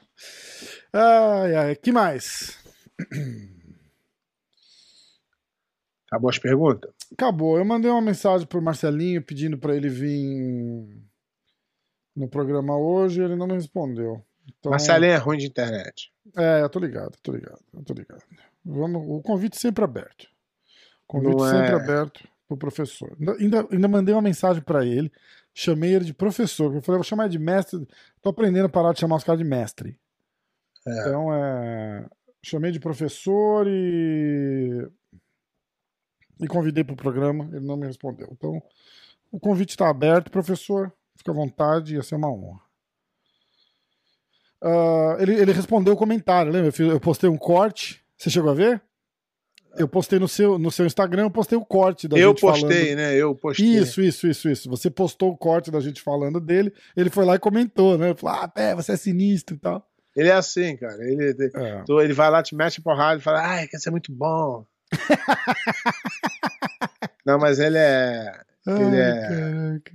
[0.93, 2.57] ai, ai, que mais?
[6.07, 6.93] Acabou as perguntas?
[7.11, 7.57] Acabou.
[7.57, 10.87] Eu mandei uma mensagem pro Marcelinho pedindo pra ele vir
[12.15, 14.23] no programa hoje, ele não me respondeu.
[14.47, 16.11] Então, Marcelinho é ruim de internet.
[16.37, 18.23] É, eu tô ligado, tô ligado, eu tô ligado.
[18.65, 20.27] Vamos, o convite sempre aberto.
[21.07, 23.15] Convite Não é- sempre aberto pro professor.
[23.39, 25.11] Ainda- Ainda, mandei uma mensagem pra ele,
[25.53, 26.73] chamei ele de professor.
[26.73, 27.85] Eu falei, vou chamar ele de mestre.
[28.21, 29.97] Tô aprendendo a parar de chamar os caras de mestre.
[30.87, 30.99] É.
[31.01, 32.05] Então, é,
[32.41, 34.87] chamei de professor e
[36.41, 38.27] e convidei pro programa, ele não me respondeu.
[38.31, 38.61] Então,
[39.31, 40.91] o convite está aberto, professor.
[41.15, 42.59] Fica à vontade, ia ser uma honra.
[44.64, 46.69] Ah, ele, ele respondeu o comentário, lembra?
[46.69, 48.03] Eu, fiz- eu postei um corte.
[48.18, 48.81] Você chegou a ver?
[49.76, 52.61] Eu postei no seu, no seu Instagram, eu postei o corte da Eu gente falando.
[52.61, 53.15] postei, né?
[53.15, 53.65] Eu postei.
[53.65, 54.69] Isso, isso, isso, isso.
[54.69, 58.14] Você postou o corte da gente falando dele, ele foi lá e comentou, né?
[58.15, 59.85] Falou, ah, pé, você é sinistro e tal.
[60.15, 61.03] Ele é assim, cara.
[61.03, 61.84] Ele, É.
[62.03, 64.64] ele vai lá, te mete a porrada e fala, ai, quer ser muito bom.
[67.26, 68.31] Não, mas ele é.
[68.68, 69.91] Ele Ai, é- caraca.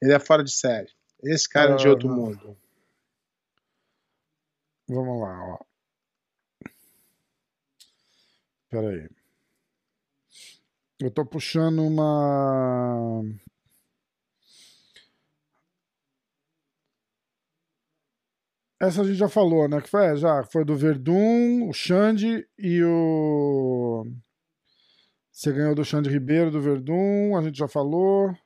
[0.00, 0.88] Ele é fora de série.
[1.24, 2.16] Esse cara é de Ah, outro não.
[2.16, 2.56] mundo.
[4.92, 5.58] Vamos lá, ó.
[8.68, 9.08] Pera aí.
[11.00, 13.22] Eu tô puxando uma.
[18.78, 19.80] Essa a gente já falou, né?
[19.80, 24.04] Que foi, é, já foi do Verdun, o Xande e o.
[25.32, 28.36] Você ganhou do Xande Ribeiro do Verdun, a gente já falou.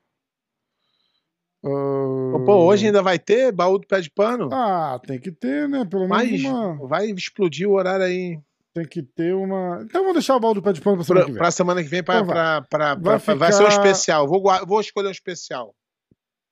[1.66, 4.48] Ah, Pô, hoje ainda vai ter baú do pé de pano?
[4.52, 5.84] Ah, tem que ter, né?
[5.84, 6.86] Pelo Mas menos uma.
[6.86, 8.38] vai explodir o horário aí.
[8.74, 9.80] Tem que ter uma.
[9.82, 11.38] Então vou deixar o balde do pé de pano pra semana Pra, que vem.
[11.40, 12.62] pra semana que vem, pra, Então vai.
[12.68, 14.28] pra, Vai pra- vai ser um ficar- especial.
[14.28, 15.74] Vou, vou escolher um especial.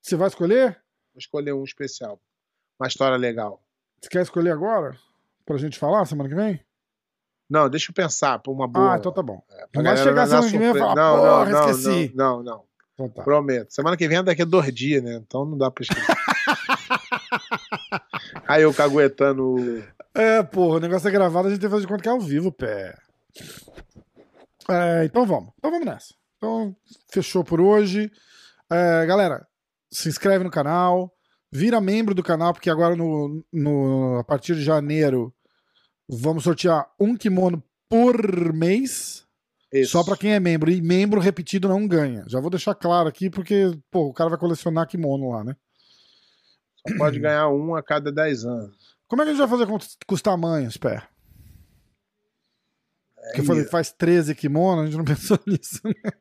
[0.01, 0.71] Você vai escolher?
[1.13, 2.19] Vou escolher um especial.
[2.81, 3.61] Uma história legal.
[4.01, 4.97] Você quer escolher agora?
[5.47, 6.61] Pra gente falar semana que vem?
[7.49, 8.95] Não, deixa eu pensar por uma boa.
[8.95, 9.43] Ah, então tá bom.
[9.71, 12.13] Pra Não vai chegar semana que vem e falar, não, porra, não, não, esqueci.
[12.15, 12.65] Não, não, não.
[12.95, 13.23] Então tá.
[13.23, 13.75] Prometo.
[13.75, 15.17] Semana que vem é daqui a dois dias, né?
[15.17, 16.07] Então não dá pra esquecer.
[18.47, 19.85] Aí eu caguetando.
[20.15, 22.13] É, porra, o negócio é gravado, a gente tem que fazer de conta que é
[22.13, 22.97] ao vivo, pé.
[24.71, 25.53] É, então vamos.
[25.59, 26.15] Então vamos nessa.
[26.37, 26.75] Então,
[27.11, 28.11] fechou por hoje.
[28.71, 29.47] É, galera,
[29.91, 31.13] se inscreve no canal,
[31.51, 35.35] vira membro do canal, porque agora no, no, a partir de janeiro
[36.09, 39.27] vamos sortear um kimono por mês.
[39.75, 39.91] Isso.
[39.91, 40.71] Só pra quem é membro.
[40.71, 42.25] E membro repetido não ganha.
[42.29, 45.57] Já vou deixar claro aqui, porque, pô, o cara vai colecionar kimono lá, né?
[46.77, 48.97] Só pode ganhar um a cada 10 anos.
[49.09, 51.03] Como é que a gente vai fazer com, com os tamanhos, pé?
[53.17, 55.81] Porque eu falei, faz 13 kimono, a gente não pensou nisso.
[55.85, 56.13] né?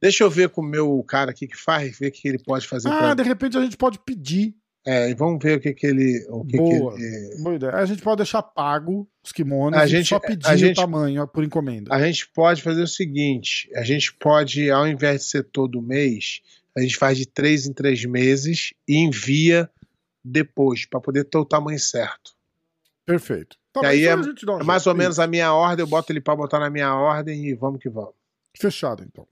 [0.00, 2.68] Deixa eu ver com o meu cara aqui que faz, ver o que ele pode
[2.68, 2.88] fazer.
[2.88, 4.54] Ah, de repente a gente pode pedir.
[4.90, 6.24] É, e vamos ver o que, que ele.
[6.30, 6.94] O que Boa.
[6.96, 7.42] Que ele...
[7.42, 7.72] Boa ideia.
[7.74, 10.82] A gente pode deixar pago os kimonos A e gente- só pedir a gente- o
[10.82, 11.94] tamanho por encomenda.
[11.94, 16.40] A gente pode fazer o seguinte: a gente pode, ao invés de ser todo mês,
[16.74, 19.68] a gente faz de três em três meses e envia
[20.24, 22.32] depois, para poder ter o tamanho certo.
[23.04, 23.56] Perfeito.
[23.72, 26.10] Tá, E aí isso é- um É mais ou menos a minha ordem, eu boto
[26.12, 28.14] ele para botar na minha ordem e vamos que vamos.
[28.58, 29.26] Fechado, então.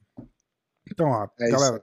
[0.91, 1.83] Então, ó, É galera,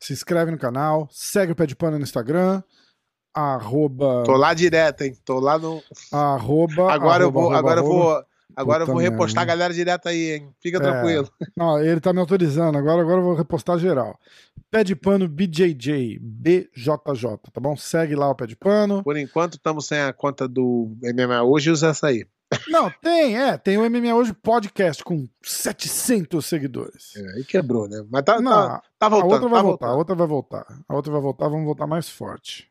[0.00, 2.62] se inscreve no canal, segue o Pé de Pano no Instagram,
[3.34, 4.22] arroba...
[4.24, 5.16] Tô lá direto, hein?
[5.24, 5.82] Tô lá no.
[6.12, 8.04] arroba Agora eu arroba, vou, arroba, agora eu arroba.
[8.04, 8.24] vou,
[8.56, 10.48] agora eu Puta vou repostar a galera direto aí, hein?
[10.60, 10.80] Fica É.
[10.80, 11.28] tranquilo.
[11.56, 14.18] Não, ele tá me autorizando, agora, agora eu vou repostar geral.
[14.70, 17.76] Pé de Pano BJJ, BJJ, tá bom?
[17.76, 19.02] Segue lá o Pé de Pano.
[19.04, 22.26] Por enquanto estamos sem a conta do MMA hoje, usa essa aí.
[22.68, 27.16] Não, tem, é, tem o MMA Hoje Podcast com 700 seguidores.
[27.16, 28.04] É, aí quebrou, né?
[28.08, 29.32] Mas tá, Não, tá, tá a voltando.
[29.32, 29.98] outra vai tá voltar, a voltando.
[29.98, 30.66] outra vai voltar.
[30.88, 32.68] A outra vai voltar, vamos voltar mais forte.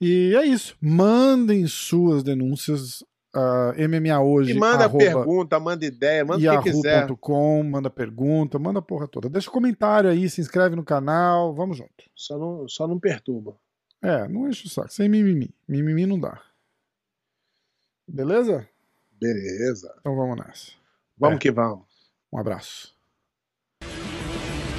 [0.00, 0.76] E é isso.
[0.80, 3.02] Mandem suas denúncias.
[3.32, 4.50] Uh, MMA hoje.
[4.50, 7.02] E manda arroba pergunta, manda ideia, manda o que quiser.
[7.02, 9.28] yahoo.com, manda pergunta, manda a porra toda.
[9.28, 11.92] Deixa comentário aí, se inscreve no canal, vamos junto.
[12.12, 13.54] Só não, só não perturba.
[14.02, 15.54] É, não enche o saco, sem mimimi.
[15.68, 16.42] Mimimi não dá.
[18.08, 18.68] Beleza?
[19.20, 19.94] Beleza.
[20.00, 20.72] Então vamos nessa.
[21.16, 21.38] Vamos É.
[21.38, 21.84] que vamos.
[22.32, 22.92] Um abraço.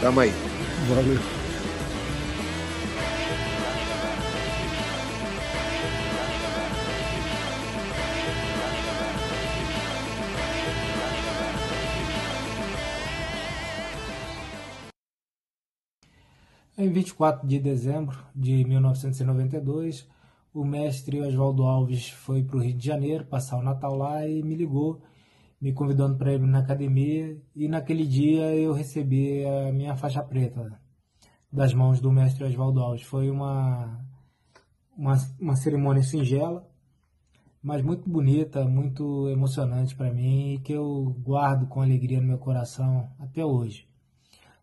[0.01, 0.31] Tamo aí.
[0.89, 1.40] Valeu.
[16.81, 20.09] Em 24 de dezembro de 1992,
[20.51, 24.41] o mestre Oswaldo Alves foi para o Rio de Janeiro passar o Natal lá e
[24.41, 24.99] me ligou,
[25.61, 27.39] me convidando para ir na academia.
[27.55, 30.81] E naquele dia eu recebi a minha faixa preta
[31.53, 33.03] das mãos do mestre Oswaldo Alves.
[33.03, 34.03] Foi uma,
[34.97, 36.67] uma, uma cerimônia singela,
[37.61, 42.39] mas muito bonita, muito emocionante para mim e que eu guardo com alegria no meu
[42.39, 43.87] coração até hoje.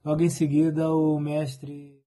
[0.05, 1.97] Logo em seguida, o mestre